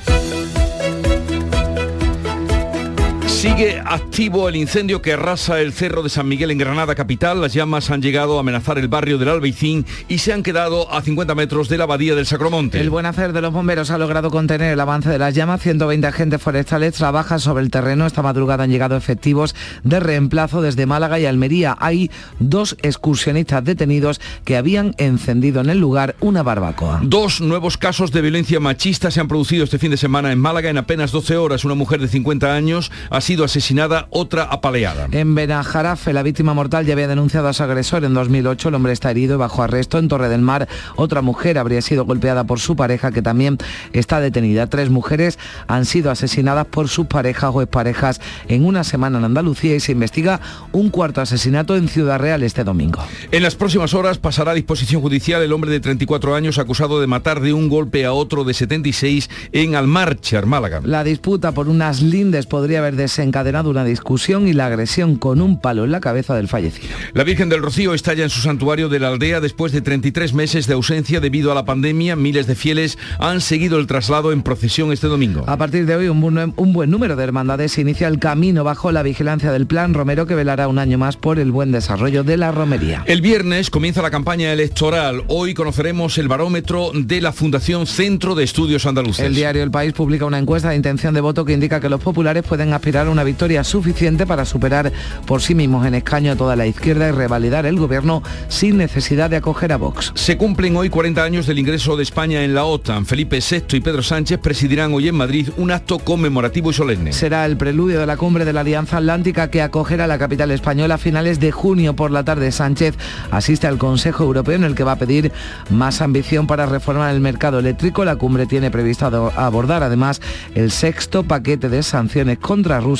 Sigue 3.45 3.79
activo 3.85 4.49
el 4.49 4.57
incendio 4.57 5.03
que 5.03 5.13
arrasa 5.13 5.61
el 5.61 5.75
cerro 5.75 6.03
de 6.03 6.09
San 6.09 6.27
Miguel 6.27 6.51
en 6.51 6.57
Granada 6.57 6.95
capital. 6.95 7.43
Las 7.43 7.53
llamas 7.53 7.91
han 7.91 8.01
llegado 8.01 8.39
a 8.39 8.41
amenazar 8.41 8.79
el 8.79 8.89
barrio 8.89 9.19
del 9.19 9.29
Albeicín 9.29 9.85
y 10.09 10.17
se 10.17 10.33
han 10.33 10.43
quedado 10.43 10.91
a 10.91 11.03
50 11.03 11.35
metros 11.35 11.69
de 11.69 11.77
la 11.77 11.85
abadía 11.85 12.15
del 12.15 12.25
Sacromonte. 12.25 12.81
El 12.81 12.89
buen 12.89 13.05
hacer 13.05 13.35
de 13.35 13.43
los 13.43 13.53
bomberos 13.53 13.91
ha 13.91 13.99
logrado 13.99 14.31
contener 14.31 14.73
el 14.73 14.81
avance 14.81 15.11
de 15.11 15.19
las 15.19 15.35
llamas. 15.35 15.61
120 15.61 16.07
agentes 16.07 16.41
forestales 16.41 16.95
trabajan 16.95 17.39
sobre 17.39 17.63
el 17.63 17.71
terreno. 17.71 18.07
Esta 18.07 18.23
madrugada 18.23 18.65
han 18.65 18.71
llegado 18.71 18.97
efectivos 18.97 19.55
de 19.83 20.01
reemplazo 20.01 20.63
desde 20.63 20.87
Málaga 20.87 21.21
y 21.21 21.27
Almería. 21.27 21.77
Hay 21.81 22.11
dos 22.39 22.79
excursionistas 22.81 23.63
detenidos 23.63 24.23
que 24.47 24.57
habían 24.57 24.95
encendido 24.97 25.61
en 25.61 25.69
el 25.69 25.81
lugar 25.81 26.17
una 26.21 26.43
barbacoa. 26.43 27.01
Dos 27.03 27.43
nuevos 27.43 27.77
casos 27.77 28.11
de 28.11 28.23
violencia 28.23 28.59
machista 28.59 29.11
se 29.11 29.21
han 29.21 29.29
producido 29.29 29.65
este 29.65 29.79
fin 29.79 29.91
de 29.91 29.99
semana 29.99 30.33
en 30.33 30.39
Málaga. 30.39 30.71
En 30.71 30.79
apenas 30.79 31.13
12 31.13 31.37
horas, 31.37 31.67
una 31.67 31.75
mujer 31.75 32.01
de 32.01 32.09
50 32.09 32.51
años 32.51 32.91
ha 33.11 33.21
sido 33.21 33.34
asesinada, 33.43 34.07
otra 34.11 34.45
apaleada. 34.45 35.09
En 35.11 35.35
Benajarafe, 35.35 36.13
la 36.13 36.23
víctima 36.23 36.55
mortal 36.55 36.87
ya 36.87 36.93
había 36.93 37.09
denunciado 37.09 37.49
a 37.49 37.53
su 37.53 37.65
agresor 37.65 38.05
en 38.05 38.15
2008. 38.15 38.69
El 38.69 38.77
hombre 38.77 38.93
está 38.93 39.11
herido 39.11 39.35
y 39.35 39.39
bajo 39.39 39.65
arresto. 39.65 39.99
En 39.99 40.07
Torre 40.07 40.29
del 40.29 40.43
Mar, 40.43 40.69
otra 40.95 41.23
mujer 41.23 41.59
habría 41.59 41.83
sido 41.83 42.05
golpeada 42.05 42.45
por 42.45 42.61
su 42.61 42.77
pareja, 42.77 43.11
que 43.11 43.23
también 43.23 43.59
está 43.93 44.21
detenida. 44.21 44.69
Tres 44.69 44.91
mujeres 44.91 45.39
han 45.67 45.87
sido 45.87 46.13
asesinadas 46.13 46.67
por 46.67 46.89
sus 46.89 47.07
parejas 47.07 47.51
o 47.53 47.63
exparejas 47.63 48.21
en 48.47 48.65
una 48.65 48.85
semana 48.85 49.19
en 49.19 49.25
Andalucía 49.25 49.75
y 49.75 49.81
se 49.81 49.93
investiga 49.93 50.41
un 50.73 50.91
cuarto 50.91 51.21
asesinato 51.21 51.77
en 51.77 51.89
Ciudad 51.89 52.21
Real 52.21 52.43
este 52.43 52.63
domingo. 52.63 53.03
En 53.33 53.43
las 53.43 53.57
próximas 53.57 53.95
horas 53.95 54.19
pasará 54.19 54.53
a 54.53 54.55
disposición 54.55 55.03
judicial 55.03 55.43
el 55.43 55.53
hombre 55.53 55.71
de 55.71 55.81
34 55.81 56.35
años 56.35 56.59
acusado 56.59 57.01
de 57.01 57.07
matar 57.07 57.41
de 57.41 57.53
un 57.53 57.69
golpe 57.69 58.05
a 58.05 58.13
otro 58.13 58.45
de 58.45 58.55
76 58.55 59.31
en 59.53 59.75
Almarchar, 59.75 60.47
Málaga. 60.47 60.81
La 60.85 61.05
disputa 61.05 61.53
por 61.53 61.69
unas 61.69 62.03
lindes 62.03 62.47
podría 62.47 62.81
haber 62.81 62.97
desencadenado 63.15 63.35
encadenado 63.35 63.71
una 63.71 63.85
discusión 63.85 64.49
y 64.49 64.53
la 64.53 64.67
agresión 64.67 65.17
con 65.17 65.41
un 65.41 65.61
palo 65.61 65.85
en 65.85 65.93
la 65.93 66.01
cabeza 66.01 66.35
del 66.35 66.49
fallecido. 66.49 66.95
La 67.13 67.25
Virgen 67.25 67.49
del 67.49 67.63
Rocío 67.63 67.95
está 67.95 68.15
ya 68.15 68.25
en 68.25 68.31
su 68.31 68.41
santuario 68.41 68.89
de 68.89 68.99
la 68.99 69.09
aldea 69.09 69.41
después 69.41 69.73
de 69.73 69.81
33 69.81 70.35
meses 70.35 70.67
de 70.67 70.75
ausencia 70.75 71.21
debido 71.21 71.53
a 71.53 71.55
la 71.55 71.65
pandemia. 71.65 72.17
Miles 72.17 72.47
de 72.47 72.55
fieles 72.55 72.99
han 73.19 73.41
seguido 73.41 73.79
el 73.79 73.87
traslado 73.87 74.33
en 74.33 74.43
procesión 74.43 74.93
este 74.93 75.07
domingo. 75.09 75.45
A 75.47 75.57
partir 75.57 75.87
de 75.87 75.97
hoy, 75.97 76.09
un 76.09 76.21
buen, 76.21 76.55
un 76.57 76.73
buen 76.73 76.91
número 76.91 77.17
de 77.17 77.25
hermandades 77.25 77.79
inicia 77.79 78.09
el 78.09 78.19
camino 78.19 78.65
bajo 78.65 78.93
la 78.93 79.03
vigilancia 79.03 79.53
del 79.53 79.67
Plan 79.67 79.95
Romero 79.95 80.27
que 80.27 80.35
velará 80.35 80.69
un 80.69 80.79
año 80.79 80.99
más 80.99 81.17
por 81.17 81.39
el 81.39 81.53
buen 81.53 81.73
desarrollo 81.73 82.25
de 82.25 82.37
la 82.37 82.51
romería. 82.53 83.03
El 83.07 83.21
viernes 83.21 83.71
comienza 83.71 84.03
la 84.03 84.11
campaña 84.11 84.53
electoral. 84.53 85.25
Hoy 85.29 85.55
conoceremos 85.55 86.19
el 86.19 86.29
barómetro 86.29 86.91
de 86.95 87.21
la 87.21 87.33
Fundación 87.33 87.87
Centro 87.87 88.35
de 88.35 88.45
Estudios 88.45 88.87
Andaluces. 88.87 89.25
El 89.25 89.35
diario 89.35 89.63
El 89.63 89.71
País 89.71 89.93
publica 89.93 90.25
una 90.25 90.39
encuesta 90.39 90.71
de 90.71 90.77
intención 90.77 91.15
de 91.15 91.21
voto 91.21 91.45
que 91.45 91.53
indica 91.53 91.81
que 91.81 91.89
los 91.89 92.01
populares 92.01 92.43
pueden 92.43 92.73
aspirar 92.73 93.04
una 93.09 93.25
victoria 93.25 93.65
suficiente 93.65 94.27
para 94.27 94.45
superar 94.45 94.93
por 95.27 95.41
sí 95.41 95.55
mismos 95.55 95.87
en 95.87 95.95
escaño 95.95 96.33
a 96.33 96.37
toda 96.37 96.57
la 96.57 96.67
izquierda 96.67 97.09
y 97.09 97.13
revalidar 97.13 97.67
el 97.67 97.79
gobierno 97.79 98.23
sin 98.49 98.77
necesidad 98.77 99.31
de 99.31 99.37
acoger 99.37 99.73
a 99.73 99.77
Vox. 99.77 100.13
Se 100.15 100.37
cumplen 100.37 100.77
hoy 100.77 100.91
40 100.91 101.23
años 101.23 101.47
del 101.47 101.59
ingreso 101.59 101.97
de 101.97 102.03
España 102.03 102.45
en 102.45 102.55
la 102.55 102.65
OTAN. 102.65 103.07
Felipe 103.07 103.39
VI 103.39 103.77
y 103.77 103.81
Pedro 103.81 104.03
Sánchez 104.03 104.39
presidirán 104.41 104.93
hoy 104.95 105.09
en 105.09 105.15
Madrid 105.17 105.49
un 105.57 105.71
acto 105.71 105.99
conmemorativo 105.99 106.71
y 106.71 106.75
solemne. 106.75 107.13
Será 107.13 107.47
el 107.47 107.57
preludio 107.57 108.01
de 108.01 108.07
la 108.07 108.17
cumbre 108.17 108.45
de 108.45 108.53
la 108.53 108.61
Alianza 108.61 108.99
Atlántica 108.99 109.51
que 109.51 109.63
acogerá 109.63 110.07
la 110.07 110.19
capital 110.19 110.51
española 110.51 110.95
a 110.95 110.99
finales 110.99 111.41
de 111.41 111.53
junio 111.53 111.95
por 111.95 112.11
la 112.11 112.25
tarde. 112.25 112.53
Sánchez 112.53 112.97
asiste 113.31 113.67
al 113.67 113.79
Consejo 113.79 114.25
Europeo 114.25 114.55
en 114.55 114.65
el 114.65 114.75
que 114.75 114.85
va 114.85 114.93
a 114.93 114.99
pedir 114.99 115.33
más 115.71 116.01
ambición 116.01 116.47
para 116.47 116.67
reformar 116.67 117.15
el 117.15 117.21
mercado 117.21 117.59
eléctrico. 117.59 118.05
La 118.05 118.17
cumbre 118.17 118.47
tiene 118.47 118.71
previsto 118.71 119.07
abordar 119.37 119.83
además 119.83 120.21
el 120.55 120.71
sexto 120.71 121.23
paquete 121.23 121.69
de 121.69 121.83
sanciones 121.83 122.39
contra 122.39 122.81
Rusia 122.81 122.94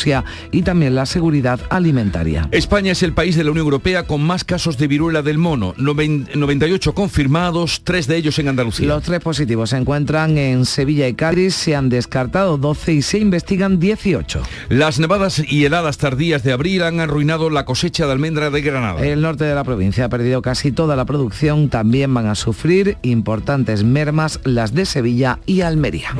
y 0.51 0.63
también 0.63 0.95
la 0.95 1.07
seguridad 1.07 1.61
alimentaria. 1.71 2.49
España 2.51 2.93
es 2.93 3.03
el 3.03 3.13
país 3.13 3.37
de 3.37 3.45
la 3.45 3.51
Unión 3.51 3.65
Europea 3.65 4.05
con 4.05 4.23
más 4.23 4.45
casos 4.45 4.77
de 4.77 4.89
viruela 4.89 5.23
del 5.23 5.39
mono, 5.39 5.75
98 5.79 6.95
confirmados, 6.95 7.83
tres 7.85 8.07
de 8.07 8.17
ellos 8.17 8.39
en 8.39 8.49
Andalucía. 8.49 8.89
Los 8.89 9.03
tres 9.03 9.21
positivos 9.21 9.71
se 9.71 9.77
encuentran 9.77 10.37
en 10.37 10.65
Sevilla 10.65 11.09
y 11.09 11.15
Cádiz, 11.15 11.55
se 11.55 11.77
han 11.77 11.89
descartado 11.89 12.59
12 12.59 12.93
y 12.95 13.03
se 13.03 13.19
investigan 13.19 13.79
18. 13.79 14.43
Las 14.69 14.99
nevadas 14.99 15.43
y 15.47 15.65
heladas 15.65 15.99
tardías 15.99 16.43
de 16.43 16.53
abril 16.53 16.83
han 16.83 17.01
arruinado 17.01 17.51
la 17.51 17.65
cosecha 17.65 18.07
de 18.07 18.13
almendra 18.13 18.51
de 18.51 18.63
Granada. 18.63 19.05
El 19.05 19.23
norte 19.23 19.45
de 19.45 19.55
la 19.55 19.65
provincia 19.65 20.07
ha 20.07 20.09
perdido 20.09 20.43
casi 20.43 20.73
toda 20.73 20.97
la 20.97 21.05
producción, 21.05 21.69
también 21.69 22.13
van 22.13 22.27
a 22.27 22.35
sufrir 22.35 22.99
importantes 23.03 23.85
mermas 23.85 24.41
las 24.45 24.75
de 24.75 24.87
Sevilla 24.87 25.39
y 25.47 25.61
Almería. 25.61 26.15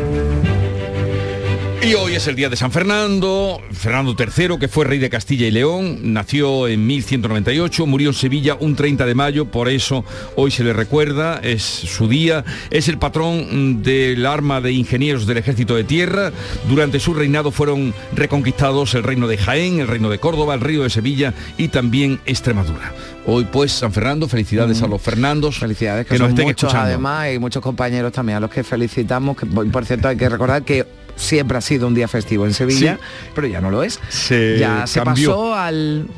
Y 1.85 1.93
hoy 1.93 2.15
es 2.15 2.27
el 2.29 2.35
día 2.35 2.49
de 2.49 2.57
San 2.57 2.73
Fernando, 2.73 3.61
Fernando 3.73 4.17
III, 4.19 4.57
que 4.59 4.69
fue 4.69 4.87
rey 4.87 4.99
de 4.99 5.11
Castilla 5.11 5.47
y 5.47 5.51
León, 5.51 6.15
nació 6.15 6.67
en 6.67 6.87
1198, 6.87 7.85
murió 7.85 8.09
en 8.09 8.15
Sevilla 8.15 8.57
un 8.59 8.75
30 8.75 9.05
de 9.05 9.15
mayo, 9.15 9.45
por 9.51 9.69
eso 9.69 10.03
hoy 10.35 10.51
se 10.51 10.65
le 10.65 10.73
recuerda, 10.73 11.41
es 11.43 11.63
su 11.63 12.09
día, 12.09 12.43
es 12.71 12.89
el 12.89 12.97
patrón 12.97 13.83
del 13.83 14.25
arma 14.25 14.63
de 14.63 14.73
ingenieros 14.73 15.27
del 15.27 15.37
ejército 15.37 15.75
de 15.75 15.85
tierra, 15.85 16.33
durante 16.71 17.01
su 17.01 17.13
reinado 17.13 17.51
fueron 17.51 17.93
reconquistados 18.15 18.95
el 18.95 19.03
reino 19.03 19.29
de 19.29 19.37
Jaén, 19.37 19.81
el 19.81 19.89
reino 19.89 20.09
de 20.09 20.19
Córdoba, 20.19 20.55
el 20.55 20.63
río 20.63 20.85
de 20.85 20.91
Sevilla 20.91 21.35
y 21.59 21.69
también 21.69 22.19
Extremadura. 22.25 22.95
Hoy 23.27 23.45
pues 23.45 23.73
San 23.73 23.93
Fernando, 23.93 24.27
felicidades 24.27 24.81
a 24.81 24.87
los 24.87 25.03
Fernandos. 25.03 25.59
Felicidades 25.59 26.07
que, 26.07 26.19
nos 26.19 26.31
estén 26.31 26.47
muchos, 26.47 26.65
escuchando. 26.65 26.89
además 26.89 27.29
y 27.35 27.39
muchos 27.39 27.63
compañeros 27.63 28.13
también 28.13 28.39
a 28.39 28.41
los 28.41 28.51
que 28.51 28.65
felicitamos, 28.65 29.37
que 29.37 29.45
por 29.45 29.85
cierto 29.85 30.09
hay 30.09 30.17
que 30.17 30.29
recordar 30.29 30.63
que 30.63 31.04
siempre 31.17 31.59
ha 31.59 31.61
sido 31.61 31.87
un 31.87 31.95
día 31.95 32.09
festivo 32.09 32.47
en 32.47 32.55
Sevilla, 32.55 32.99
pero 33.35 33.47
ya 33.47 33.61
no 33.61 33.71
lo 33.71 33.83
es. 33.83 34.01
ya 34.29 34.87
se 34.87 35.01
pasó 35.03 35.55
al 35.55 36.09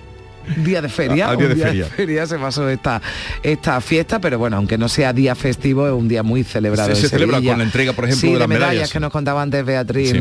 día 0.57 0.81
de 0.81 0.89
feria, 0.89 1.35
día, 1.35 1.49
de, 1.49 1.85
feria. 1.85 2.27
se 2.27 2.39
pasó 2.39 2.69
esta, 2.69 3.03
esta 3.43 3.81
fiesta, 3.81 4.21
pero 4.21 4.39
bueno, 4.39 4.57
aunque 4.57 4.79
no 4.79 4.89
sea 4.89 5.13
día 5.13 5.35
festivo, 5.35 5.87
es 5.87 5.93
un 5.93 6.09
día 6.09 6.23
muy 6.23 6.45
celebrado. 6.45 6.95
Se, 6.95 7.09
celebra 7.09 7.41
con 7.41 7.59
la 7.59 7.65
entrega, 7.65 7.93
por 7.93 8.05
ejemplo, 8.05 8.33
de 8.33 8.39
las 8.39 8.49
medallas. 8.49 8.93
que 8.93 9.01
nos 9.01 9.13
contaba 9.13 9.43
antes 9.43 9.65
Beatriz. 9.65 10.15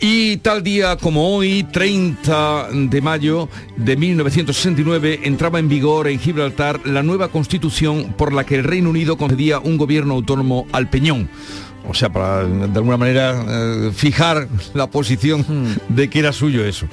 Y 0.00 0.36
tal 0.38 0.62
día 0.62 0.96
como 0.96 1.34
hoy, 1.34 1.64
30 1.64 2.68
de 2.72 3.00
mayo 3.00 3.48
de 3.76 3.96
1969, 3.96 5.20
entraba 5.24 5.58
en 5.58 5.68
vigor 5.68 6.08
en 6.08 6.18
Gibraltar 6.18 6.80
la 6.84 7.02
nueva 7.02 7.28
constitución 7.28 8.14
por 8.16 8.32
la 8.32 8.44
que 8.44 8.56
el 8.56 8.64
Reino 8.64 8.90
Unido 8.90 9.16
concedía 9.16 9.58
un 9.58 9.76
gobierno 9.76 10.14
autónomo 10.14 10.66
al 10.72 10.88
Peñón 10.90 11.28
o 11.88 11.94
sea, 11.94 12.10
para 12.10 12.44
de 12.44 12.78
alguna 12.78 12.96
manera 12.96 13.44
eh, 13.46 13.90
fijar 13.94 14.48
la 14.72 14.88
posición 14.88 15.40
hmm. 15.40 15.94
de 15.94 16.08
que 16.08 16.18
era 16.18 16.32
suyo 16.32 16.64
eso. 16.64 16.86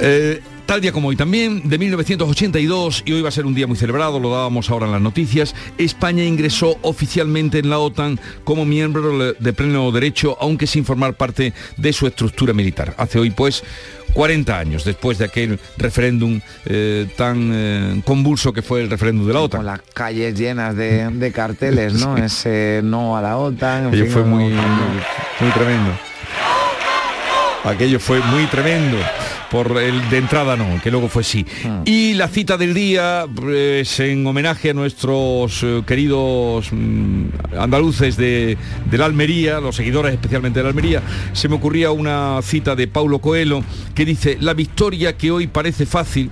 Eh, 0.00 0.42
Tal 0.70 0.80
día 0.80 0.92
como 0.92 1.08
hoy 1.08 1.16
también, 1.16 1.68
de 1.68 1.78
1982, 1.78 3.02
y 3.04 3.10
hoy 3.10 3.22
va 3.22 3.28
a 3.30 3.32
ser 3.32 3.44
un 3.44 3.56
día 3.56 3.66
muy 3.66 3.76
celebrado, 3.76 4.20
lo 4.20 4.30
dábamos 4.30 4.70
ahora 4.70 4.86
en 4.86 4.92
las 4.92 5.00
noticias, 5.00 5.52
España 5.78 6.22
ingresó 6.22 6.78
oficialmente 6.82 7.58
en 7.58 7.70
la 7.70 7.80
OTAN 7.80 8.20
como 8.44 8.64
miembro 8.64 9.32
de 9.32 9.52
pleno 9.52 9.90
derecho, 9.90 10.38
aunque 10.40 10.68
sin 10.68 10.84
formar 10.84 11.14
parte 11.14 11.54
de 11.76 11.92
su 11.92 12.06
estructura 12.06 12.52
militar. 12.52 12.94
Hace 12.98 13.18
hoy 13.18 13.30
pues 13.30 13.64
40 14.12 14.56
años 14.56 14.84
después 14.84 15.18
de 15.18 15.24
aquel 15.24 15.58
referéndum 15.76 16.40
eh, 16.66 17.08
tan 17.16 17.50
eh, 17.52 18.02
convulso 18.04 18.52
que 18.52 18.62
fue 18.62 18.80
el 18.80 18.90
referéndum 18.90 19.26
de 19.26 19.32
la 19.32 19.40
OTAN. 19.40 19.58
Con 19.58 19.66
las 19.66 19.82
calles 19.92 20.38
llenas 20.38 20.76
de, 20.76 21.32
carteles, 21.34 21.94
¿no? 21.94 22.16
Ese 22.24 22.80
no 22.84 23.16
a 23.16 23.22
la 23.22 23.38
OTAN. 23.38 23.88
Aquello 23.88 24.06
fue 24.06 24.22
muy, 24.22 24.44
muy 24.44 25.50
tremendo. 25.52 25.90
Aquello 27.64 27.98
fue 27.98 28.20
muy 28.20 28.46
tremendo 28.46 28.98
por 29.50 29.78
el 29.78 30.08
de 30.10 30.18
entrada 30.18 30.56
no, 30.56 30.80
que 30.82 30.90
luego 30.90 31.08
fue 31.08 31.24
sí. 31.24 31.44
Ah. 31.64 31.82
Y 31.84 32.14
la 32.14 32.28
cita 32.28 32.56
del 32.56 32.72
día, 32.72 33.26
pues, 33.34 34.00
en 34.00 34.26
homenaje 34.26 34.70
a 34.70 34.74
nuestros 34.74 35.62
eh, 35.62 35.82
queridos 35.86 36.68
mm, 36.72 37.24
andaluces 37.58 38.16
de, 38.16 38.56
de, 38.90 38.98
la 38.98 39.06
Almería, 39.06 39.60
los 39.60 39.76
seguidores 39.76 40.14
especialmente 40.14 40.60
de 40.60 40.62
la 40.62 40.68
Almería, 40.70 41.02
se 41.32 41.48
me 41.48 41.56
ocurría 41.56 41.90
una 41.90 42.40
cita 42.42 42.76
de 42.76 42.86
Paulo 42.86 43.18
Coelho 43.18 43.64
que 43.94 44.04
dice, 44.04 44.38
la 44.40 44.54
victoria 44.54 45.16
que 45.16 45.30
hoy 45.30 45.48
parece 45.48 45.84
fácil, 45.84 46.30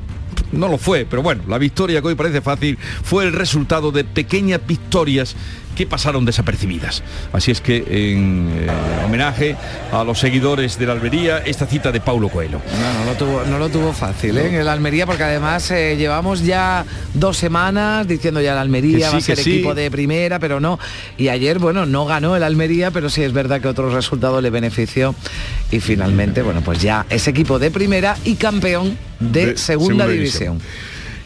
no 0.53 0.69
lo 0.69 0.79
fue, 0.79 1.07
pero 1.09 1.23
bueno, 1.23 1.43
la 1.49 1.59
victoria 1.59 2.01
que 2.01 2.09
hoy 2.09 2.15
parece 2.15 2.41
fácil 2.41 2.79
fue 3.03 3.25
el 3.25 3.33
resultado 3.33 3.91
de 3.91 4.05
pequeñas 4.05 4.61
victorias 4.67 5.35
que 5.79 5.87
pasaron 5.87 6.25
desapercibidas. 6.25 7.05
Así 7.33 7.53
es 7.53 7.61
que 7.61 7.77
en 7.77 8.51
eh, 8.53 8.67
homenaje 9.07 9.55
a 9.93 10.03
los 10.03 10.19
seguidores 10.19 10.77
de 10.77 10.87
la 10.87 10.93
Almería, 10.95 11.39
esta 11.39 11.67
cita 11.67 11.93
de 11.93 12.01
Paulo 12.01 12.29
Coelho. 12.29 12.61
No, 12.81 12.99
no 12.99 13.05
lo 13.05 13.17
tuvo, 13.17 13.43
no 13.45 13.59
lo 13.61 13.69
tuvo 13.69 13.93
fácil 13.93 14.39
¿eh? 14.39 14.49
en 14.49 14.55
el 14.57 14.69
Almería 14.69 15.07
porque 15.07 15.23
además 15.23 15.71
eh, 15.71 15.95
llevamos 15.97 16.45
ya 16.45 16.85
dos 17.15 17.37
semanas 17.37 18.09
diciendo 18.09 18.41
ya 18.41 18.57
la 18.57 18.63
Almería 18.63 19.13
va 19.13 19.19
a 19.19 19.21
ser 19.21 19.39
equipo 19.39 19.73
de 19.73 19.89
primera, 19.89 20.41
pero 20.41 20.59
no. 20.59 20.81
Y 21.17 21.29
ayer, 21.29 21.61
bueno, 21.61 21.87
no 21.87 22.07
ganó 22.07 22.35
el 22.35 22.43
Almería, 22.43 22.91
pero 22.91 23.09
sí 23.09 23.23
es 23.23 23.33
verdad 23.33 23.61
que 23.61 23.69
otro 23.69 23.89
resultado 23.95 24.41
le 24.41 24.51
benefició 24.51 25.15
y 25.71 25.79
finalmente, 25.79 26.43
bueno, 26.43 26.61
pues 26.63 26.83
ya 26.83 27.07
es 27.09 27.29
equipo 27.29 27.61
de 27.61 27.71
primera 27.71 28.17
y 28.25 28.35
campeón 28.35 28.99
de, 29.21 29.57
segunda, 29.57 30.09
división. 30.09 30.61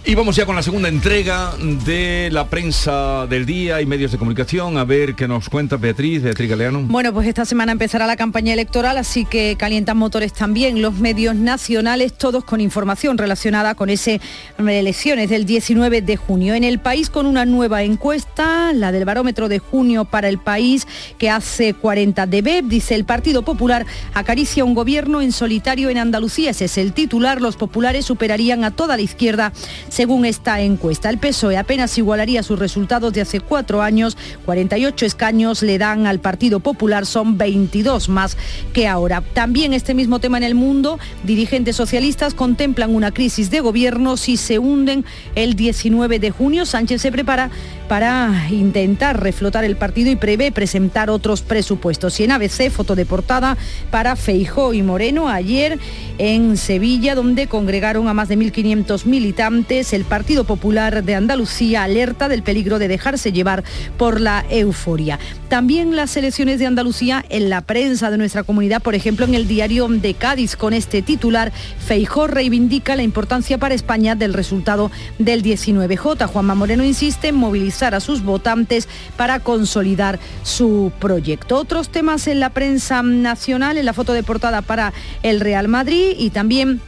Y 0.05 0.16
vamos 0.16 0.34
ya 0.34 0.44
con 0.44 0.57
la 0.57 0.64
segunda 0.64 0.88
entrega 0.88 1.53
de 1.86 2.28
la 2.32 2.48
prensa 2.48 3.24
del 3.28 3.46
día 3.46 3.80
y 3.80 3.86
medios 3.86 4.11
de 4.11 4.18
comunicación. 4.18 4.76
A 4.76 4.84
ver 4.84 5.14
qué 5.14 5.28
nos 5.28 5.48
cuenta 5.48 5.76
Beatriz, 5.76 6.24
Beatriz 6.24 6.50
Galeano. 6.50 6.80
Bueno, 6.82 7.12
pues 7.12 7.28
esta 7.28 7.44
semana 7.44 7.70
empezará 7.70 8.05
la 8.09 8.16
campaña 8.16 8.53
electoral, 8.53 8.96
así 8.96 9.24
que 9.24 9.55
calientan 9.57 9.96
motores 9.96 10.32
también 10.32 10.82
los 10.82 10.94
medios 10.94 11.36
nacionales, 11.36 12.14
todos 12.14 12.42
con 12.42 12.61
información 12.61 13.16
relacionada 13.16 13.76
con 13.76 13.90
ese 13.90 14.20
elecciones 14.59 15.30
del 15.30 15.46
19 15.46 16.03
de 16.03 16.16
junio. 16.16 16.55
En 16.55 16.64
el 16.64 16.80
país 16.80 17.09
con 17.09 17.24
una 17.24 17.44
nueva 17.44 17.84
encuesta, 17.84 18.72
la 18.72 18.90
del 18.90 19.05
barómetro 19.05 19.48
de 19.48 19.61
junio 19.61 20.05
para 20.05 20.28
el 20.28 20.38
país, 20.38 20.88
que 21.16 21.30
hace 21.30 21.74
40 21.74 22.26
de 22.26 22.42
BEP, 22.42 22.64
dice 22.64 22.96
el 22.96 23.05
Partido 23.05 23.42
Popular 23.42 23.86
acaricia 24.14 24.64
un 24.64 24.74
gobierno 24.74 25.22
en 25.22 25.30
solitario 25.30 25.90
en 25.90 25.98
Andalucía. 25.98 26.50
Ese 26.50 26.64
es 26.64 26.76
el 26.76 26.92
titular. 26.92 27.40
Los 27.40 27.55
populares 27.55 28.05
superarían 28.05 28.64
a 28.64 28.72
toda 28.72 28.96
la 28.96 29.03
izquierda 29.03 29.53
según 29.93 30.24
esta 30.24 30.62
encuesta. 30.62 31.11
El 31.11 31.18
PSOE 31.18 31.59
apenas 31.59 31.99
igualaría 31.99 32.43
sus 32.43 32.59
resultados 32.59 33.12
de 33.12 33.20
hace 33.20 33.40
cuatro 33.40 33.82
años, 33.82 34.16
48 34.47 35.05
escaños 35.05 35.62
le 35.62 35.76
dan 35.76 36.07
al 36.07 36.18
Partido 36.18 36.61
Popular, 36.61 37.05
son 37.05 37.36
22 37.36 38.09
más 38.09 38.38
que 38.72 38.88
ahora. 38.88 39.22
También 39.34 39.74
este 39.74 39.93
mismo 39.93 40.18
tema 40.18 40.38
en 40.38 40.45
el 40.45 40.55
mundo, 40.55 40.99
dirigentes 41.24 41.76
socialistas 41.76 42.32
contemplan 42.32 42.95
una 42.95 43.12
crisis 43.12 43.51
de 43.51 43.61
gobierno 43.61 44.16
si 44.16 44.38
se 44.38 44.59
hunden 44.59 45.05
el 45.34 45.57
19 45.57 46.18
de 46.18 46.30
junio. 46.30 46.64
Sánchez 46.64 47.03
se 47.03 47.12
prepara 47.12 47.51
para 47.93 48.49
intentar 48.51 49.22
reflotar 49.22 49.64
el 49.64 49.76
partido 49.76 50.11
y 50.11 50.16
prevé 50.16 50.51
presentar 50.53 51.11
otros 51.11 51.43
presupuestos. 51.43 52.18
Y 52.18 52.24
en 52.24 52.30
ABC, 52.32 52.70
foto 52.70 52.95
de 52.95 53.05
portada 53.05 53.59
para 53.90 54.16
Feijó 54.16 54.72
y 54.72 54.82
Moreno 54.82 55.28
ayer 55.28 55.78
en 56.16 56.57
Sevilla, 56.57 57.14
donde 57.14 57.49
congregaron 57.49 58.09
a 58.09 58.14
más 58.14 58.28
de 58.28 58.38
1.500 58.38 59.05
militantes. 59.05 59.81
El 59.90 60.04
Partido 60.04 60.44
Popular 60.44 61.02
de 61.02 61.16
Andalucía 61.16 61.82
alerta 61.82 62.28
del 62.28 62.44
peligro 62.44 62.78
de 62.78 62.86
dejarse 62.86 63.32
llevar 63.32 63.64
por 63.98 64.20
la 64.20 64.44
euforia. 64.48 65.18
También 65.48 65.96
las 65.96 66.16
elecciones 66.16 66.60
de 66.60 66.66
Andalucía 66.66 67.24
en 67.28 67.50
la 67.50 67.62
prensa 67.62 68.10
de 68.10 68.18
nuestra 68.18 68.44
comunidad, 68.44 68.80
por 68.80 68.94
ejemplo 68.94 69.26
en 69.26 69.34
el 69.34 69.48
diario 69.48 69.88
de 69.88 70.14
Cádiz 70.14 70.54
con 70.54 70.72
este 70.72 71.02
titular, 71.02 71.52
Feijó 71.84 72.28
reivindica 72.28 72.94
la 72.94 73.02
importancia 73.02 73.58
para 73.58 73.74
España 73.74 74.14
del 74.14 74.34
resultado 74.34 74.92
del 75.18 75.42
19J. 75.42 76.26
Juanma 76.28 76.54
Moreno 76.54 76.84
insiste 76.84 77.28
en 77.28 77.34
movilizar 77.34 77.96
a 77.96 78.00
sus 78.00 78.22
votantes 78.22 78.88
para 79.16 79.40
consolidar 79.40 80.20
su 80.44 80.92
proyecto. 81.00 81.56
Otros 81.56 81.88
temas 81.88 82.28
en 82.28 82.38
la 82.38 82.50
prensa 82.50 83.02
nacional, 83.02 83.78
en 83.78 83.86
la 83.86 83.92
foto 83.92 84.12
de 84.12 84.22
portada 84.22 84.62
para 84.62 84.92
el 85.24 85.40
Real 85.40 85.66
Madrid 85.66 86.12
y 86.16 86.30
también 86.30 86.80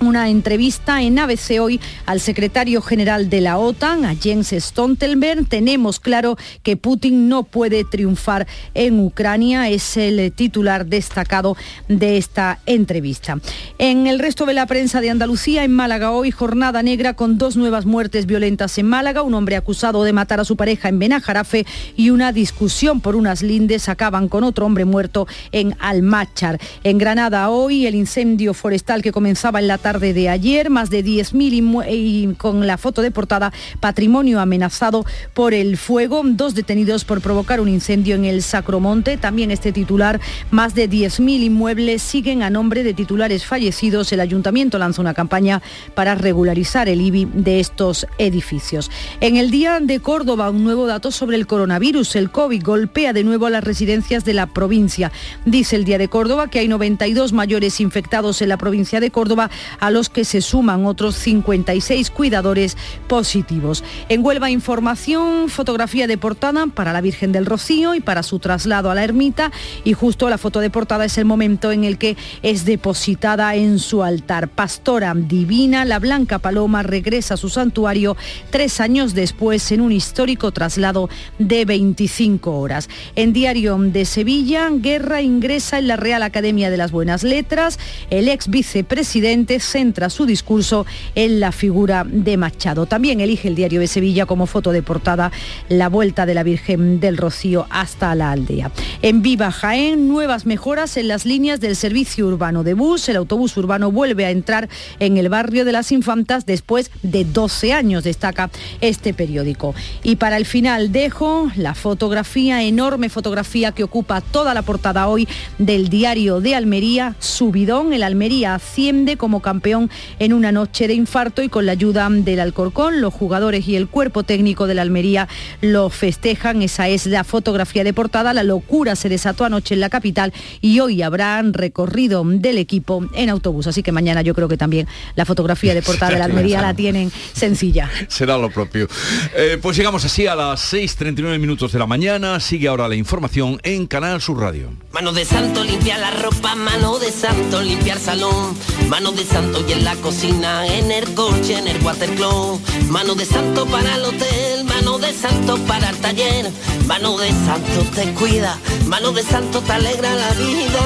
una 0.00 0.28
entrevista 0.28 1.02
en 1.02 1.18
ABC 1.18 1.60
hoy 1.60 1.80
al 2.06 2.20
secretario 2.20 2.82
general 2.82 3.30
de 3.30 3.40
la 3.40 3.58
OTAN, 3.58 4.04
a 4.04 4.14
Jens 4.14 4.54
Stoltenberg. 4.56 5.46
Tenemos 5.48 6.00
claro 6.00 6.36
que 6.62 6.76
Putin 6.76 7.28
no 7.28 7.44
puede 7.44 7.84
triunfar 7.84 8.46
en 8.74 9.00
Ucrania, 9.00 9.68
es 9.68 9.96
el 9.96 10.32
titular 10.32 10.86
destacado 10.86 11.56
de 11.88 12.16
esta 12.16 12.60
entrevista. 12.66 13.38
En 13.78 14.06
el 14.06 14.18
resto 14.18 14.46
de 14.46 14.54
la 14.54 14.66
prensa 14.66 15.00
de 15.00 15.10
Andalucía, 15.10 15.64
en 15.64 15.72
Málaga 15.72 16.10
hoy, 16.10 16.30
jornada 16.30 16.82
negra 16.82 17.14
con 17.14 17.38
dos 17.38 17.56
nuevas 17.56 17.86
muertes 17.86 18.26
violentas 18.26 18.76
en 18.78 18.86
Málaga, 18.86 19.22
un 19.22 19.34
hombre 19.34 19.56
acusado 19.56 20.04
de 20.04 20.12
matar 20.12 20.40
a 20.40 20.44
su 20.44 20.56
pareja 20.56 20.88
en 20.88 20.98
Benajarafe 20.98 21.66
y 21.96 22.10
una 22.10 22.32
discusión 22.32 23.00
por 23.00 23.16
unas 23.16 23.42
lindes 23.42 23.88
acaban 23.88 24.28
con 24.28 24.44
otro 24.44 24.66
hombre 24.66 24.84
muerto 24.84 25.26
en 25.52 25.76
Almáchar. 25.78 26.58
En 26.84 26.98
Granada 26.98 27.48
hoy, 27.50 27.86
el 27.86 27.94
incendio 27.94 28.54
forestal 28.54 29.02
que 29.02 29.12
comenzaba 29.12 29.60
en 29.60 29.68
la 29.68 29.78
tarde 29.86 30.12
de 30.12 30.28
ayer, 30.28 30.68
más 30.68 30.90
de 30.90 31.04
10.000 31.04 31.86
y 31.88 32.34
con 32.34 32.66
la 32.66 32.76
foto 32.76 33.02
de 33.02 33.12
portada, 33.12 33.52
patrimonio 33.78 34.40
amenazado 34.40 35.04
por 35.32 35.54
el 35.54 35.76
fuego, 35.76 36.22
dos 36.24 36.56
detenidos 36.56 37.04
por 37.04 37.20
provocar 37.20 37.60
un 37.60 37.68
incendio 37.68 38.16
en 38.16 38.24
el 38.24 38.42
Sacromonte, 38.42 39.16
también 39.16 39.52
este 39.52 39.70
titular, 39.70 40.18
más 40.50 40.74
de 40.74 40.90
10.000 40.90 41.44
inmuebles 41.44 42.02
siguen 42.02 42.42
a 42.42 42.50
nombre 42.50 42.82
de 42.82 42.94
titulares 42.94 43.46
fallecidos, 43.46 44.12
el 44.12 44.18
ayuntamiento 44.18 44.76
lanza 44.76 45.00
una 45.00 45.14
campaña 45.14 45.62
para 45.94 46.16
regularizar 46.16 46.88
el 46.88 47.00
IBI 47.00 47.28
de 47.32 47.60
estos 47.60 48.08
edificios. 48.18 48.90
En 49.20 49.36
el 49.36 49.52
día 49.52 49.78
de 49.78 50.00
Córdoba, 50.00 50.50
un 50.50 50.64
nuevo 50.64 50.88
dato 50.88 51.12
sobre 51.12 51.36
el 51.36 51.46
coronavirus, 51.46 52.16
el 52.16 52.32
COVID 52.32 52.60
golpea 52.64 53.12
de 53.12 53.22
nuevo 53.22 53.46
a 53.46 53.50
las 53.50 53.62
residencias 53.62 54.24
de 54.24 54.34
la 54.34 54.48
provincia. 54.48 55.12
Dice 55.44 55.76
el 55.76 55.84
día 55.84 55.98
de 55.98 56.08
Córdoba 56.08 56.50
que 56.50 56.58
hay 56.58 56.66
92 56.66 57.32
mayores 57.32 57.80
infectados 57.80 58.42
en 58.42 58.48
la 58.48 58.56
provincia 58.56 58.98
de 58.98 59.12
Córdoba, 59.12 59.48
a 59.80 59.90
los 59.90 60.08
que 60.08 60.24
se 60.24 60.40
suman 60.40 60.86
otros 60.86 61.16
56 61.16 62.10
cuidadores 62.10 62.76
positivos. 63.08 63.84
En 64.08 64.24
Huelva 64.24 64.50
información, 64.50 65.48
fotografía 65.48 66.06
de 66.06 66.18
portada 66.18 66.66
para 66.72 66.92
la 66.92 67.00
Virgen 67.00 67.32
del 67.32 67.46
Rocío 67.46 67.94
y 67.94 68.00
para 68.00 68.22
su 68.22 68.38
traslado 68.38 68.90
a 68.90 68.94
la 68.94 69.04
ermita 69.04 69.50
y 69.84 69.94
justo 69.94 70.28
la 70.28 70.38
foto 70.38 70.60
de 70.60 70.70
portada 70.70 71.04
es 71.04 71.18
el 71.18 71.24
momento 71.24 71.72
en 71.72 71.84
el 71.84 71.98
que 71.98 72.16
es 72.42 72.64
depositada 72.64 73.54
en 73.56 73.78
su 73.78 74.02
altar. 74.02 74.48
Pastora 74.48 75.12
divina, 75.14 75.84
la 75.84 75.98
Blanca 75.98 76.38
Paloma 76.38 76.82
regresa 76.82 77.34
a 77.34 77.36
su 77.36 77.48
santuario 77.48 78.16
tres 78.50 78.80
años 78.80 79.14
después 79.14 79.72
en 79.72 79.80
un 79.80 79.92
histórico 79.92 80.52
traslado 80.52 81.08
de 81.38 81.64
25 81.64 82.52
horas. 82.52 82.88
En 83.16 83.32
Diario 83.32 83.76
de 83.78 84.04
Sevilla, 84.04 84.68
Guerra 84.70 85.22
ingresa 85.22 85.78
en 85.78 85.88
la 85.88 85.96
Real 85.96 86.22
Academia 86.22 86.70
de 86.70 86.76
las 86.76 86.92
Buenas 86.92 87.24
Letras. 87.24 87.78
El 88.10 88.28
ex 88.28 88.48
vicepresidente 88.48 89.58
centra 89.66 90.10
su 90.10 90.26
discurso 90.26 90.86
en 91.14 91.40
la 91.40 91.52
figura 91.52 92.04
de 92.08 92.36
Machado. 92.36 92.86
También 92.86 93.20
elige 93.20 93.48
el 93.48 93.54
diario 93.54 93.80
de 93.80 93.88
Sevilla 93.88 94.26
como 94.26 94.46
foto 94.46 94.72
de 94.72 94.82
portada 94.82 95.32
la 95.68 95.88
vuelta 95.88 96.26
de 96.26 96.34
la 96.34 96.42
Virgen 96.42 97.00
del 97.00 97.16
Rocío 97.16 97.66
hasta 97.70 98.14
la 98.14 98.30
aldea. 98.30 98.70
En 99.02 99.22
Viva 99.22 99.50
Jaén, 99.50 100.08
nuevas 100.08 100.46
mejoras 100.46 100.96
en 100.96 101.08
las 101.08 101.26
líneas 101.26 101.60
del 101.60 101.76
servicio 101.76 102.26
urbano 102.26 102.62
de 102.62 102.74
bus. 102.74 103.08
El 103.08 103.16
autobús 103.16 103.56
urbano 103.56 103.90
vuelve 103.90 104.24
a 104.24 104.30
entrar 104.30 104.68
en 104.98 105.16
el 105.16 105.28
barrio 105.28 105.64
de 105.64 105.72
las 105.72 105.92
Infantas 105.92 106.46
después 106.46 106.90
de 107.02 107.24
12 107.24 107.72
años, 107.72 108.04
destaca 108.04 108.50
este 108.80 109.12
periódico. 109.14 109.74
Y 110.02 110.16
para 110.16 110.36
el 110.36 110.46
final 110.46 110.92
dejo 110.92 111.50
la 111.56 111.74
fotografía, 111.74 112.62
enorme 112.62 113.08
fotografía 113.08 113.72
que 113.72 113.84
ocupa 113.84 114.20
toda 114.20 114.54
la 114.54 114.62
portada 114.62 115.08
hoy 115.08 115.28
del 115.58 115.88
diario 115.88 116.40
de 116.40 116.54
Almería, 116.54 117.16
Subidón. 117.18 117.92
El 117.92 118.02
Almería 118.02 118.54
asciende 118.54 119.16
como 119.16 119.40
campeón 119.40 119.55
campeón 119.56 119.90
en 120.18 120.34
una 120.34 120.52
noche 120.52 120.86
de 120.86 120.92
infarto 120.92 121.42
y 121.42 121.48
con 121.48 121.64
la 121.64 121.72
ayuda 121.72 122.06
del 122.10 122.40
Alcorcón, 122.40 123.00
los 123.00 123.14
jugadores 123.14 123.66
y 123.66 123.74
el 123.74 123.88
cuerpo 123.88 124.22
técnico 124.22 124.66
de 124.66 124.74
la 124.74 124.82
Almería 124.82 125.28
lo 125.62 125.88
festejan. 125.88 126.60
Esa 126.60 126.88
es 126.88 127.06
la 127.06 127.24
fotografía 127.24 127.84
de 127.84 127.94
portada. 127.94 128.34
La 128.34 128.42
locura 128.42 128.96
se 128.96 129.08
desató 129.08 129.46
anoche 129.46 129.72
en 129.72 129.80
la 129.80 129.88
capital 129.88 130.34
y 130.60 130.80
hoy 130.80 131.00
habrán 131.00 131.54
recorrido 131.54 132.22
del 132.26 132.58
equipo 132.58 133.06
en 133.14 133.30
autobús. 133.30 133.66
Así 133.66 133.82
que 133.82 133.92
mañana 133.92 134.20
yo 134.20 134.34
creo 134.34 134.46
que 134.46 134.58
también 134.58 134.86
la 135.14 135.24
fotografía 135.24 135.72
de 135.72 135.80
portada 135.80 136.12
de 136.12 136.18
la 136.18 136.24
Almería 136.26 136.60
la 136.60 136.74
tienen 136.74 137.10
sencilla. 137.32 137.88
Será 138.08 138.36
lo 138.36 138.50
propio. 138.50 138.88
Eh, 139.34 139.58
pues 139.62 139.74
llegamos 139.78 140.04
así 140.04 140.26
a 140.26 140.34
las 140.34 140.70
6.39 140.74 141.38
minutos 141.38 141.72
de 141.72 141.78
la 141.78 141.86
mañana. 141.86 142.40
Sigue 142.40 142.68
ahora 142.68 142.88
la 142.88 142.96
información 142.96 143.58
en 143.62 143.86
Canal 143.86 144.20
Sur 144.20 144.38
Radio. 144.38 144.68
Mano 144.92 145.14
de 145.14 145.24
santo 145.24 145.64
limpia 145.64 145.96
la 145.96 146.10
ropa, 146.10 146.54
mano 146.54 146.98
de 146.98 147.10
santo 147.10 147.62
limpiar 147.62 147.98
salón, 147.98 148.54
mano 148.88 149.12
de 149.12 149.24
santo 149.24 149.45
y 149.68 149.72
en 149.72 149.84
la 149.84 149.96
cocina, 149.96 150.66
en 150.66 150.90
el 150.90 151.14
coche, 151.14 151.58
en 151.58 151.68
el 151.68 151.82
watercloak, 151.82 152.60
mano 152.88 153.14
de 153.14 153.24
santo 153.24 153.66
para 153.66 153.96
el 153.96 154.04
hotel, 154.04 154.64
mano 154.64 154.98
de 154.98 155.12
santo 155.12 155.56
para 155.66 155.90
el 155.90 155.96
taller, 155.98 156.50
mano 156.86 157.16
de 157.16 157.28
santo 157.30 157.84
te 157.94 158.12
cuida, 158.14 158.58
mano 158.86 159.12
de 159.12 159.22
santo 159.22 159.60
te 159.60 159.72
alegra 159.72 160.14
la 160.14 160.30
vida, 160.32 160.80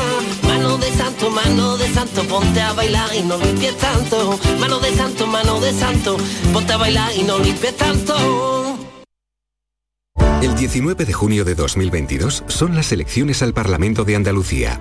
mano 0.44 0.78
de 0.78 0.90
santo, 0.92 1.30
mano 1.30 1.76
de 1.76 1.88
santo, 1.92 2.22
ponte 2.24 2.61
a 2.61 2.72
bailar 2.72 3.14
y 3.14 3.22
no 3.22 3.38
limpies 3.38 3.76
tanto, 3.76 4.38
mano 4.58 4.78
de 4.78 4.94
santo, 4.94 5.26
mano 5.26 5.61
de 5.61 5.72
santo, 5.72 6.16
ponte 6.52 6.72
a 6.72 6.76
bailar 6.76 7.11
y 7.16 7.22
no 7.22 7.38
limpies 7.38 7.76
tanto. 7.76 8.16
El 10.42 10.54
19 10.54 11.04
de 11.04 11.12
junio 11.12 11.44
de 11.44 11.54
2022 11.54 12.44
son 12.46 12.74
las 12.74 12.92
elecciones 12.92 13.42
al 13.42 13.52
Parlamento 13.52 14.04
de 14.04 14.16
Andalucía. 14.16 14.80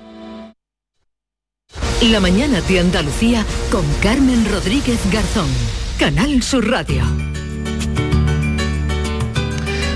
La 2.09 2.19
mañana 2.19 2.61
de 2.61 2.79
Andalucía 2.79 3.45
con 3.71 3.85
Carmen 4.01 4.43
Rodríguez 4.51 4.99
Garzón. 5.11 5.49
Canal 5.99 6.41
Sur 6.41 6.67
Radio. 6.67 7.03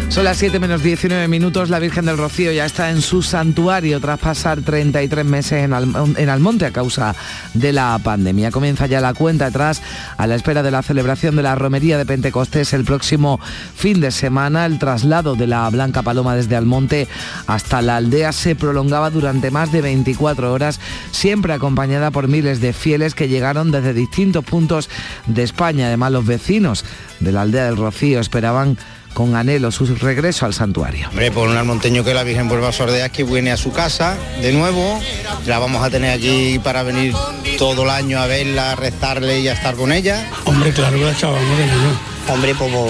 Son 0.09 0.23
las 0.23 0.37
7 0.37 0.59
menos 0.59 0.81
19 0.81 1.27
minutos. 1.27 1.69
La 1.69 1.79
Virgen 1.79 2.05
del 2.05 2.17
Rocío 2.17 2.51
ya 2.53 2.65
está 2.65 2.89
en 2.89 3.01
su 3.01 3.21
santuario 3.21 3.99
tras 3.99 4.17
pasar 4.17 4.61
33 4.61 5.25
meses 5.25 5.63
en, 5.63 5.73
Almonte 5.73 6.65
a 6.65 6.71
causa 6.71 7.13
de 7.53 7.73
la 7.73 7.99
pandemia. 8.01 8.49
Comienza 8.49 8.85
ya 8.85 9.01
la 9.01 9.13
cuenta 9.13 9.47
atrás 9.47 9.81
a 10.15 10.25
la 10.25 10.35
espera 10.35 10.63
de 10.63 10.71
la 10.71 10.83
celebración 10.83 11.35
de 11.35 11.43
la 11.43 11.55
romería 11.55 11.97
de 11.97 12.05
Pentecostés 12.05 12.71
el 12.71 12.85
próximo 12.85 13.41
fin 13.75 13.99
de 13.99 14.11
semana. 14.11 14.65
El 14.65 14.79
traslado 14.79 15.35
de 15.35 15.47
la 15.47 15.69
Blanca 15.69 16.01
Paloma 16.01 16.35
desde 16.35 16.55
Almonte 16.55 17.09
hasta 17.47 17.81
la 17.81 17.97
aldea 17.97 18.31
se 18.31 18.55
prolongaba 18.55 19.09
durante 19.09 19.51
más 19.51 19.73
de 19.73 19.81
24 19.81 20.53
horas, 20.53 20.79
siempre 21.11 21.51
acompañada 21.51 22.11
por 22.11 22.29
miles 22.29 22.61
de 22.61 22.71
fieles 22.71 23.15
que 23.15 23.27
llegaron 23.27 23.71
desde 23.71 23.93
distintos 23.93 24.45
puntos 24.45 24.89
de 25.25 25.43
España. 25.43 25.87
Además, 25.87 26.13
los 26.13 26.25
vecinos 26.25 26.85
de 27.19 27.33
la 27.33 27.41
aldea 27.41 27.65
del 27.65 27.77
Rocío 27.77 28.21
esperaban 28.21 28.77
con 29.15 29.35
anhelo 29.35 29.71
su 29.71 29.85
regreso 29.95 30.45
al 30.45 30.53
santuario. 30.53 31.07
Hombre, 31.07 31.31
por 31.31 31.47
un 31.47 31.55
almonteño 31.55 32.03
que 32.03 32.13
la 32.13 32.23
Virgen 32.23 32.49
vuelva 32.49 32.67
a 32.67 32.71
sordear, 32.73 33.09
que 33.09 33.23
viene 33.23 33.51
a 33.51 33.57
su 33.57 33.71
casa 33.71 34.17
de 34.41 34.51
nuevo, 34.51 34.99
la 35.45 35.57
vamos 35.57 35.81
a 35.83 35.89
tener 35.89 36.11
aquí 36.11 36.59
para 36.59 36.83
venir 36.83 37.15
todo 37.57 37.83
el 37.83 37.89
año 37.89 38.19
a 38.19 38.27
verla, 38.27 38.73
a 38.73 38.75
rezarle 38.75 39.39
y 39.39 39.47
a 39.47 39.53
estar 39.53 39.75
con 39.75 39.93
ella. 39.93 40.29
Hombre, 40.43 40.73
claro 40.73 40.97
que 40.97 41.05
la 41.05 41.11
echábamos 41.11 41.57
de 41.57 41.65
menos. 41.65 41.97
Hombre, 42.27 42.55
como 42.55 42.87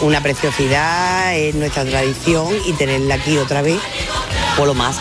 una 0.00 0.20
preciosidad, 0.20 1.36
es 1.36 1.54
nuestra 1.54 1.84
tradición 1.84 2.48
y 2.66 2.72
tenerla 2.72 3.14
aquí 3.14 3.38
otra 3.38 3.62
vez, 3.62 3.78
por 4.56 4.66
lo 4.66 4.74
más. 4.74 4.98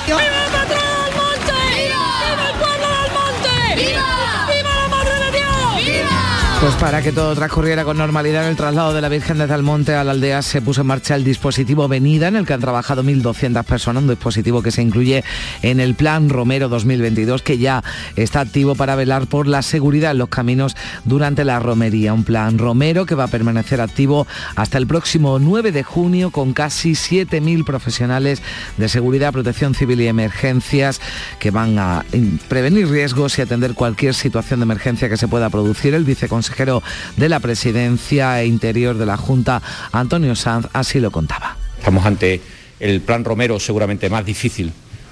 Pues 6.60 6.74
para 6.74 7.04
que 7.04 7.12
todo 7.12 7.36
transcurriera 7.36 7.86
con 7.86 7.98
normalidad 7.98 8.44
en 8.44 8.50
el 8.50 8.56
traslado 8.56 8.92
de 8.92 9.00
la 9.00 9.10
Virgen 9.10 9.38
desde 9.38 9.54
Almonte 9.54 9.94
a 9.94 10.04
la 10.04 10.12
aldea 10.12 10.42
se 10.42 10.60
puso 10.60 10.82
en 10.82 10.88
marcha 10.88 11.14
el 11.14 11.24
dispositivo 11.24 11.88
Venida 11.88 12.30
en 12.30 12.36
el 12.36 12.48
que 12.48 12.54
han 12.54 12.62
trabajado 12.62 13.04
1.200 13.04 13.64
personas, 13.64 14.02
un 14.02 14.10
dispositivo 14.10 14.64
que 14.64 14.72
se 14.72 14.82
incluye 14.82 15.24
en 15.62 15.80
el 15.80 15.94
Plan 15.94 16.30
Romero 16.30 16.68
2022 16.68 17.44
que 17.44 17.60
ya 17.60 17.84
está 18.16 18.40
activo 18.40 18.74
para 18.74 18.96
velar 18.96 19.28
por 19.28 19.46
la 19.46 19.62
seguridad 19.62 20.12
en 20.12 20.18
los 20.18 20.30
caminos 20.30 20.76
durante 21.06 21.46
la 21.46 21.60
romería. 21.60 22.12
Un 22.12 22.24
plan 22.24 22.58
Romero 22.58 23.06
que 23.06 23.14
va 23.14 23.26
a 23.26 23.28
permanecer 23.28 23.80
activo 23.80 24.26
hasta 24.56 24.80
el 24.80 24.88
próximo 24.88 25.38
9 25.38 25.72
de 25.72 25.84
junio 25.84 26.32
con 26.32 26.54
casi 26.54 26.94
7.000 26.94 27.66
profesionales 27.66 28.42
de 28.78 28.90
seguridad, 28.90 29.32
protección 29.32 29.76
civil 29.76 30.02
y 30.02 30.08
emergencias 30.08 31.02
que 31.38 31.52
van 31.52 31.78
a 31.78 32.04
prevenir 32.48 32.90
riesgos 32.90 33.38
y 33.38 33.44
atender 33.44 33.76
cualquier 33.76 34.16
situación 34.16 34.60
de 34.60 34.64
emergencia 34.64 35.08
que 35.08 35.18
se 35.18 35.28
pueda 35.28 35.52
producir. 35.52 35.94
El 35.94 36.04
consejero 36.48 36.82
de 37.18 37.28
la 37.28 37.42
Presidencia 37.42 38.42
e 38.42 38.46
Interior 38.46 38.98
de 38.98 39.06
la 39.06 39.18
Junta, 39.18 39.62
Antonio 39.92 40.34
Sanz, 40.34 40.68
así 40.72 41.00
lo 41.00 41.12
contaba. 41.12 41.58
Estamos 41.78 42.06
ante 42.06 42.40
el 42.80 43.02
plan 43.02 43.26
Romero 43.26 43.60
seguramente 43.60 44.10
más 44.10 44.26
difícil 44.26 44.72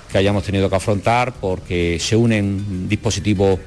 que 0.09 0.17
hayamos 0.17 0.43
tenido 0.43 0.69
que 0.69 0.75
afrontar 0.77 1.33
porque 1.33 1.97
se 1.99 2.15
unen 2.15 2.87
dispositivos 2.87 3.59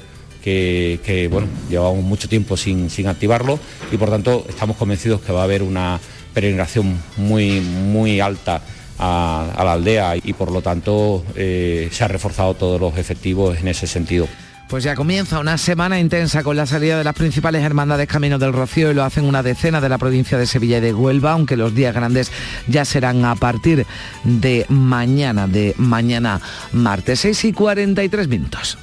que, 0.43 1.29
bueno, 1.31 1.47
llevamos 1.69 2.03
mucho 2.03 2.27
tiempo 2.27 2.57
sin, 2.57 2.89
activarlo 3.07 3.59
y 3.93 3.99
por 3.99 4.09
tanto 4.09 4.47
estamos 4.49 4.79
convencidos 4.79 5.21
que 5.21 5.31
va 5.31 5.43
a 5.43 5.45
haber 5.45 5.63
una 5.63 6.01
peregrinación 6.33 6.99
muy, 7.19 7.61
muy 7.61 8.21
alta 8.21 8.63
a, 8.99 9.63
la 9.63 9.73
aldea 9.75 10.17
y 10.17 10.33
por 10.33 10.51
lo 10.51 10.63
tanto 10.63 11.23
eh, 11.37 11.91
se 11.93 12.03
han 12.03 12.09
reforzado 12.09 12.55
todos 12.55 12.81
los 12.81 12.97
efectivos 12.97 13.59
en 13.59 13.69
ese 13.69 13.87
sentido. 13.87 14.27
Pues 14.69 14.85
ya 14.85 14.95
comienza 14.95 15.39
una 15.39 15.57
semana 15.57 15.99
intensa 15.99 16.43
con 16.43 16.55
la 16.55 16.67
salida 16.67 16.99
de 16.99 17.05
las 17.05 17.15
principales 17.15 17.63
hermandades 17.63 18.07
Caminos 18.07 18.39
del 18.39 18.53
Rocío 18.53 18.91
y 18.91 18.95
lo 18.95 19.03
hacen 19.03 19.25
una 19.25 19.43
decena 19.43 19.81
de 19.81 19.89
la 19.89 19.97
provincia 19.97 20.37
de 20.37 20.47
Sevilla 20.47 20.77
y 20.77 20.83
de 20.83 20.93
Huelva, 20.93 21.33
aunque 21.33 21.57
los 21.57 21.75
días 21.75 21.95
grandes 21.95 22.31
ya 22.67 22.85
serán 22.85 23.25
a 23.25 23.35
partir 23.35 23.87
de 24.25 24.67
mañana, 24.69 25.47
de 25.47 25.75
mañana 25.79 26.43
martes 26.73 27.21
6 27.21 27.47
y 27.47 27.53
43 27.55 28.29
minutos. 28.29 28.79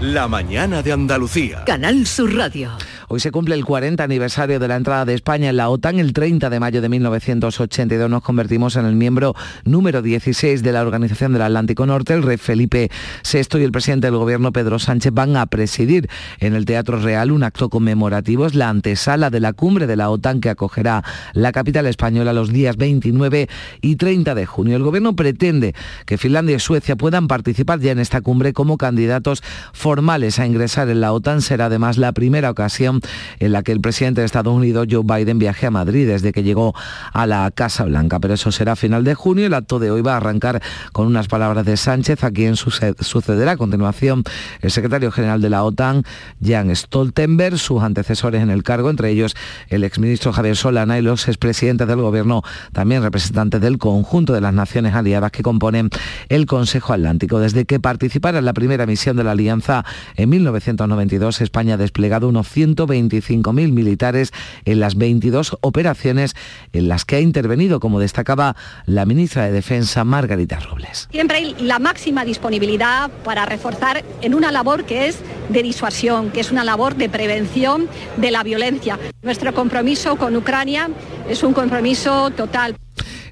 La 0.00 0.26
mañana 0.26 0.82
de 0.82 0.90
Andalucía. 0.90 1.62
Canal 1.66 2.04
Sur 2.08 2.34
Radio. 2.34 2.72
Hoy 3.14 3.20
se 3.20 3.30
cumple 3.30 3.54
el 3.54 3.66
40 3.66 4.02
aniversario 4.02 4.58
de 4.58 4.68
la 4.68 4.76
entrada 4.76 5.04
de 5.04 5.12
España 5.12 5.50
en 5.50 5.58
la 5.58 5.68
OTAN. 5.68 5.98
El 5.98 6.14
30 6.14 6.48
de 6.48 6.58
mayo 6.58 6.80
de 6.80 6.88
1982 6.88 8.08
nos 8.08 8.22
convertimos 8.22 8.76
en 8.76 8.86
el 8.86 8.94
miembro 8.94 9.34
número 9.66 10.00
16 10.00 10.62
de 10.62 10.72
la 10.72 10.80
Organización 10.80 11.34
del 11.34 11.42
Atlántico 11.42 11.84
Norte. 11.84 12.14
El 12.14 12.22
rey 12.22 12.38
Felipe 12.38 12.90
VI 13.30 13.58
y 13.58 13.64
el 13.64 13.70
presidente 13.70 14.06
del 14.06 14.16
gobierno 14.16 14.50
Pedro 14.50 14.78
Sánchez 14.78 15.12
van 15.12 15.36
a 15.36 15.44
presidir 15.44 16.08
en 16.40 16.54
el 16.54 16.64
Teatro 16.64 17.00
Real 17.00 17.32
un 17.32 17.42
acto 17.42 17.68
conmemorativo. 17.68 18.46
Es 18.46 18.54
la 18.54 18.70
antesala 18.70 19.28
de 19.28 19.40
la 19.40 19.52
cumbre 19.52 19.86
de 19.86 19.96
la 19.96 20.08
OTAN 20.08 20.40
que 20.40 20.48
acogerá 20.48 21.04
la 21.34 21.52
capital 21.52 21.84
española 21.84 22.32
los 22.32 22.50
días 22.50 22.78
29 22.78 23.46
y 23.82 23.96
30 23.96 24.34
de 24.34 24.46
junio. 24.46 24.74
El 24.78 24.84
gobierno 24.84 25.14
pretende 25.14 25.74
que 26.06 26.16
Finlandia 26.16 26.56
y 26.56 26.60
Suecia 26.60 26.96
puedan 26.96 27.28
participar 27.28 27.78
ya 27.78 27.92
en 27.92 27.98
esta 27.98 28.22
cumbre 28.22 28.54
como 28.54 28.78
candidatos 28.78 29.42
formales 29.74 30.38
a 30.38 30.46
ingresar 30.46 30.88
en 30.88 31.02
la 31.02 31.12
OTAN. 31.12 31.42
Será 31.42 31.66
además 31.66 31.98
la 31.98 32.12
primera 32.12 32.50
ocasión 32.50 33.01
en 33.38 33.52
la 33.52 33.62
que 33.62 33.72
el 33.72 33.80
presidente 33.80 34.20
de 34.20 34.26
Estados 34.26 34.54
Unidos, 34.54 34.86
Joe 34.90 35.02
Biden, 35.04 35.38
viaje 35.38 35.66
a 35.66 35.70
Madrid 35.70 36.06
desde 36.06 36.32
que 36.32 36.42
llegó 36.42 36.74
a 37.12 37.26
la 37.26 37.50
Casa 37.50 37.84
Blanca. 37.84 38.20
Pero 38.20 38.34
eso 38.34 38.52
será 38.52 38.72
a 38.72 38.76
final 38.76 39.04
de 39.04 39.14
junio. 39.14 39.46
El 39.46 39.54
acto 39.54 39.78
de 39.78 39.90
hoy 39.90 40.02
va 40.02 40.14
a 40.14 40.16
arrancar 40.18 40.62
con 40.92 41.06
unas 41.06 41.28
palabras 41.28 41.64
de 41.64 41.76
Sánchez, 41.76 42.24
a 42.24 42.30
quien 42.30 42.56
sucederá 42.56 43.52
a 43.52 43.56
continuación 43.56 44.24
el 44.60 44.70
secretario 44.70 45.10
general 45.10 45.40
de 45.40 45.50
la 45.50 45.64
OTAN, 45.64 46.04
Jan 46.42 46.74
Stoltenberg, 46.74 47.58
sus 47.58 47.82
antecesores 47.82 48.42
en 48.42 48.50
el 48.50 48.62
cargo, 48.62 48.90
entre 48.90 49.10
ellos 49.10 49.34
el 49.68 49.84
exministro 49.84 50.32
Javier 50.32 50.56
Solana 50.56 50.98
y 50.98 51.02
los 51.02 51.28
expresidentes 51.28 51.86
del 51.88 52.00
gobierno, 52.00 52.42
también 52.72 53.02
representantes 53.02 53.60
del 53.60 53.78
conjunto 53.78 54.32
de 54.32 54.40
las 54.40 54.54
naciones 54.54 54.94
aliadas 54.94 55.32
que 55.32 55.42
componen 55.42 55.90
el 56.28 56.46
Consejo 56.46 56.92
Atlántico. 56.92 57.38
Desde 57.38 57.64
que 57.64 57.80
participara 57.80 58.38
en 58.38 58.44
la 58.44 58.52
primera 58.52 58.86
misión 58.86 59.16
de 59.16 59.24
la 59.24 59.32
Alianza 59.32 59.84
en 60.16 60.28
1992, 60.30 61.40
España 61.40 61.74
ha 61.74 61.76
desplegado 61.78 62.28
unos 62.28 62.48
125.000 62.92 63.72
militares 63.72 64.32
en 64.64 64.80
las 64.80 64.96
22 64.96 65.56
operaciones 65.60 66.34
en 66.72 66.88
las 66.88 67.04
que 67.04 67.16
ha 67.16 67.20
intervenido, 67.20 67.80
como 67.80 68.00
destacaba 68.00 68.56
la 68.86 69.06
ministra 69.06 69.46
de 69.46 69.52
Defensa, 69.52 70.04
Margarita 70.04 70.58
Robles. 70.60 71.08
Siempre 71.10 71.38
hay 71.38 71.56
la 71.60 71.78
máxima 71.78 72.24
disponibilidad 72.24 73.10
para 73.24 73.46
reforzar 73.46 74.04
en 74.20 74.34
una 74.34 74.52
labor 74.52 74.84
que 74.84 75.08
es 75.08 75.18
de 75.48 75.62
disuasión, 75.62 76.30
que 76.30 76.40
es 76.40 76.50
una 76.50 76.64
labor 76.64 76.96
de 76.96 77.08
prevención 77.08 77.88
de 78.16 78.30
la 78.30 78.42
violencia. 78.42 78.98
Nuestro 79.22 79.54
compromiso 79.54 80.16
con 80.16 80.36
Ucrania 80.36 80.90
es 81.28 81.42
un 81.42 81.52
compromiso 81.52 82.30
total. 82.30 82.76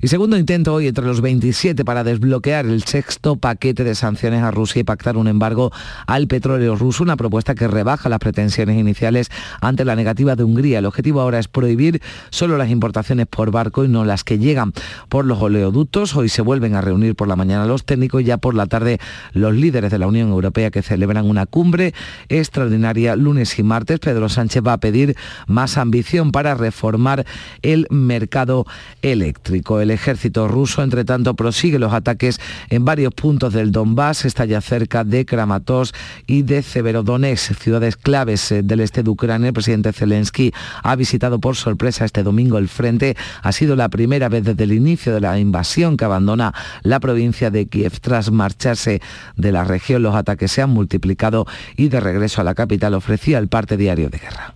Y 0.02 0.08
segundo 0.08 0.38
intento 0.38 0.72
hoy 0.72 0.86
entre 0.86 1.04
los 1.04 1.20
27 1.20 1.84
para 1.84 2.04
desbloquear 2.04 2.64
el 2.64 2.82
sexto 2.84 3.36
paquete 3.36 3.84
de 3.84 3.94
sanciones 3.94 4.42
a 4.42 4.50
Rusia 4.50 4.80
y 4.80 4.84
pactar 4.84 5.18
un 5.18 5.28
embargo 5.28 5.72
al 6.06 6.26
petróleo 6.26 6.74
ruso, 6.74 7.02
una 7.02 7.16
propuesta 7.16 7.54
que 7.54 7.68
rebaja 7.68 8.08
las 8.08 8.18
pretensiones 8.18 8.78
iniciales 8.78 9.30
ante 9.60 9.84
la 9.84 9.96
negativa 9.96 10.36
de 10.36 10.44
Hungría. 10.44 10.78
El 10.78 10.86
objetivo 10.86 11.20
ahora 11.20 11.38
es 11.38 11.48
prohibir 11.48 12.00
solo 12.30 12.56
las 12.56 12.70
importaciones 12.70 13.26
por 13.26 13.50
barco 13.50 13.84
y 13.84 13.88
no 13.88 14.06
las 14.06 14.24
que 14.24 14.38
llegan 14.38 14.72
por 15.10 15.26
los 15.26 15.40
oleoductos. 15.42 16.16
Hoy 16.16 16.30
se 16.30 16.40
vuelven 16.40 16.76
a 16.76 16.80
reunir 16.80 17.14
por 17.14 17.28
la 17.28 17.36
mañana 17.36 17.66
los 17.66 17.84
técnicos 17.84 18.22
y 18.22 18.24
ya 18.24 18.38
por 18.38 18.54
la 18.54 18.66
tarde 18.66 19.00
los 19.32 19.54
líderes 19.54 19.90
de 19.90 19.98
la 19.98 20.06
Unión 20.06 20.30
Europea 20.30 20.70
que 20.70 20.80
celebran 20.80 21.28
una 21.28 21.44
cumbre 21.44 21.92
extraordinaria 22.30 23.16
lunes 23.16 23.58
y 23.58 23.62
martes. 23.62 23.98
Pedro 23.98 24.30
Sánchez 24.30 24.62
va 24.66 24.72
a 24.72 24.78
pedir 24.78 25.14
más 25.46 25.76
ambición 25.76 26.32
para 26.32 26.54
reformar 26.54 27.26
el 27.60 27.86
mercado 27.90 28.64
eléctrico. 29.02 29.49
El 29.50 29.90
ejército 29.90 30.48
ruso, 30.48 30.82
entre 30.82 31.04
tanto, 31.04 31.34
prosigue 31.34 31.78
los 31.78 31.92
ataques 31.92 32.40
en 32.68 32.84
varios 32.84 33.12
puntos 33.12 33.52
del 33.52 33.72
Donbass, 33.72 34.24
está 34.24 34.44
ya 34.44 34.60
cerca 34.60 35.04
de 35.04 35.26
Kramatorsk 35.26 35.94
y 36.26 36.42
de 36.42 36.62
Severodonetsk, 36.62 37.54
ciudades 37.54 37.96
claves 37.96 38.52
eh, 38.52 38.62
del 38.62 38.80
este 38.80 39.02
de 39.02 39.10
Ucrania. 39.10 39.48
El 39.48 39.54
presidente 39.54 39.92
Zelensky 39.92 40.52
ha 40.82 40.96
visitado 40.96 41.40
por 41.40 41.56
sorpresa 41.56 42.04
este 42.04 42.22
domingo 42.22 42.58
el 42.58 42.68
frente. 42.68 43.16
Ha 43.42 43.52
sido 43.52 43.76
la 43.76 43.88
primera 43.88 44.28
vez 44.28 44.44
desde 44.44 44.64
el 44.64 44.72
inicio 44.72 45.12
de 45.12 45.20
la 45.20 45.38
invasión 45.38 45.96
que 45.96 46.04
abandona 46.04 46.54
la 46.82 47.00
provincia 47.00 47.50
de 47.50 47.66
Kiev. 47.66 48.00
Tras 48.00 48.30
marcharse 48.30 49.00
de 49.36 49.52
la 49.52 49.64
región, 49.64 50.02
los 50.02 50.14
ataques 50.14 50.52
se 50.52 50.62
han 50.62 50.70
multiplicado 50.70 51.46
y 51.76 51.88
de 51.88 52.00
regreso 52.00 52.40
a 52.40 52.44
la 52.44 52.54
capital 52.54 52.94
ofrecía 52.94 53.38
el 53.38 53.48
parte 53.48 53.76
diario 53.76 54.10
de 54.10 54.18
guerra. 54.18 54.54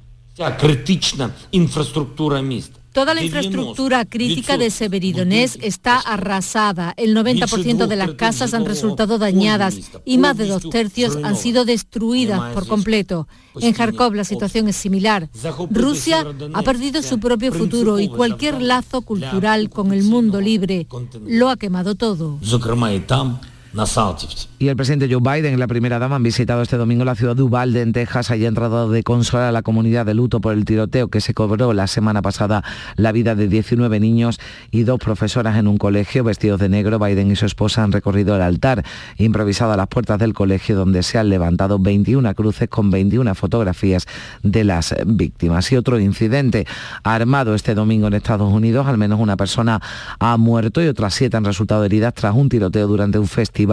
Toda 2.95 3.13
la 3.13 3.25
infraestructura 3.25 4.05
crítica 4.05 4.57
de 4.57 4.71
Severidonés 4.71 5.59
está 5.61 5.99
arrasada. 5.99 6.95
El 6.97 7.17
90% 7.17 7.89
de 7.89 7.97
las 7.97 8.13
casas 8.13 8.55
han 8.55 8.65
resultado 8.65 9.19
dañadas 9.19 9.91
y 10.05 10.17
más 10.19 10.37
de 10.37 10.47
dos 10.47 10.71
tercios 10.71 11.19
han 11.25 11.35
sido 11.35 11.65
destruidas 11.65 12.55
por 12.55 12.69
completo. 12.69 13.27
En 13.61 13.75
Kharkov 13.75 14.15
la 14.15 14.23
situación 14.23 14.69
es 14.69 14.77
similar. 14.77 15.29
Rusia 15.71 16.25
ha 16.55 16.63
perdido 16.63 17.03
su 17.03 17.19
propio 17.19 17.53
futuro 17.53 17.99
y 17.99 18.07
cualquier 18.07 18.63
lazo 18.63 19.03
cultural 19.03 19.71
con 19.71 19.93
el 19.93 20.05
mundo 20.05 20.41
libre. 20.41 20.87
Lo 21.27 21.51
ha 21.51 21.57
quemado 21.57 21.97
todo. 21.97 22.39
Y 24.61 24.69
el 24.69 24.77
presidente 24.77 25.09
Joe 25.11 25.21
Biden 25.21 25.55
y 25.55 25.57
la 25.57 25.67
primera 25.67 25.99
dama 25.99 26.15
han 26.15 26.23
visitado 26.23 26.63
este 26.63 26.77
domingo 26.77 27.05
la 27.05 27.17
ciudad 27.17 27.35
de 27.35 27.43
Uvalde, 27.43 27.83
en 27.83 27.93
Texas. 27.93 28.31
Allí 28.31 28.47
han 28.47 28.55
tratado 28.55 28.89
de 28.89 29.03
consolar 29.03 29.49
a 29.49 29.53
la 29.53 29.63
comunidad 29.63 30.07
de 30.07 30.15
luto 30.15 30.41
por 30.41 30.55
el 30.55 30.65
tiroteo 30.65 31.09
que 31.09 31.21
se 31.21 31.35
cobró 31.35 31.73
la 31.73 31.89
semana 31.89 32.23
pasada 32.23 32.63
la 32.95 33.11
vida 33.11 33.35
de 33.35 33.49
19 33.49 33.99
niños 33.99 34.39
y 34.71 34.85
dos 34.85 35.01
profesoras 35.01 35.57
en 35.57 35.67
un 35.67 35.77
colegio 35.77 36.23
vestidos 36.23 36.61
de 36.61 36.69
negro. 36.69 37.01
Biden 37.01 37.33
y 37.33 37.37
su 37.37 37.47
esposa 37.47 37.83
han 37.83 37.91
recorrido 37.91 38.37
el 38.37 38.43
altar 38.43 38.85
improvisado 39.19 39.73
a 39.73 39.77
las 39.77 39.89
puertas 39.89 40.21
del 40.21 40.35
colegio 40.35 40.77
donde 40.77 41.03
se 41.03 41.19
han 41.19 41.29
levantado 41.29 41.81
21 41.81 42.33
cruces 42.37 42.69
con 42.69 42.93
21 42.93 43.35
fotografías 43.35 44.07
de 44.45 44.63
las 44.63 44.95
víctimas. 45.05 45.73
Y 45.73 45.77
otro 45.77 45.99
incidente 45.99 46.65
armado 47.03 47.57
este 47.57 47.75
domingo 47.75 48.07
en 48.07 48.15
Estados 48.15 48.53
Unidos. 48.53 48.87
Al 48.87 48.99
menos 48.99 49.19
una 49.19 49.37
persona 49.37 49.83
ha 50.21 50.37
muerto 50.37 50.81
y 50.81 50.87
otras 50.87 51.13
siete 51.15 51.37
han 51.37 51.45
resultado 51.45 51.85
heridas 51.85 52.15
tras 52.15 52.37
un 52.37 52.49
tiroteo 52.49 52.87
durante 52.87 53.19
un 53.19 53.27
festival 53.27 53.64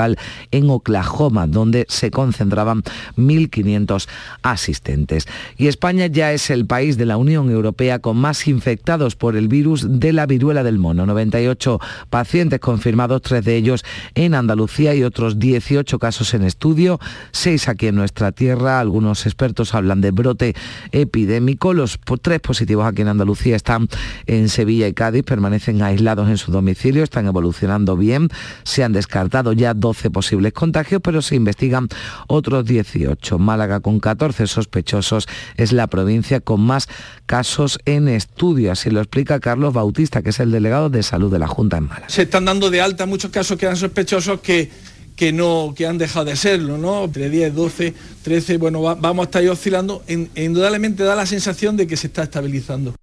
en 0.51 0.69
Oklahoma, 0.69 1.47
donde 1.47 1.85
se 1.89 2.11
concentraban 2.11 2.83
1.500 3.17 4.07
asistentes. 4.41 5.27
Y 5.57 5.67
España 5.67 6.07
ya 6.07 6.33
es 6.33 6.49
el 6.49 6.65
país 6.65 6.97
de 6.97 7.05
la 7.05 7.17
Unión 7.17 7.49
Europea 7.49 7.99
con 7.99 8.17
más 8.17 8.47
infectados 8.47 9.15
por 9.15 9.35
el 9.35 9.47
virus 9.47 9.99
de 9.99 10.13
la 10.13 10.25
viruela 10.25 10.63
del 10.63 10.79
mono. 10.79 11.05
98 11.05 11.79
pacientes 12.09 12.59
confirmados, 12.59 13.21
tres 13.21 13.45
de 13.45 13.55
ellos 13.55 13.83
en 14.15 14.35
Andalucía 14.35 14.95
y 14.95 15.03
otros 15.03 15.39
18 15.39 15.99
casos 15.99 16.33
en 16.33 16.43
estudio, 16.43 16.99
seis 17.31 17.67
aquí 17.67 17.87
en 17.87 17.95
nuestra 17.95 18.31
tierra. 18.31 18.79
Algunos 18.79 19.25
expertos 19.25 19.73
hablan 19.73 20.01
de 20.01 20.11
brote 20.11 20.55
epidémico. 20.91 21.73
Los 21.73 21.99
tres 22.21 22.39
positivos 22.39 22.85
aquí 22.85 23.01
en 23.01 23.09
Andalucía 23.09 23.55
están 23.55 23.87
en 24.25 24.49
Sevilla 24.49 24.87
y 24.87 24.93
Cádiz, 24.93 25.23
permanecen 25.23 25.81
aislados 25.81 26.29
en 26.29 26.37
su 26.37 26.51
domicilio, 26.51 27.03
están 27.03 27.27
evolucionando 27.27 27.97
bien. 27.97 28.29
Se 28.63 28.83
han 28.83 28.93
descartado 28.93 29.53
ya 29.53 29.73
12 29.81 30.09
posibles 30.11 30.53
contagios, 30.53 31.01
pero 31.03 31.21
se 31.21 31.35
investigan 31.35 31.89
otros 32.27 32.63
18. 32.63 33.37
Málaga 33.37 33.81
con 33.81 33.99
14 33.99 34.47
sospechosos 34.47 35.27
es 35.57 35.73
la 35.73 35.87
provincia 35.87 36.39
con 36.39 36.61
más 36.61 36.87
casos 37.25 37.79
en 37.83 38.07
estudio. 38.07 38.71
Así 38.71 38.89
lo 38.89 39.01
explica 39.01 39.41
Carlos 39.41 39.73
Bautista, 39.73 40.21
que 40.21 40.29
es 40.29 40.39
el 40.39 40.51
delegado 40.51 40.89
de 40.89 41.03
salud 41.03 41.29
de 41.29 41.39
la 41.39 41.47
Junta 41.47 41.75
en 41.77 41.89
Málaga. 41.89 42.07
Se 42.07 42.21
están 42.21 42.45
dando 42.45 42.69
de 42.69 42.79
alta 42.79 43.05
muchos 43.05 43.31
casos 43.31 43.57
que 43.57 43.65
eran 43.65 43.75
sospechosos 43.75 44.39
que 44.39 44.71
que 45.15 45.31
no 45.31 45.73
que 45.75 45.85
han 45.85 45.97
dejado 45.97 46.25
de 46.25 46.35
serlo, 46.35 46.77
¿no? 46.77 47.03
Entre 47.03 47.29
10, 47.29 47.53
12, 47.53 47.93
13, 48.23 48.57
bueno, 48.57 48.81
vamos 48.81 49.23
a 49.23 49.25
estar 49.25 49.41
ahí 49.41 49.49
oscilando. 49.49 50.03
indudablemente 50.07 51.03
da 51.03 51.15
la 51.15 51.25
sensación 51.25 51.77
de 51.77 51.85
que 51.85 51.97
se 51.97 52.07
está 52.07 52.23
estabilizando. 52.23 52.95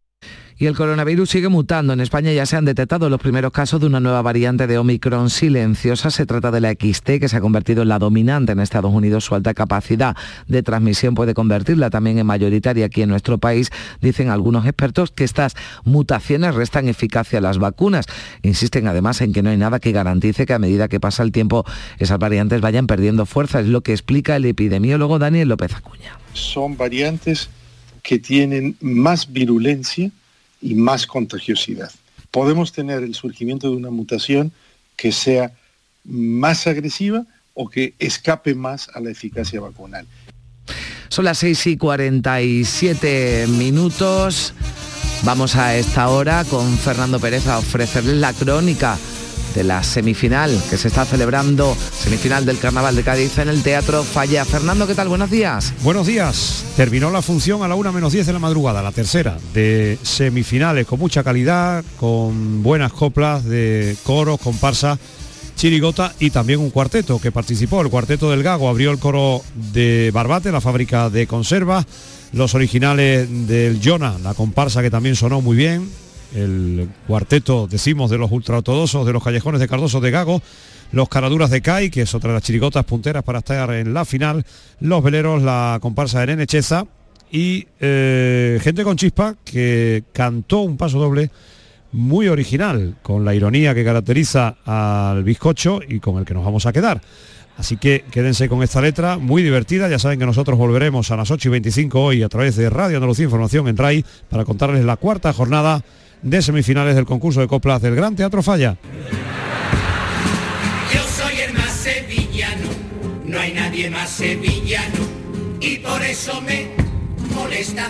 Y 0.61 0.67
el 0.67 0.75
coronavirus 0.75 1.31
sigue 1.31 1.49
mutando. 1.49 1.93
En 1.93 2.01
España 2.01 2.33
ya 2.33 2.45
se 2.45 2.57
han 2.57 2.65
detectado 2.65 3.09
los 3.09 3.21
primeros 3.21 3.53
casos 3.53 3.81
de 3.81 3.87
una 3.87 4.01
nueva 4.01 4.23
variante 4.23 4.67
de 4.67 4.77
Omicron 4.77 5.31
silenciosa. 5.31 6.11
Se 6.11 6.27
trata 6.27 6.51
de 6.51 6.61
la 6.61 6.73
XT, 6.73 7.21
que 7.21 7.29
se 7.29 7.37
ha 7.37 7.41
convertido 7.41 7.83
en 7.83 7.89
la 7.89 8.01
dominante 8.01 8.51
en 8.51 8.59
Estados 8.59 8.93
Unidos. 8.93 9.25
Su 9.25 9.37
alta 9.37 9.55
capacidad 9.55 10.17
de 10.49 10.65
transmisión 10.65 11.15
puede 11.15 11.33
convertirla 11.33 11.91
también 11.91 12.19
en 12.19 12.27
mayoritaria 12.27 12.87
aquí 12.87 13.03
en 13.03 13.09
nuestro 13.09 13.39
país. 13.39 13.71
Dicen 14.01 14.31
algunos 14.31 14.67
expertos 14.67 15.13
que 15.13 15.23
estas 15.23 15.55
mutaciones 15.85 16.57
restan 16.57 16.89
eficacia 16.89 17.39
a 17.39 17.43
las 17.43 17.59
vacunas. 17.59 18.07
Insisten 18.43 18.89
además 18.89 19.21
en 19.21 19.33
que 19.33 19.45
no 19.45 19.51
hay 19.51 19.59
nada 19.59 19.79
que 19.79 19.93
garantice 19.93 20.45
que 20.45 20.55
a 20.55 20.59
medida 20.59 20.89
que 20.89 20.99
pasa 20.99 21.23
el 21.23 21.31
tiempo 21.31 21.65
esas 22.01 22.19
variantes 22.19 22.61
vayan 22.61 22.89
perdiendo 22.89 23.27
fuerza. 23.27 23.61
Es 23.61 23.67
lo 23.67 23.83
que 23.83 23.93
explica 23.93 24.35
el 24.35 24.45
epidemiólogo 24.45 25.21
Daniel 25.21 25.51
López 25.51 25.77
Acuña. 25.77 26.19
Son 26.33 26.77
variantes 26.77 27.49
que 28.03 28.19
tienen 28.19 28.77
más 28.81 29.33
virulencia 29.33 30.11
y 30.61 30.75
más 30.75 31.07
contagiosidad. 31.07 31.91
Podemos 32.31 32.73
tener 32.73 33.03
el 33.03 33.15
surgimiento 33.15 33.71
de 33.71 33.77
una 33.77 33.91
mutación 33.91 34.53
que 34.97 35.13
sea 35.13 35.53
más 36.05 36.67
agresiva 36.67 37.25
o 37.55 37.69
que 37.69 37.95
escape 37.99 38.55
más 38.55 38.89
a 38.95 39.01
la 39.01 39.11
eficacia 39.11 39.61
vacunal. 39.61 40.07
Son 41.09 41.25
las 41.25 41.39
6 41.39 41.67
y 41.69 41.77
47 41.77 43.47
minutos. 43.49 44.55
Vamos 45.25 45.57
a 45.57 45.75
esta 45.77 46.09
hora 46.09 46.45
con 46.45 46.77
Fernando 46.79 47.19
Pérez 47.19 47.47
a 47.49 47.59
ofrecerles 47.59 48.17
la 48.17 48.33
crónica 48.33 48.99
de 49.55 49.65
la 49.65 49.83
semifinal 49.83 50.51
que 50.71 50.77
se 50.77 50.89
está 50.89 51.05
celebrando, 51.05 51.77
semifinal 51.93 52.45
del 52.45 52.59
Carnaval 52.59 52.97
de 52.97 53.03
Cádiz 53.03 53.39
en 53.39 53.49
el 53.49 53.63
Teatro 53.63 54.03
Falla. 54.03 54.45
Fernando, 54.45 54.87
¿qué 54.87 54.95
tal? 54.95 55.09
Buenos 55.09 55.31
días. 55.31 55.73
Buenos 55.83 56.07
días. 56.07 56.65
Terminó 56.77 57.11
la 57.11 57.23
función 57.23 57.63
a 57.63 57.69
la 57.69 57.75
1 57.75 57.93
menos 57.93 58.13
10 58.13 58.27
de 58.27 58.33
la 58.33 58.39
madrugada, 58.39 58.83
la 58.83 58.93
tercera 58.93 59.39
de 59.55 59.99
semifinales, 60.03 60.87
con 60.87 60.99
mucha 60.99 61.23
calidad, 61.25 61.85
con 61.99 62.63
buenas 62.63 62.93
coplas 62.93 63.45
de 63.45 63.97
coros, 64.05 64.41
comparsa, 64.41 64.99
chirigota 65.57 66.15
y 66.21 66.31
también 66.31 66.61
un 66.61 66.71
cuarteto 66.71 67.21
que 67.21 67.33
participó. 67.33 67.81
El 67.83 67.91
cuarteto 67.91 68.31
del 68.31 68.43
Gago 68.43 68.69
abrió 68.69 68.91
el 68.91 68.99
coro 68.99 69.43
de 69.73 70.11
Barbate, 70.15 70.53
la 70.53 70.61
fábrica 70.61 71.11
de 71.11 71.27
conservas. 71.27 71.85
Los 72.33 72.55
originales 72.55 73.27
del 73.49 73.81
Jonah, 73.83 74.19
la 74.23 74.35
comparsa 74.35 74.83
que 74.83 74.91
también 74.91 75.17
sonó 75.17 75.41
muy 75.41 75.57
bien, 75.57 75.89
el 76.35 76.89
cuarteto, 77.07 77.67
decimos, 77.67 78.11
de 78.11 78.19
los 78.19 78.31
ultraortodoxos, 78.31 79.07
de 79.07 79.13
los 79.13 79.23
callejones 79.23 79.61
de 79.61 79.69
Cardoso 79.69 80.01
de 80.01 80.11
Gago, 80.11 80.43
los 80.93 81.09
caraduras 81.09 81.51
de 81.51 81.63
CAI, 81.63 81.91
que 81.91 82.03
es 82.03 82.15
otra 82.15 82.31
de 82.31 82.35
las 82.35 82.43
chirigotas 82.43 82.85
punteras 82.85 83.23
para 83.23 83.41
estar 83.41 83.71
en 83.73 83.95
la 83.95 84.05
final, 84.05 84.45
los 84.81 85.03
veleros, 85.03 85.43
la 85.43 85.79
comparsa 85.81 86.21
de 86.21 86.29
Nene 86.29 86.47
Cheza, 86.47 86.87
y 87.31 87.67
eh, 87.81 88.59
gente 88.63 88.85
con 88.85 88.97
chispa 88.97 89.37
que 89.45 90.05
cantó 90.13 90.61
un 90.61 90.77
paso 90.77 90.99
doble 90.99 91.31
muy 91.93 92.29
original, 92.29 92.97
con 93.03 93.25
la 93.25 93.35
ironía 93.35 93.75
que 93.75 93.85
caracteriza 93.85 94.57
al 94.65 95.25
bizcocho 95.25 95.81
y 95.87 96.01
con 96.01 96.19
el 96.19 96.25
que 96.25 96.35
nos 96.35 96.45
vamos 96.45 96.67
a 96.67 96.73
quedar. 96.73 97.01
Así 97.57 97.77
que 97.77 98.05
quédense 98.11 98.49
con 98.49 98.63
esta 98.63 98.81
letra, 98.81 99.19
muy 99.19 99.43
divertida. 99.43 99.89
Ya 99.89 99.99
saben 99.99 100.21
que 100.21 100.27
nosotros 100.27 100.57
volveremos 100.57 101.11
a 101.11 101.17
las 101.17 101.31
8 101.31 101.49
y 101.49 101.51
25 101.51 102.01
hoy 102.01 102.23
a 102.23 102.29
través 102.29 102.55
de 102.55 102.71
Radio 102.71 102.99
Andalucía 102.99 103.25
Información 103.25 103.67
en 103.67 103.77
RAI 103.77 104.05
para 104.31 104.45
contarles 104.45 104.85
la 104.85 104.97
cuarta 104.97 105.33
jornada 105.33 105.83
de 106.23 106.43
semifinales 106.43 106.95
del 106.95 107.05
concurso 107.05 107.41
de 107.41 107.49
coplas 107.49 107.83
del 107.83 107.95
Gran 107.95 108.17
Teatro 108.17 108.43
Falla. 108.43 108.77
Yo 110.95 111.03
soy 111.03 111.41
el 111.41 111.53
más 111.53 111.73
sevillano, 111.73 112.69
no 113.25 113.39
hay 113.39 113.53
nadie 113.53 113.91
más 113.91 114.11
sevillano 114.11 114.99
y 115.61 115.79
por 115.79 116.03
eso 116.03 116.41
me 116.41 116.69
molesta 117.35 117.89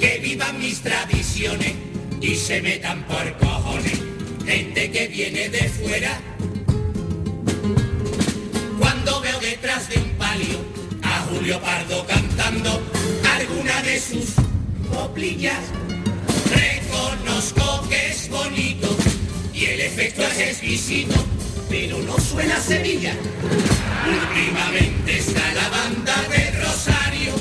que 0.00 0.18
vivan 0.22 0.58
mis 0.58 0.80
tradiciones 0.80 1.74
y 2.20 2.34
se 2.34 2.60
metan 2.62 3.02
por 3.04 3.36
cojones 3.38 4.00
gente 4.46 4.90
que 4.90 5.06
viene 5.08 5.48
de 5.48 5.68
fuera 5.68 6.18
cuando 8.78 9.20
veo 9.20 9.38
detrás 9.40 9.88
de 9.88 9.98
un 9.98 10.10
palio 10.18 10.58
a 11.02 11.20
Julio 11.30 11.60
Pardo 11.60 12.04
cantando 12.06 12.82
alguna 13.36 13.82
de 13.82 14.00
sus 14.00 14.34
coplillas, 14.92 15.58
reconozco 17.08 17.88
que 17.88 18.08
es 18.08 18.28
bonito 18.28 18.88
y 19.54 19.64
el 19.64 19.80
efecto 19.80 20.22
es 20.22 20.38
exquisito, 20.38 21.14
pero 21.68 21.98
no 21.98 22.18
suena 22.18 22.56
a 22.56 22.60
Sevilla. 22.60 23.14
Últimamente 24.06 25.18
está 25.18 25.54
la 25.54 25.68
banda 25.68 26.14
de 26.28 26.50
Rosario, 26.62 27.32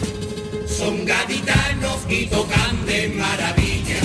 son 0.68 1.06
gaditanos 1.06 2.00
y 2.10 2.26
tocan 2.28 2.86
de 2.86 3.10
maravilla. 3.10 4.00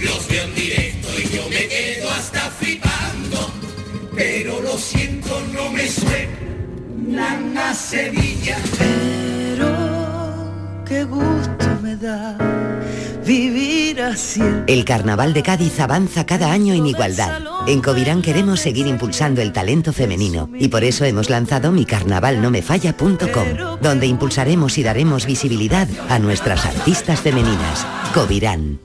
Los 0.00 0.26
veo 0.28 0.44
en 0.44 0.54
directo 0.54 1.08
y 1.18 1.36
yo 1.36 1.48
me 1.48 1.68
quedo 1.68 2.10
hasta 2.10 2.50
flipando, 2.50 3.52
pero 4.14 4.60
lo 4.62 4.78
siento, 4.78 5.40
no 5.52 5.70
me 5.70 5.88
suena 5.88 7.70
a 7.70 7.74
Sevilla. 7.74 8.56
Qué 10.90 11.04
gusto 11.04 11.66
me 11.84 11.94
da 11.94 12.36
vivir 13.24 14.02
así. 14.02 14.42
El 14.66 14.84
Carnaval 14.84 15.32
de 15.32 15.44
Cádiz 15.44 15.78
avanza 15.78 16.26
cada 16.26 16.50
año 16.50 16.74
en 16.74 16.84
igualdad. 16.84 17.40
En 17.68 17.80
Covirán 17.80 18.22
queremos 18.22 18.58
seguir 18.58 18.88
impulsando 18.88 19.40
el 19.40 19.52
talento 19.52 19.92
femenino 19.92 20.50
y 20.58 20.66
por 20.66 20.82
eso 20.82 21.04
hemos 21.04 21.30
lanzado 21.30 21.70
micarnavalnomefalla.com, 21.70 23.78
donde 23.80 24.08
impulsaremos 24.08 24.78
y 24.78 24.82
daremos 24.82 25.26
visibilidad 25.26 25.86
a 26.08 26.18
nuestras 26.18 26.66
artistas 26.66 27.20
femeninas. 27.20 27.86
Covirán. 28.12 28.80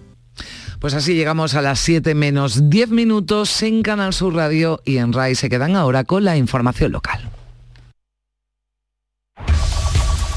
Pues 0.80 0.94
así 0.94 1.16
llegamos 1.16 1.56
a 1.56 1.64
las 1.64 1.80
7 1.80 2.14
menos 2.14 2.70
10 2.70 2.90
minutos 2.90 3.64
en 3.64 3.82
Canal 3.82 4.14
Sur 4.14 4.36
Radio 4.36 4.80
y 4.86 4.98
en 4.98 5.12
RAI 5.12 5.34
se 5.34 5.50
quedan 5.50 5.76
ahora 5.76 6.04
con 6.04 6.24
la 6.24 6.38
información 6.38 6.92
local. 6.92 7.32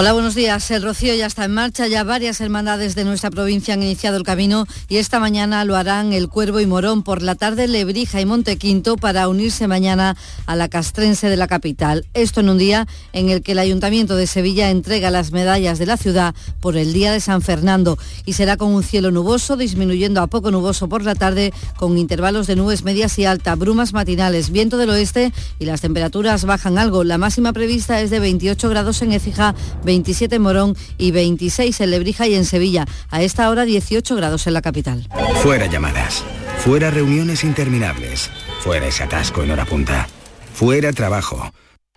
Hola, 0.00 0.12
buenos 0.12 0.36
días. 0.36 0.70
El 0.70 0.84
Rocío 0.84 1.12
ya 1.16 1.26
está 1.26 1.44
en 1.44 1.54
marcha, 1.54 1.88
ya 1.88 2.04
varias 2.04 2.40
hermandades 2.40 2.94
de 2.94 3.04
nuestra 3.04 3.32
provincia 3.32 3.74
han 3.74 3.82
iniciado 3.82 4.16
el 4.16 4.22
camino 4.22 4.64
y 4.88 4.98
esta 4.98 5.18
mañana 5.18 5.64
lo 5.64 5.74
harán 5.74 6.12
el 6.12 6.28
Cuervo 6.28 6.60
y 6.60 6.66
Morón, 6.66 7.02
por 7.02 7.20
la 7.20 7.34
tarde 7.34 7.66
Lebrija 7.66 8.20
y 8.20 8.24
Montequinto 8.24 8.96
para 8.96 9.26
unirse 9.26 9.66
mañana 9.66 10.16
a 10.46 10.54
la 10.54 10.68
castrense 10.68 11.28
de 11.28 11.36
la 11.36 11.48
capital. 11.48 12.06
Esto 12.14 12.38
en 12.38 12.48
un 12.48 12.58
día 12.58 12.86
en 13.12 13.28
el 13.28 13.42
que 13.42 13.52
el 13.52 13.58
Ayuntamiento 13.58 14.14
de 14.14 14.28
Sevilla 14.28 14.70
entrega 14.70 15.10
las 15.10 15.32
medallas 15.32 15.80
de 15.80 15.86
la 15.86 15.96
ciudad 15.96 16.32
por 16.60 16.76
el 16.76 16.92
Día 16.92 17.10
de 17.10 17.18
San 17.18 17.42
Fernando 17.42 17.98
y 18.24 18.34
será 18.34 18.56
con 18.56 18.72
un 18.72 18.84
cielo 18.84 19.10
nuboso, 19.10 19.56
disminuyendo 19.56 20.22
a 20.22 20.28
poco 20.28 20.52
nuboso 20.52 20.88
por 20.88 21.02
la 21.02 21.16
tarde 21.16 21.52
con 21.76 21.98
intervalos 21.98 22.46
de 22.46 22.54
nubes 22.54 22.84
medias 22.84 23.18
y 23.18 23.24
altas, 23.24 23.58
brumas 23.58 23.92
matinales, 23.92 24.50
viento 24.50 24.76
del 24.76 24.90
oeste 24.90 25.32
y 25.58 25.64
las 25.64 25.80
temperaturas 25.80 26.44
bajan 26.44 26.78
algo. 26.78 27.02
La 27.02 27.18
máxima 27.18 27.52
prevista 27.52 28.00
es 28.00 28.10
de 28.10 28.20
28 28.20 28.68
grados 28.68 29.02
en 29.02 29.10
Écija, 29.10 29.56
27 29.88 30.36
en 30.36 30.42
Morón 30.42 30.76
y 30.98 31.12
26 31.12 31.80
en 31.80 31.90
Lebrija 31.90 32.28
y 32.28 32.34
en 32.34 32.44
Sevilla. 32.44 32.84
A 33.10 33.22
esta 33.22 33.48
hora 33.48 33.64
18 33.64 34.16
grados 34.16 34.46
en 34.46 34.52
la 34.52 34.60
capital. 34.60 35.08
Fuera 35.42 35.64
llamadas, 35.66 36.22
fuera 36.58 36.90
reuniones 36.90 37.42
interminables, 37.42 38.30
fuera 38.60 38.86
ese 38.86 39.04
atasco 39.04 39.42
en 39.42 39.50
hora 39.50 39.64
punta, 39.64 40.06
fuera 40.52 40.92
trabajo, 40.92 41.52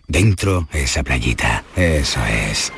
dentro 0.07 0.69
esa 0.71 1.03
playita, 1.03 1.65
eso 1.75 2.21
es. 2.25 2.71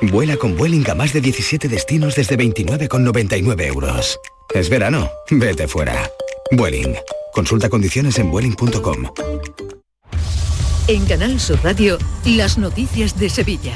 Vuela 0.00 0.36
con 0.36 0.56
Vueling 0.56 0.88
a 0.90 0.94
más 0.94 1.12
de 1.12 1.20
17 1.20 1.68
destinos 1.68 2.14
desde 2.14 2.38
29,99 2.38 3.66
euros. 3.66 4.18
Es 4.54 4.68
verano, 4.68 5.10
vete 5.30 5.66
fuera. 5.66 6.08
Vueling. 6.52 6.94
Consulta 7.32 7.68
condiciones 7.68 8.18
en 8.18 8.30
vueling.com. 8.30 9.08
En 10.86 11.04
Canal 11.06 11.40
Sur 11.40 11.58
Radio, 11.64 11.98
las 12.24 12.58
noticias 12.58 13.18
de 13.18 13.30
Sevilla. 13.30 13.74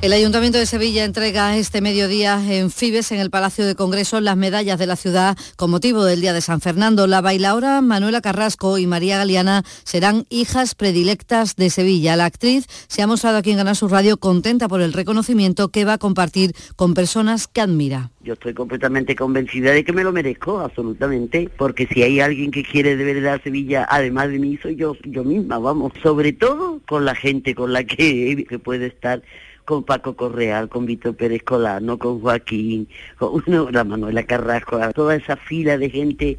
El 0.00 0.12
Ayuntamiento 0.12 0.58
de 0.58 0.66
Sevilla 0.66 1.04
entrega 1.04 1.56
este 1.56 1.80
mediodía 1.80 2.40
en 2.48 2.70
Fibes, 2.70 3.10
en 3.10 3.18
el 3.18 3.30
Palacio 3.30 3.66
de 3.66 3.74
Congresos, 3.74 4.22
las 4.22 4.36
medallas 4.36 4.78
de 4.78 4.86
la 4.86 4.94
ciudad 4.94 5.36
con 5.56 5.72
motivo 5.72 6.04
del 6.04 6.20
Día 6.20 6.32
de 6.32 6.40
San 6.40 6.60
Fernando. 6.60 7.08
La 7.08 7.20
bailaora 7.20 7.80
Manuela 7.80 8.20
Carrasco 8.20 8.78
y 8.78 8.86
María 8.86 9.18
Galeana 9.18 9.64
serán 9.82 10.24
hijas 10.30 10.76
predilectas 10.76 11.56
de 11.56 11.68
Sevilla. 11.68 12.14
La 12.14 12.26
actriz 12.26 12.66
se 12.86 13.02
ha 13.02 13.08
mostrado 13.08 13.38
aquí 13.38 13.50
en 13.50 13.56
Ganar 13.56 13.74
su 13.74 13.88
Radio 13.88 14.18
contenta 14.18 14.68
por 14.68 14.82
el 14.82 14.92
reconocimiento 14.92 15.70
que 15.70 15.84
va 15.84 15.94
a 15.94 15.98
compartir 15.98 16.52
con 16.76 16.94
personas 16.94 17.48
que 17.48 17.60
admira. 17.60 18.12
Yo 18.22 18.34
estoy 18.34 18.54
completamente 18.54 19.16
convencida 19.16 19.72
de 19.72 19.82
que 19.82 19.92
me 19.92 20.04
lo 20.04 20.12
merezco, 20.12 20.60
absolutamente, 20.60 21.50
porque 21.58 21.88
si 21.92 22.04
hay 22.04 22.20
alguien 22.20 22.52
que 22.52 22.62
quiere 22.62 22.96
de 22.96 23.14
verdad 23.14 23.40
Sevilla, 23.42 23.84
además 23.90 24.30
de 24.30 24.38
mí, 24.38 24.58
soy 24.62 24.76
yo, 24.76 24.94
yo 25.06 25.24
misma, 25.24 25.58
vamos, 25.58 25.92
sobre 26.04 26.32
todo 26.32 26.80
con 26.86 27.04
la 27.04 27.16
gente 27.16 27.56
con 27.56 27.72
la 27.72 27.82
que 27.82 28.46
puede 28.62 28.86
estar 28.86 29.22
con 29.68 29.84
Paco 29.84 30.16
Correal, 30.16 30.70
con 30.70 30.86
Víctor 30.86 31.14
Pérez 31.14 31.42
Colano, 31.42 31.98
con 31.98 32.22
Joaquín, 32.22 32.88
con 33.18 33.44
no, 33.46 33.70
la 33.70 33.84
Manuela 33.84 34.24
Carrasco, 34.24 34.80
toda 34.94 35.14
esa 35.14 35.36
fila 35.36 35.76
de 35.76 35.90
gente 35.90 36.38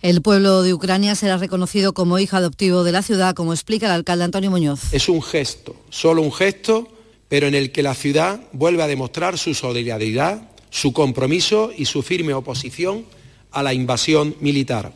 El 0.00 0.22
pueblo 0.22 0.62
de 0.62 0.72
Ucrania 0.72 1.14
será 1.16 1.36
reconocido 1.36 1.92
como 1.92 2.18
hijo 2.18 2.34
adoptivo 2.34 2.82
de 2.82 2.92
la 2.92 3.02
ciudad, 3.02 3.34
como 3.34 3.52
explica 3.52 3.84
el 3.84 3.92
alcalde 3.92 4.24
Antonio 4.24 4.50
Muñoz. 4.50 4.94
Es 4.94 5.10
un 5.10 5.20
gesto, 5.20 5.76
solo 5.90 6.22
un 6.22 6.32
gesto, 6.32 6.88
pero 7.28 7.46
en 7.46 7.54
el 7.54 7.72
que 7.72 7.82
la 7.82 7.92
ciudad 7.92 8.40
vuelve 8.52 8.82
a 8.82 8.86
demostrar 8.86 9.36
su 9.36 9.52
solidaridad, 9.52 10.48
su 10.70 10.94
compromiso 10.94 11.72
y 11.76 11.84
su 11.84 12.02
firme 12.02 12.32
oposición 12.32 13.04
a 13.50 13.62
la 13.62 13.74
invasión 13.74 14.34
militar. 14.40 14.94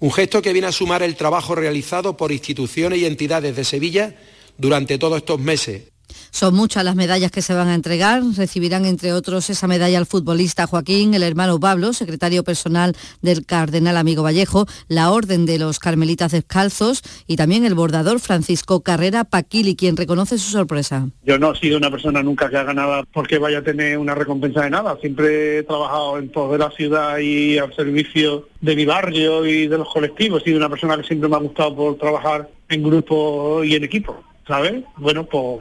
Un 0.00 0.12
gesto 0.12 0.40
que 0.40 0.54
viene 0.54 0.68
a 0.68 0.72
sumar 0.72 1.02
el 1.02 1.16
trabajo 1.16 1.54
realizado 1.54 2.16
por 2.16 2.32
instituciones 2.32 3.00
y 3.00 3.04
entidades 3.04 3.54
de 3.54 3.64
Sevilla 3.64 4.16
durante 4.56 4.96
todos 4.96 5.18
estos 5.18 5.40
meses, 5.40 5.91
Son 6.30 6.54
muchas 6.54 6.84
las 6.84 6.96
medallas 6.96 7.30
que 7.30 7.42
se 7.42 7.54
van 7.54 7.68
a 7.68 7.74
entregar. 7.74 8.22
Recibirán, 8.36 8.86
entre 8.86 9.12
otros, 9.12 9.50
esa 9.50 9.66
medalla 9.66 9.98
al 9.98 10.06
futbolista 10.06 10.66
Joaquín, 10.66 11.14
el 11.14 11.22
hermano 11.22 11.60
Pablo, 11.60 11.92
secretario 11.92 12.44
personal 12.44 12.96
del 13.20 13.44
cardenal 13.44 13.96
Amigo 13.96 14.22
Vallejo, 14.22 14.66
la 14.88 15.10
Orden 15.10 15.46
de 15.46 15.58
los 15.58 15.78
Carmelitas 15.78 16.32
Descalzos 16.32 17.02
y 17.26 17.36
también 17.36 17.64
el 17.64 17.74
bordador 17.74 18.20
Francisco 18.20 18.80
Carrera 18.80 19.24
Paquili, 19.24 19.76
quien 19.76 19.96
reconoce 19.96 20.38
su 20.38 20.50
sorpresa. 20.50 21.08
Yo 21.24 21.38
no 21.38 21.52
he 21.52 21.58
sido 21.58 21.78
una 21.78 21.90
persona 21.90 22.22
nunca 22.22 22.48
que 22.48 22.56
haga 22.56 22.74
nada 22.74 23.04
porque 23.12 23.38
vaya 23.38 23.58
a 23.58 23.62
tener 23.62 23.98
una 23.98 24.14
recompensa 24.14 24.62
de 24.62 24.70
nada. 24.70 24.96
Siempre 25.00 25.58
he 25.58 25.62
trabajado 25.62 26.18
en 26.18 26.30
pos 26.30 26.50
de 26.52 26.58
la 26.58 26.70
ciudad 26.70 27.18
y 27.18 27.58
al 27.58 27.74
servicio 27.74 28.48
de 28.60 28.76
mi 28.76 28.84
barrio 28.84 29.46
y 29.46 29.66
de 29.66 29.78
los 29.78 29.88
colectivos. 29.88 30.42
He 30.42 30.46
sido 30.46 30.58
una 30.58 30.68
persona 30.68 30.96
que 30.96 31.04
siempre 31.04 31.28
me 31.28 31.36
ha 31.36 31.40
gustado 31.40 31.74
por 31.74 31.98
trabajar 31.98 32.48
en 32.68 32.82
grupo 32.82 33.62
y 33.64 33.74
en 33.74 33.84
equipo. 33.84 34.22
¿Sabes? 34.46 34.84
Bueno, 34.96 35.24
pues 35.24 35.60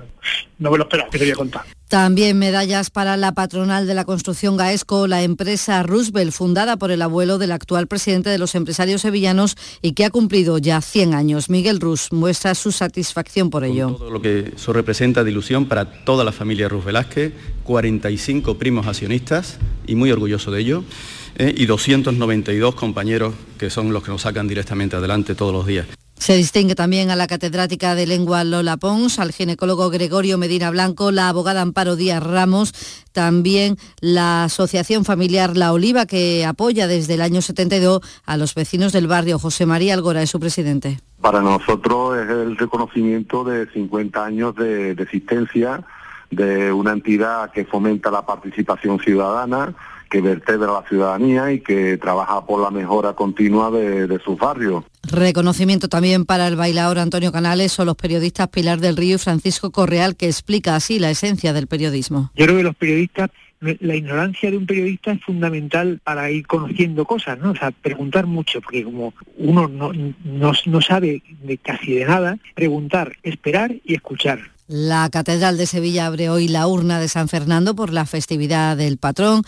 no 0.57 0.71
me 0.71 0.77
lo 0.77 0.84
esperaba, 0.84 1.09
que 1.09 1.19
te 1.19 1.25
voy 1.25 1.32
a 1.32 1.36
contar. 1.36 1.61
También 1.88 2.39
medallas 2.39 2.89
para 2.89 3.17
la 3.17 3.34
patronal 3.34 3.86
de 3.86 3.93
la 3.93 4.05
construcción 4.05 4.55
Gaesco, 4.55 5.07
la 5.07 5.23
empresa 5.23 5.84
Roosevelt, 5.84 6.32
fundada 6.32 6.77
por 6.77 6.89
el 6.89 7.01
abuelo 7.01 7.38
del 7.38 7.51
actual 7.51 7.88
presidente 7.88 8.29
de 8.29 8.38
los 8.38 8.55
empresarios 8.55 9.01
sevillanos 9.01 9.57
y 9.82 9.91
que 9.91 10.05
ha 10.05 10.09
cumplido 10.09 10.57
ya 10.57 10.79
100 10.79 11.13
años. 11.13 11.49
Miguel 11.49 11.82
Rus 11.82 12.13
muestra 12.13 12.55
su 12.55 12.71
satisfacción 12.71 13.49
por 13.49 13.65
ello. 13.65 13.95
Todo 13.97 14.09
lo 14.09 14.21
que 14.21 14.53
eso 14.55 14.71
representa 14.71 15.23
de 15.25 15.32
ilusión 15.32 15.65
para 15.65 16.05
toda 16.05 16.23
la 16.23 16.32
familia 16.32 16.69
Rus 16.69 16.86
Velázquez, 16.86 17.34
45 17.65 18.57
primos 18.57 18.88
accionistas 18.88 19.59
y 19.86 19.95
muy 19.95 20.11
orgulloso 20.11 20.49
de 20.49 20.61
ello, 20.61 20.86
eh, 21.36 21.53
y 21.55 21.65
292 21.65 22.73
compañeros 22.73 23.34
que 23.57 23.69
son 23.69 23.91
los 23.91 24.03
que 24.03 24.11
nos 24.11 24.21
sacan 24.21 24.47
directamente 24.47 24.95
adelante 24.95 25.36
todos 25.36 25.53
los 25.53 25.67
días. 25.67 25.88
Se 26.22 26.36
distingue 26.36 26.76
también 26.76 27.09
a 27.09 27.15
la 27.15 27.26
catedrática 27.26 27.95
de 27.95 28.05
lengua 28.05 28.43
Lola 28.43 28.78
Pons, 28.78 29.17
al 29.17 29.32
ginecólogo 29.32 29.89
Gregorio 29.89 30.38
Medina 30.38 30.69
Blanco, 30.69 31.09
la 31.09 31.30
abogada 31.30 31.63
Amparo 31.63 31.95
Díaz 31.95 32.22
Ramos, 32.22 32.74
también 33.11 33.78
la 34.01 34.43
Asociación 34.43 35.03
Familiar 35.03 35.57
La 35.57 35.74
Oliva, 35.74 36.05
que 36.05 36.45
apoya 36.45 36.86
desde 36.86 37.15
el 37.15 37.22
año 37.22 37.41
72 37.41 38.01
a 38.24 38.38
los 38.38 38.53
vecinos 38.53 38.93
del 38.93 39.07
barrio. 39.07 39.39
José 39.39 39.65
María 39.65 39.95
Algora 39.95 40.22
es 40.22 40.30
su 40.30 40.39
presidente. 40.39 40.99
Para 41.22 41.41
nosotros 41.41 42.15
es 42.19 42.30
el 42.30 42.55
reconocimiento 42.55 43.43
de 43.43 43.65
50 43.72 44.24
años 44.24 44.55
de, 44.55 44.93
de 44.93 45.01
existencia 45.01 45.84
de 46.30 46.72
una 46.72 46.91
entidad 46.91 47.51
que 47.51 47.65
fomenta 47.65 48.11
la 48.11 48.24
participación 48.28 48.99
ciudadana, 48.99 49.74
que 50.12 50.22
vertebra 50.22 50.74
la 50.74 50.84
ciudadanía 50.88 51.51
y 51.51 51.62
que 51.62 51.97
trabaja 51.97 52.45
por 52.45 52.62
la 52.62 52.70
mejora 52.70 53.14
continua 53.14 53.72
de, 53.72 54.05
de 54.07 54.20
sus 54.20 54.38
barrios. 54.38 54.84
Reconocimiento 55.09 55.88
también 55.88 56.26
para 56.26 56.47
el 56.47 56.57
bailador 56.57 56.99
Antonio 56.99 57.32
Canales 57.32 57.80
o 57.80 57.86
los 57.86 57.95
periodistas 57.95 58.49
Pilar 58.49 58.80
del 58.80 58.97
Río 58.97 59.16
y 59.16 59.20
Francisco 59.20 59.72
Correal, 59.72 60.16
que 60.16 60.28
explica 60.28 60.76
así 60.76 60.99
la 60.99 61.09
esencia 61.09 61.53
del 61.53 61.68
periodismo. 61.68 62.30
Yo 62.36 62.45
creo 62.45 62.57
que 62.57 62.64
los 62.64 62.76
periodistas, 62.76 63.30
la 63.62 63.95
ignorancia 63.95 64.51
de 64.51 64.57
un 64.57 64.66
periodista 64.66 65.14
es 65.14 65.24
fundamental 65.24 66.01
para 66.03 66.30
ir 66.30 66.45
conociendo 66.45 67.05
cosas, 67.05 67.39
¿no? 67.39 67.51
O 67.51 67.55
sea, 67.55 67.72
preguntar 67.72 68.28
mucho, 68.28 68.59
porque 68.59 68.84
como 68.84 69.14
uno 69.38 69.68
no, 69.70 69.93
no, 69.93 70.51
no 70.66 70.82
sabe 70.82 71.24
de 71.41 71.57
casi 71.57 71.93
de 71.93 72.05
nada, 72.05 72.38
preguntar, 72.53 73.14
esperar 73.24 73.74
y 73.86 73.93
escuchar. 73.93 74.51
La 74.74 75.09
Catedral 75.09 75.57
de 75.57 75.65
Sevilla 75.65 76.05
abre 76.05 76.30
hoy 76.30 76.47
la 76.47 76.65
urna 76.65 76.97
de 77.01 77.09
San 77.09 77.28
Fernando 77.28 77.76
por 77.76 77.91
la 77.91 78.05
festividad 78.05 78.78
del 78.78 78.97
patrón. 78.97 79.43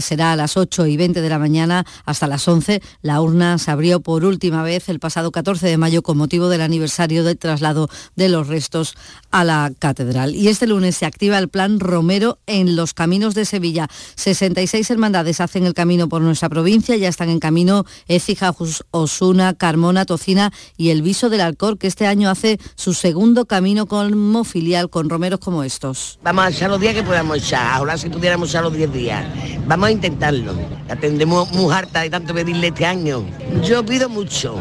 Será 0.00 0.32
a 0.32 0.36
las 0.36 0.56
8 0.56 0.86
y 0.86 0.96
20 0.96 1.20
de 1.20 1.28
la 1.28 1.38
mañana 1.38 1.84
hasta 2.06 2.26
las 2.26 2.48
11. 2.48 2.80
La 3.02 3.20
urna 3.20 3.58
se 3.58 3.70
abrió 3.70 4.00
por 4.00 4.24
última 4.24 4.62
vez 4.62 4.88
el 4.88 4.98
pasado 4.98 5.30
14 5.30 5.66
de 5.66 5.76
mayo 5.76 6.02
con 6.02 6.16
motivo 6.16 6.48
del 6.48 6.62
aniversario 6.62 7.22
del 7.22 7.36
traslado 7.36 7.90
de 8.16 8.30
los 8.30 8.48
restos 8.48 8.94
a 9.30 9.44
la 9.44 9.70
catedral. 9.78 10.34
Y 10.34 10.48
este 10.48 10.66
lunes 10.66 10.96
se 10.96 11.04
activa 11.04 11.36
el 11.36 11.50
plan 11.50 11.78
Romero 11.78 12.38
en 12.46 12.74
los 12.74 12.94
caminos 12.94 13.34
de 13.34 13.44
Sevilla. 13.44 13.88
66 14.14 14.90
hermandades 14.90 15.42
hacen 15.42 15.66
el 15.66 15.74
camino 15.74 16.08
por 16.08 16.22
nuestra 16.22 16.48
provincia. 16.48 16.96
Ya 16.96 17.10
están 17.10 17.28
en 17.28 17.40
camino 17.40 17.84
Écija, 18.08 18.54
Osuna, 18.90 19.52
Carmona, 19.52 20.06
Tocina 20.06 20.50
y 20.78 20.88
el 20.88 21.02
Viso 21.02 21.28
del 21.28 21.42
Alcor, 21.42 21.76
que 21.76 21.88
este 21.88 22.06
año 22.06 22.30
hace 22.30 22.58
su 22.74 22.94
segundo 22.94 23.44
camino 23.44 23.84
como 23.84 24.44
filial 24.62 24.88
con 24.88 25.10
romeros 25.10 25.40
como 25.40 25.64
estos. 25.64 26.20
Vamos 26.22 26.44
a 26.44 26.50
echar 26.50 26.70
los 26.70 26.80
días 26.80 26.94
que 26.94 27.02
podamos 27.02 27.36
echar. 27.36 27.66
Ahora 27.72 27.98
si 27.98 28.08
pudiéramos 28.08 28.48
echar 28.48 28.62
los 28.62 28.72
10 28.72 28.92
días. 28.92 29.24
Vamos 29.66 29.88
a 29.88 29.90
intentarlo. 29.90 30.54
La 30.86 30.94
tendremos 30.94 31.50
muy 31.50 31.74
harta 31.74 32.02
de 32.02 32.10
tanto 32.10 32.32
pedirle 32.32 32.68
este 32.68 32.86
año. 32.86 33.24
Yo 33.64 33.84
pido 33.84 34.08
mucho. 34.08 34.56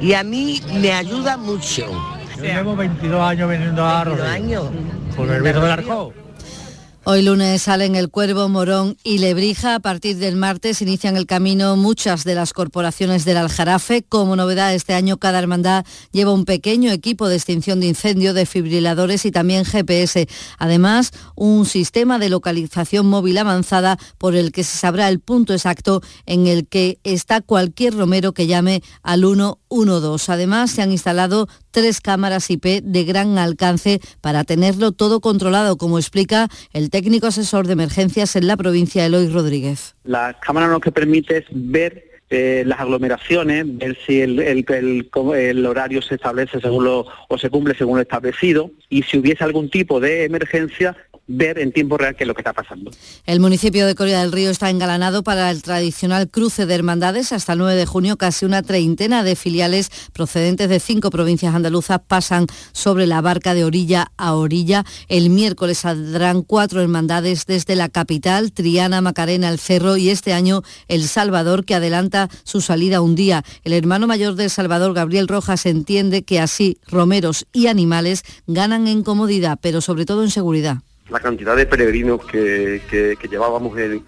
Y 0.00 0.12
a 0.12 0.22
mí 0.22 0.62
me 0.80 0.92
ayuda 0.92 1.36
mucho. 1.36 1.84
Yo 2.36 2.44
llevo 2.44 2.76
22 2.76 3.20
años 3.20 3.48
veniendo 3.48 3.84
a 3.84 4.04
22 4.04 4.28
años. 4.28 4.64
Por 5.16 5.28
el 5.28 5.42
del 5.42 5.64
Arco. 5.64 6.12
Hoy 7.06 7.20
lunes 7.20 7.60
salen 7.60 7.96
el 7.96 8.08
Cuervo, 8.08 8.48
Morón 8.48 8.96
y 9.04 9.18
Lebrija. 9.18 9.74
A 9.74 9.80
partir 9.80 10.16
del 10.16 10.36
martes 10.36 10.80
inician 10.80 11.18
el 11.18 11.26
camino 11.26 11.76
muchas 11.76 12.24
de 12.24 12.34
las 12.34 12.54
corporaciones 12.54 13.26
del 13.26 13.36
Aljarafe. 13.36 14.02
Como 14.02 14.36
novedad 14.36 14.72
este 14.72 14.94
año 14.94 15.18
cada 15.18 15.38
hermandad 15.38 15.84
lleva 16.12 16.32
un 16.32 16.46
pequeño 16.46 16.90
equipo 16.92 17.28
de 17.28 17.36
extinción 17.36 17.78
de 17.80 17.88
incendio, 17.88 18.32
desfibriladores 18.32 19.26
y 19.26 19.30
también 19.30 19.66
GPS. 19.66 20.26
Además, 20.56 21.10
un 21.34 21.66
sistema 21.66 22.18
de 22.18 22.30
localización 22.30 23.04
móvil 23.06 23.36
avanzada 23.36 23.98
por 24.16 24.34
el 24.34 24.50
que 24.50 24.64
se 24.64 24.78
sabrá 24.78 25.10
el 25.10 25.20
punto 25.20 25.52
exacto 25.52 26.00
en 26.24 26.46
el 26.46 26.66
que 26.66 27.00
está 27.04 27.42
cualquier 27.42 27.92
romero 27.92 28.32
que 28.32 28.46
llame 28.46 28.82
al 29.02 29.20
112. 29.20 30.32
Además, 30.32 30.70
se 30.70 30.80
han 30.80 30.90
instalado 30.90 31.48
tres 31.74 32.00
cámaras 32.00 32.50
IP 32.50 32.82
de 32.84 33.04
gran 33.04 33.36
alcance 33.36 34.00
para 34.20 34.44
tenerlo 34.44 34.92
todo 34.92 35.20
controlado, 35.20 35.76
como 35.76 35.98
explica 35.98 36.46
el 36.72 36.88
técnico 36.88 37.26
asesor 37.26 37.66
de 37.66 37.72
emergencias 37.72 38.36
en 38.36 38.46
la 38.46 38.56
provincia, 38.56 39.04
Eloy 39.04 39.28
Rodríguez. 39.28 39.96
La 40.04 40.38
cámara 40.38 40.68
lo 40.68 40.78
que 40.78 40.92
permite 40.92 41.38
es 41.38 41.44
ver 41.50 42.22
eh, 42.30 42.62
las 42.64 42.78
aglomeraciones, 42.78 43.64
ver 43.76 43.98
si 44.06 44.20
el, 44.20 44.38
el, 44.38 45.66
horario 45.66 46.00
se 46.00 46.14
establece 46.14 46.60
según 46.60 46.84
lo, 46.84 47.06
o 47.28 47.38
se 47.38 47.50
cumple 47.50 47.74
según 47.74 47.96
lo 47.96 48.02
establecido 48.02 48.70
y 48.88 49.02
si 49.02 49.18
hubiese 49.18 49.42
algún 49.42 49.68
tipo 49.68 49.98
de 49.98 50.24
emergencia, 50.24 50.96
ver 51.26 51.58
en 51.58 51.72
tiempo 51.72 51.96
real 51.96 52.14
qué 52.16 52.24
es 52.24 52.28
lo 52.28 52.34
que 52.34 52.42
está 52.42 52.52
pasando. 52.52 52.90
El 53.26 53.40
municipio 53.40 53.86
de 53.86 53.94
Coria 53.94 54.20
del 54.20 54.32
Río 54.32 54.50
está 54.50 54.70
engalanado 54.70 55.22
para 55.22 55.50
el 55.50 55.62
tradicional 55.62 56.28
cruce 56.28 56.66
de 56.66 56.74
hermandades. 56.74 57.32
Hasta 57.32 57.52
el 57.52 57.58
9 57.60 57.76
de 57.76 57.86
junio 57.86 58.16
casi 58.16 58.44
una 58.44 58.62
treintena 58.62 59.22
de 59.22 59.36
filiales 59.36 59.90
procedentes 60.12 60.68
de 60.68 60.80
cinco 60.80 61.10
provincias 61.10 61.54
andaluzas 61.54 62.00
pasan 62.06 62.46
sobre 62.72 63.06
la 63.06 63.20
barca 63.20 63.54
de 63.54 63.64
orilla 63.64 64.12
a 64.16 64.34
orilla. 64.34 64.84
El 65.08 65.30
miércoles 65.30 65.78
saldrán 65.78 66.42
cuatro 66.42 66.82
hermandades 66.82 67.46
desde 67.46 67.76
la 67.76 67.88
capital, 67.88 68.52
Triana, 68.52 69.00
Macarena, 69.00 69.48
El 69.48 69.58
Cerro 69.58 69.96
y 69.96 70.10
este 70.10 70.32
año 70.32 70.62
El 70.88 71.04
Salvador, 71.04 71.64
que 71.64 71.74
adelanta 71.74 72.28
su 72.44 72.60
salida 72.60 73.00
un 73.00 73.14
día. 73.14 73.44
El 73.64 73.72
hermano 73.72 74.06
mayor 74.06 74.34
del 74.34 74.50
Salvador, 74.50 74.94
Gabriel 74.94 75.28
Rojas, 75.28 75.66
entiende 75.66 76.22
que 76.22 76.40
así 76.40 76.78
romeros 76.86 77.46
y 77.52 77.68
animales 77.68 78.22
ganan 78.46 78.88
en 78.88 79.02
comodidad, 79.02 79.58
pero 79.60 79.80
sobre 79.80 80.04
todo 80.04 80.22
en 80.22 80.30
seguridad 80.30 80.82
la 81.10 81.20
cantidad 81.20 81.56
de 81.56 81.66
peregrinos 81.66 82.24
que, 82.24 82.80
que, 82.90 83.28
llevábamos 83.28 83.76
en, 83.78 84.04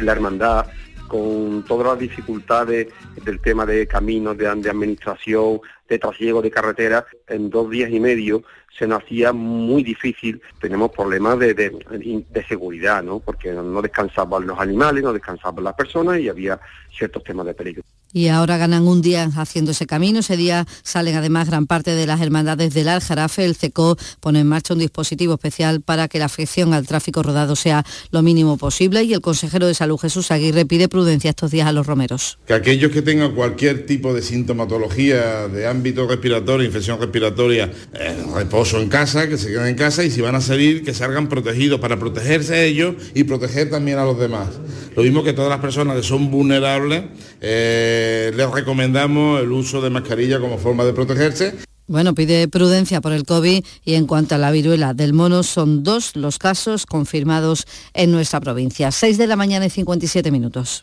la 0.00 0.12
hermandad, 0.12 0.66
con 1.08 1.64
todas 1.64 1.86
las 1.86 1.98
dificultades 1.98 2.88
del 3.24 3.40
tema 3.40 3.66
de 3.66 3.86
caminos, 3.86 4.36
de 4.36 4.46
administración, 4.46 5.60
de 5.88 5.98
trasiego 5.98 6.42
de 6.42 6.50
carretera, 6.50 7.06
en 7.28 7.50
dos 7.50 7.70
días 7.70 7.90
y 7.90 8.00
medio 8.00 8.42
se 8.78 8.86
nos 8.86 9.02
hacía 9.02 9.32
muy 9.32 9.82
difícil. 9.82 10.40
Tenemos 10.60 10.90
problemas 10.92 11.38
de, 11.38 11.54
de, 11.54 11.70
de, 12.30 12.44
seguridad, 12.46 13.02
¿no? 13.02 13.18
Porque 13.18 13.52
no 13.52 13.82
descansaban 13.82 14.46
los 14.46 14.58
animales, 14.58 15.02
no 15.02 15.12
descansaban 15.12 15.64
las 15.64 15.74
personas 15.74 16.20
y 16.20 16.28
había 16.28 16.60
ciertos 16.96 17.24
temas 17.24 17.46
de 17.46 17.54
peligro. 17.54 17.82
Y 18.10 18.28
ahora 18.28 18.56
ganan 18.56 18.88
un 18.88 19.02
día 19.02 19.28
haciendo 19.36 19.72
ese 19.72 19.86
camino. 19.86 20.20
Ese 20.20 20.36
día 20.38 20.66
salen 20.82 21.16
además 21.16 21.48
gran 21.48 21.66
parte 21.66 21.94
de 21.94 22.06
las 22.06 22.22
hermandades 22.22 22.72
del 22.72 22.88
Aljarafe. 22.88 23.44
El 23.44 23.54
CECO 23.54 23.98
pone 24.20 24.40
en 24.40 24.46
marcha 24.46 24.72
un 24.72 24.80
dispositivo 24.80 25.34
especial 25.34 25.82
para 25.82 26.08
que 26.08 26.18
la 26.18 26.24
afección 26.24 26.72
al 26.72 26.86
tráfico 26.86 27.22
rodado 27.22 27.54
sea 27.54 27.84
lo 28.10 28.22
mínimo 28.22 28.56
posible. 28.56 29.02
Y 29.02 29.12
el 29.12 29.20
consejero 29.20 29.66
de 29.66 29.74
salud 29.74 29.98
Jesús 29.98 30.30
Aguirre 30.30 30.64
pide 30.64 30.88
prudencia 30.88 31.30
estos 31.30 31.50
días 31.50 31.68
a 31.68 31.72
los 31.72 31.86
romeros. 31.86 32.38
Que 32.46 32.54
aquellos 32.54 32.92
que 32.92 33.02
tengan 33.02 33.34
cualquier 33.34 33.84
tipo 33.84 34.14
de 34.14 34.22
sintomatología 34.22 35.48
de 35.48 35.66
ámbito 35.78 36.06
respiratorio, 36.06 36.66
infección 36.66 37.00
respiratoria, 37.00 37.70
eh, 37.94 38.24
reposo 38.34 38.80
en 38.80 38.88
casa, 38.88 39.28
que 39.28 39.38
se 39.38 39.48
queden 39.48 39.68
en 39.68 39.76
casa 39.76 40.04
y 40.04 40.10
si 40.10 40.20
van 40.20 40.34
a 40.34 40.40
salir, 40.40 40.84
que 40.84 40.92
salgan 40.92 41.28
protegidos 41.28 41.80
para 41.80 41.98
protegerse 41.98 42.66
ellos 42.66 42.96
y 43.14 43.24
proteger 43.24 43.70
también 43.70 43.98
a 43.98 44.04
los 44.04 44.18
demás. 44.18 44.48
Lo 44.96 45.02
mismo 45.02 45.22
que 45.22 45.32
todas 45.32 45.50
las 45.50 45.60
personas 45.60 45.96
que 45.96 46.02
son 46.02 46.30
vulnerables. 46.30 47.04
Eh, 47.40 48.32
les 48.34 48.50
recomendamos 48.50 49.40
el 49.40 49.52
uso 49.52 49.80
de 49.80 49.90
mascarilla 49.90 50.40
como 50.40 50.58
forma 50.58 50.84
de 50.84 50.92
protegerse. 50.92 51.54
Bueno, 51.86 52.14
pide 52.14 52.48
prudencia 52.48 53.00
por 53.00 53.12
el 53.12 53.24
COVID 53.24 53.64
y 53.84 53.94
en 53.94 54.06
cuanto 54.06 54.34
a 54.34 54.38
la 54.38 54.50
viruela 54.50 54.92
del 54.92 55.14
mono, 55.14 55.42
son 55.42 55.84
dos 55.84 56.16
los 56.16 56.38
casos 56.38 56.84
confirmados 56.84 57.66
en 57.94 58.10
nuestra 58.10 58.40
provincia. 58.40 58.90
6 58.90 59.16
de 59.16 59.26
la 59.26 59.36
mañana 59.36 59.66
y 59.66 59.70
57 59.70 60.30
minutos. 60.30 60.82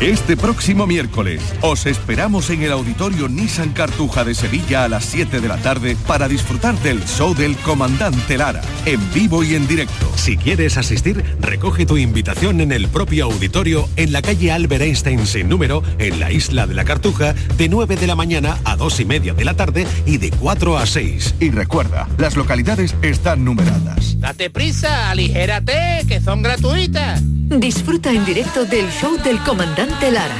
Este 0.00 0.36
próximo 0.36 0.86
miércoles 0.86 1.40
os 1.62 1.86
esperamos 1.86 2.50
en 2.50 2.62
el 2.62 2.72
auditorio 2.72 3.28
Nissan 3.28 3.72
Cartuja 3.72 4.24
de 4.24 4.34
Sevilla 4.34 4.84
a 4.84 4.88
las 4.88 5.06
7 5.06 5.40
de 5.40 5.48
la 5.48 5.56
tarde 5.56 5.96
para 6.06 6.28
disfrutar 6.28 6.78
del 6.80 7.02
show 7.06 7.34
del 7.34 7.56
comandante 7.56 8.36
Lara, 8.36 8.60
en 8.84 9.00
vivo 9.14 9.42
y 9.42 9.54
en 9.54 9.66
directo. 9.66 10.12
Si 10.16 10.36
quieres 10.36 10.76
asistir, 10.76 11.24
recoge 11.40 11.86
tu 11.86 11.96
invitación 11.96 12.60
en 12.60 12.72
el 12.72 12.88
propio 12.88 13.24
auditorio 13.24 13.88
en 13.96 14.12
la 14.12 14.20
calle 14.20 14.52
Albert 14.52 14.82
Einstein 14.82 15.26
sin 15.26 15.48
número, 15.48 15.82
en 15.98 16.20
la 16.20 16.30
isla 16.30 16.66
de 16.66 16.74
la 16.74 16.84
Cartuja, 16.84 17.34
de 17.56 17.68
9 17.70 17.96
de 17.96 18.06
la 18.06 18.16
mañana 18.16 18.58
a 18.64 18.76
2 18.76 19.00
y 19.00 19.04
media 19.06 19.32
de 19.32 19.44
la 19.46 19.54
tarde 19.54 19.86
y 20.04 20.18
de 20.18 20.30
4 20.30 20.76
a 20.76 20.84
6. 20.84 21.36
Y 21.40 21.50
recuerda, 21.50 22.06
las 22.18 22.36
localidades 22.36 22.94
están 23.00 23.46
numeradas. 23.46 24.20
Date 24.20 24.50
prisa, 24.50 25.10
aligérate, 25.10 26.04
que 26.06 26.20
son 26.20 26.42
gratuitas. 26.42 27.22
Disfruta 27.22 28.10
en 28.10 28.24
directo 28.24 28.64
del 28.64 28.90
show 28.90 29.16
del 29.22 29.38
comandante 29.38 29.75
Lara, 29.76 30.34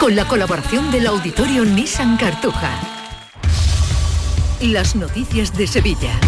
con 0.00 0.16
la 0.16 0.26
colaboración 0.26 0.90
del 0.90 1.06
auditorio 1.06 1.64
Nissan 1.64 2.16
Cartuja. 2.16 2.72
Las 4.60 4.96
noticias 4.96 5.56
de 5.56 5.68
Sevilla. 5.68 6.18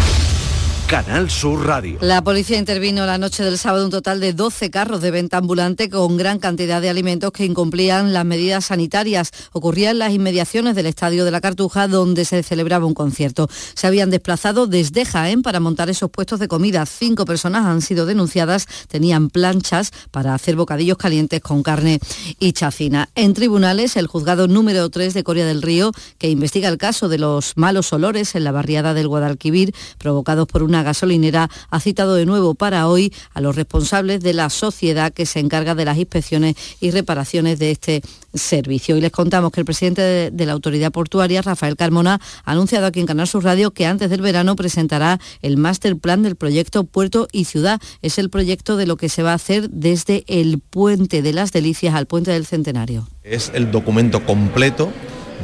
Canal 0.87 1.29
Sur 1.29 1.65
Radio. 1.65 1.97
La 2.01 2.23
policía 2.23 2.57
intervino 2.57 3.05
la 3.05 3.17
noche 3.17 3.43
del 3.43 3.57
sábado 3.57 3.85
un 3.85 3.91
total 3.91 4.19
de 4.19 4.33
12 4.33 4.69
carros 4.69 5.01
de 5.01 5.11
venta 5.11 5.37
ambulante 5.37 5.89
con 5.89 6.17
gran 6.17 6.39
cantidad 6.39 6.81
de 6.81 6.89
alimentos 6.89 7.31
que 7.31 7.45
incumplían 7.45 8.13
las 8.13 8.25
medidas 8.25 8.65
sanitarias. 8.65 9.31
Ocurría 9.53 9.91
en 9.91 9.99
las 9.99 10.13
inmediaciones 10.13 10.75
del 10.75 10.85
Estadio 10.85 11.25
de 11.25 11.31
la 11.31 11.41
Cartuja 11.41 11.87
donde 11.87 12.25
se 12.25 12.43
celebraba 12.43 12.85
un 12.85 12.93
concierto. 12.93 13.47
Se 13.73 13.87
habían 13.87 14.11
desplazado 14.11 14.67
desde 14.67 15.05
Jaén 15.05 15.41
para 15.41 15.59
montar 15.59 15.89
esos 15.89 16.11
puestos 16.11 16.39
de 16.39 16.47
comida. 16.47 16.85
Cinco 16.85 17.25
personas 17.25 17.65
han 17.65 17.81
sido 17.81 18.05
denunciadas, 18.05 18.67
tenían 18.87 19.29
planchas 19.29 19.91
para 20.11 20.35
hacer 20.35 20.55
bocadillos 20.55 20.97
calientes 20.97 21.41
con 21.41 21.63
carne 21.63 21.99
y 22.39 22.53
chacina. 22.53 23.09
En 23.15 23.33
tribunales, 23.33 23.97
el 23.97 24.07
juzgado 24.07 24.47
número 24.47 24.89
3 24.89 25.13
de 25.13 25.23
Coria 25.23 25.45
del 25.45 25.61
Río, 25.61 25.91
que 26.17 26.29
investiga 26.29 26.69
el 26.69 26.77
caso 26.77 27.09
de 27.09 27.17
los 27.17 27.53
malos 27.55 27.91
olores 27.93 28.35
en 28.35 28.43
la 28.43 28.51
barriada 28.51 28.93
del 28.93 29.07
Guadalquivir 29.07 29.73
provocados 29.97 30.47
por 30.47 30.61
una 30.61 30.82
gasolinera 30.83 31.49
ha 31.69 31.79
citado 31.79 32.15
de 32.15 32.25
nuevo 32.25 32.55
para 32.55 32.87
hoy 32.87 33.13
a 33.33 33.41
los 33.41 33.55
responsables 33.55 34.21
de 34.21 34.33
la 34.33 34.49
sociedad 34.49 35.13
que 35.13 35.25
se 35.25 35.39
encarga 35.39 35.75
de 35.75 35.85
las 35.85 35.97
inspecciones 35.97 36.55
y 36.79 36.91
reparaciones 36.91 37.59
de 37.59 37.71
este 37.71 38.01
servicio. 38.33 38.97
Y 38.97 39.01
les 39.01 39.11
contamos 39.11 39.51
que 39.51 39.61
el 39.61 39.65
presidente 39.65 40.01
de, 40.01 40.31
de 40.31 40.45
la 40.45 40.53
autoridad 40.53 40.91
portuaria, 40.91 41.41
Rafael 41.41 41.75
Carmona, 41.75 42.19
ha 42.45 42.51
anunciado 42.51 42.85
aquí 42.85 42.99
en 42.99 43.05
Canal 43.05 43.27
Sur 43.27 43.43
Radio 43.43 43.71
que 43.71 43.85
antes 43.85 44.09
del 44.09 44.21
verano 44.21 44.55
presentará 44.55 45.19
el 45.41 45.57
master 45.57 45.97
plan 45.97 46.23
del 46.23 46.35
proyecto 46.35 46.83
Puerto 46.83 47.27
y 47.31 47.45
Ciudad. 47.45 47.81
Es 48.01 48.17
el 48.17 48.29
proyecto 48.29 48.77
de 48.77 48.87
lo 48.87 48.97
que 48.97 49.09
se 49.09 49.23
va 49.23 49.31
a 49.31 49.35
hacer 49.35 49.69
desde 49.69 50.23
el 50.27 50.59
puente 50.59 51.21
de 51.21 51.33
las 51.33 51.51
Delicias 51.51 51.95
al 51.95 52.07
puente 52.07 52.31
del 52.31 52.45
Centenario. 52.45 53.07
Es 53.23 53.51
el 53.53 53.71
documento 53.71 54.25
completo 54.25 54.91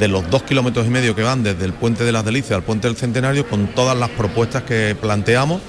de 0.00 0.08
los 0.08 0.28
dos 0.30 0.42
kilómetros 0.42 0.86
y 0.86 0.90
medio 0.90 1.14
que 1.14 1.22
van 1.22 1.42
desde 1.42 1.66
el 1.66 1.74
puente 1.74 2.04
de 2.04 2.10
las 2.10 2.24
Delicias 2.24 2.56
al 2.56 2.62
puente 2.62 2.88
del 2.88 2.96
Centenario 2.96 3.46
con 3.46 3.68
todas 3.68 3.96
las 3.96 4.08
propuestas 4.08 4.62
que 4.62 4.96
planteamos 4.98 5.60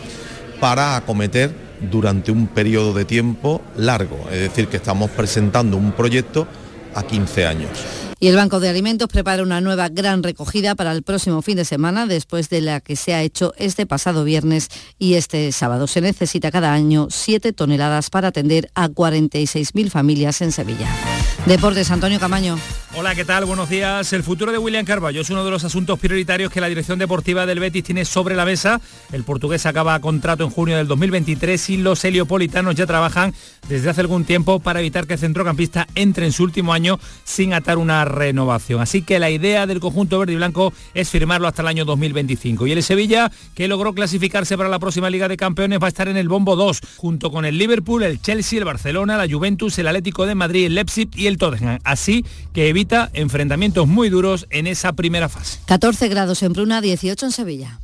para 0.62 0.96
acometer 0.96 1.54
durante 1.92 2.32
un 2.32 2.48
periodo 2.48 2.94
de 2.94 3.04
tiempo 3.04 3.62
largo. 3.76 4.18
Es 4.32 4.40
decir, 4.40 4.68
que 4.68 4.78
estamos 4.78 5.12
presentando 5.12 5.76
un 5.76 5.92
proyecto 5.92 6.48
a 6.96 7.04
15 7.04 7.46
años. 7.46 7.70
Y 8.22 8.28
el 8.28 8.36
Banco 8.36 8.60
de 8.60 8.70
Alimentos 8.70 9.10
prepara 9.10 9.42
una 9.42 9.62
nueva 9.62 9.90
gran 9.90 10.22
recogida 10.22 10.76
para 10.76 10.92
el 10.92 11.02
próximo 11.02 11.42
fin 11.42 11.58
de 11.58 11.66
semana, 11.66 12.06
después 12.06 12.50
de 12.50 12.62
la 12.62 12.80
que 12.80 12.96
se 12.96 13.16
ha 13.16 13.24
hecho 13.24 13.52
este 13.58 13.88
pasado 13.88 14.24
viernes 14.24 14.70
y 15.00 15.16
este 15.16 15.52
sábado. 15.52 15.88
Se 15.88 16.02
necesita 16.02 16.52
cada 16.52 16.72
año 16.72 17.08
7 17.10 17.52
toneladas 17.52 18.12
para 18.12 18.28
atender 18.28 18.70
a 18.76 18.90
46.000 18.90 19.90
familias 19.90 20.42
en 20.42 20.52
Sevilla. 20.52 20.88
Deportes, 21.48 21.90
Antonio 21.90 22.20
Camaño. 22.20 22.60
Hola, 22.94 23.16
¿qué 23.16 23.24
tal? 23.24 23.46
Buenos 23.46 23.70
días. 23.70 24.12
El 24.12 24.22
futuro 24.22 24.52
de 24.52 24.58
William 24.58 24.84
Carballo 24.84 25.22
es 25.22 25.30
uno 25.30 25.46
de 25.46 25.50
los 25.50 25.64
asuntos 25.64 25.98
prioritarios 25.98 26.52
que 26.52 26.60
la 26.60 26.68
dirección 26.68 27.00
deportiva 27.00 27.46
del 27.46 27.62
Betis 27.62 27.86
tiene 27.86 28.04
sobre 28.04 28.36
la 28.36 28.44
mesa. 28.44 28.82
El 29.14 29.24
portugués 29.24 29.66
acaba 29.66 29.98
contrato 30.02 30.44
en 30.44 30.50
junio 30.50 30.76
del 30.76 30.88
2023 30.88 31.70
y 31.70 31.78
los 31.78 32.04
heliopolitanos 32.04 32.76
ya 32.76 32.86
trabajan 32.86 33.34
desde 33.70 33.90
hace 33.90 34.02
algún 34.02 34.26
tiempo 34.26 34.60
para 34.60 34.82
evitar 34.82 35.08
que 35.08 35.14
el 35.14 35.20
centrocampista 35.20 35.88
entre 35.96 36.26
en 36.26 36.34
su 36.34 36.44
último 36.44 36.74
año 36.74 37.00
sin 37.24 37.54
atar 37.54 37.78
una 37.78 38.04
renovación. 38.04 38.82
Así 38.82 39.04
que 39.04 39.20
la 39.20 39.30
idea 39.30 39.68
del 39.68 39.80
conjunto 39.80 40.20
verde 40.20 40.34
y 40.34 40.36
blanco 40.36 40.74
es 40.94 41.10
firmarlo 41.10 41.48
hasta 41.48 41.62
el 41.62 41.70
año 41.70 41.86
2025. 41.86 42.68
Y 42.68 42.74
el 42.74 42.84
Sevilla, 42.84 43.32
que 43.56 43.70
logró 43.70 43.94
clasificarse 43.94 44.58
para 44.58 44.68
la 44.68 44.80
próxima 44.80 45.10
Liga 45.10 45.30
de 45.30 45.38
Campeones, 45.38 45.80
va 45.82 45.86
a 45.86 45.90
estar 45.90 46.10
en 46.10 46.18
el 46.18 46.28
bombo 46.28 46.58
2, 46.58 46.82
junto 46.98 47.32
con 47.32 47.46
el 47.46 47.58
Liverpool, 47.58 48.04
el 48.04 48.22
Chelsea, 48.22 48.60
el 48.60 48.66
Barcelona, 48.66 49.16
la 49.16 49.34
Juventus, 49.34 49.80
el 49.80 49.88
Atlético 49.88 50.26
de 50.26 50.36
Madrid, 50.36 50.66
el 50.66 50.76
Leipzig 50.76 51.08
y 51.16 51.28
el 51.28 51.38
Tottenham. 51.38 51.80
Así 51.86 52.26
que 52.54 52.81
enfrentamientos 53.14 53.88
muy 53.88 54.10
duros 54.10 54.48
en 54.50 54.68
esa 54.68 54.94
primera 54.94 55.30
fase. 55.30 55.60
14 55.66 56.08
grados 56.08 56.44
en 56.44 56.54
Bruna, 56.54 56.82
18 56.82 57.26
en 57.26 57.32
Sevilla. 57.32 57.80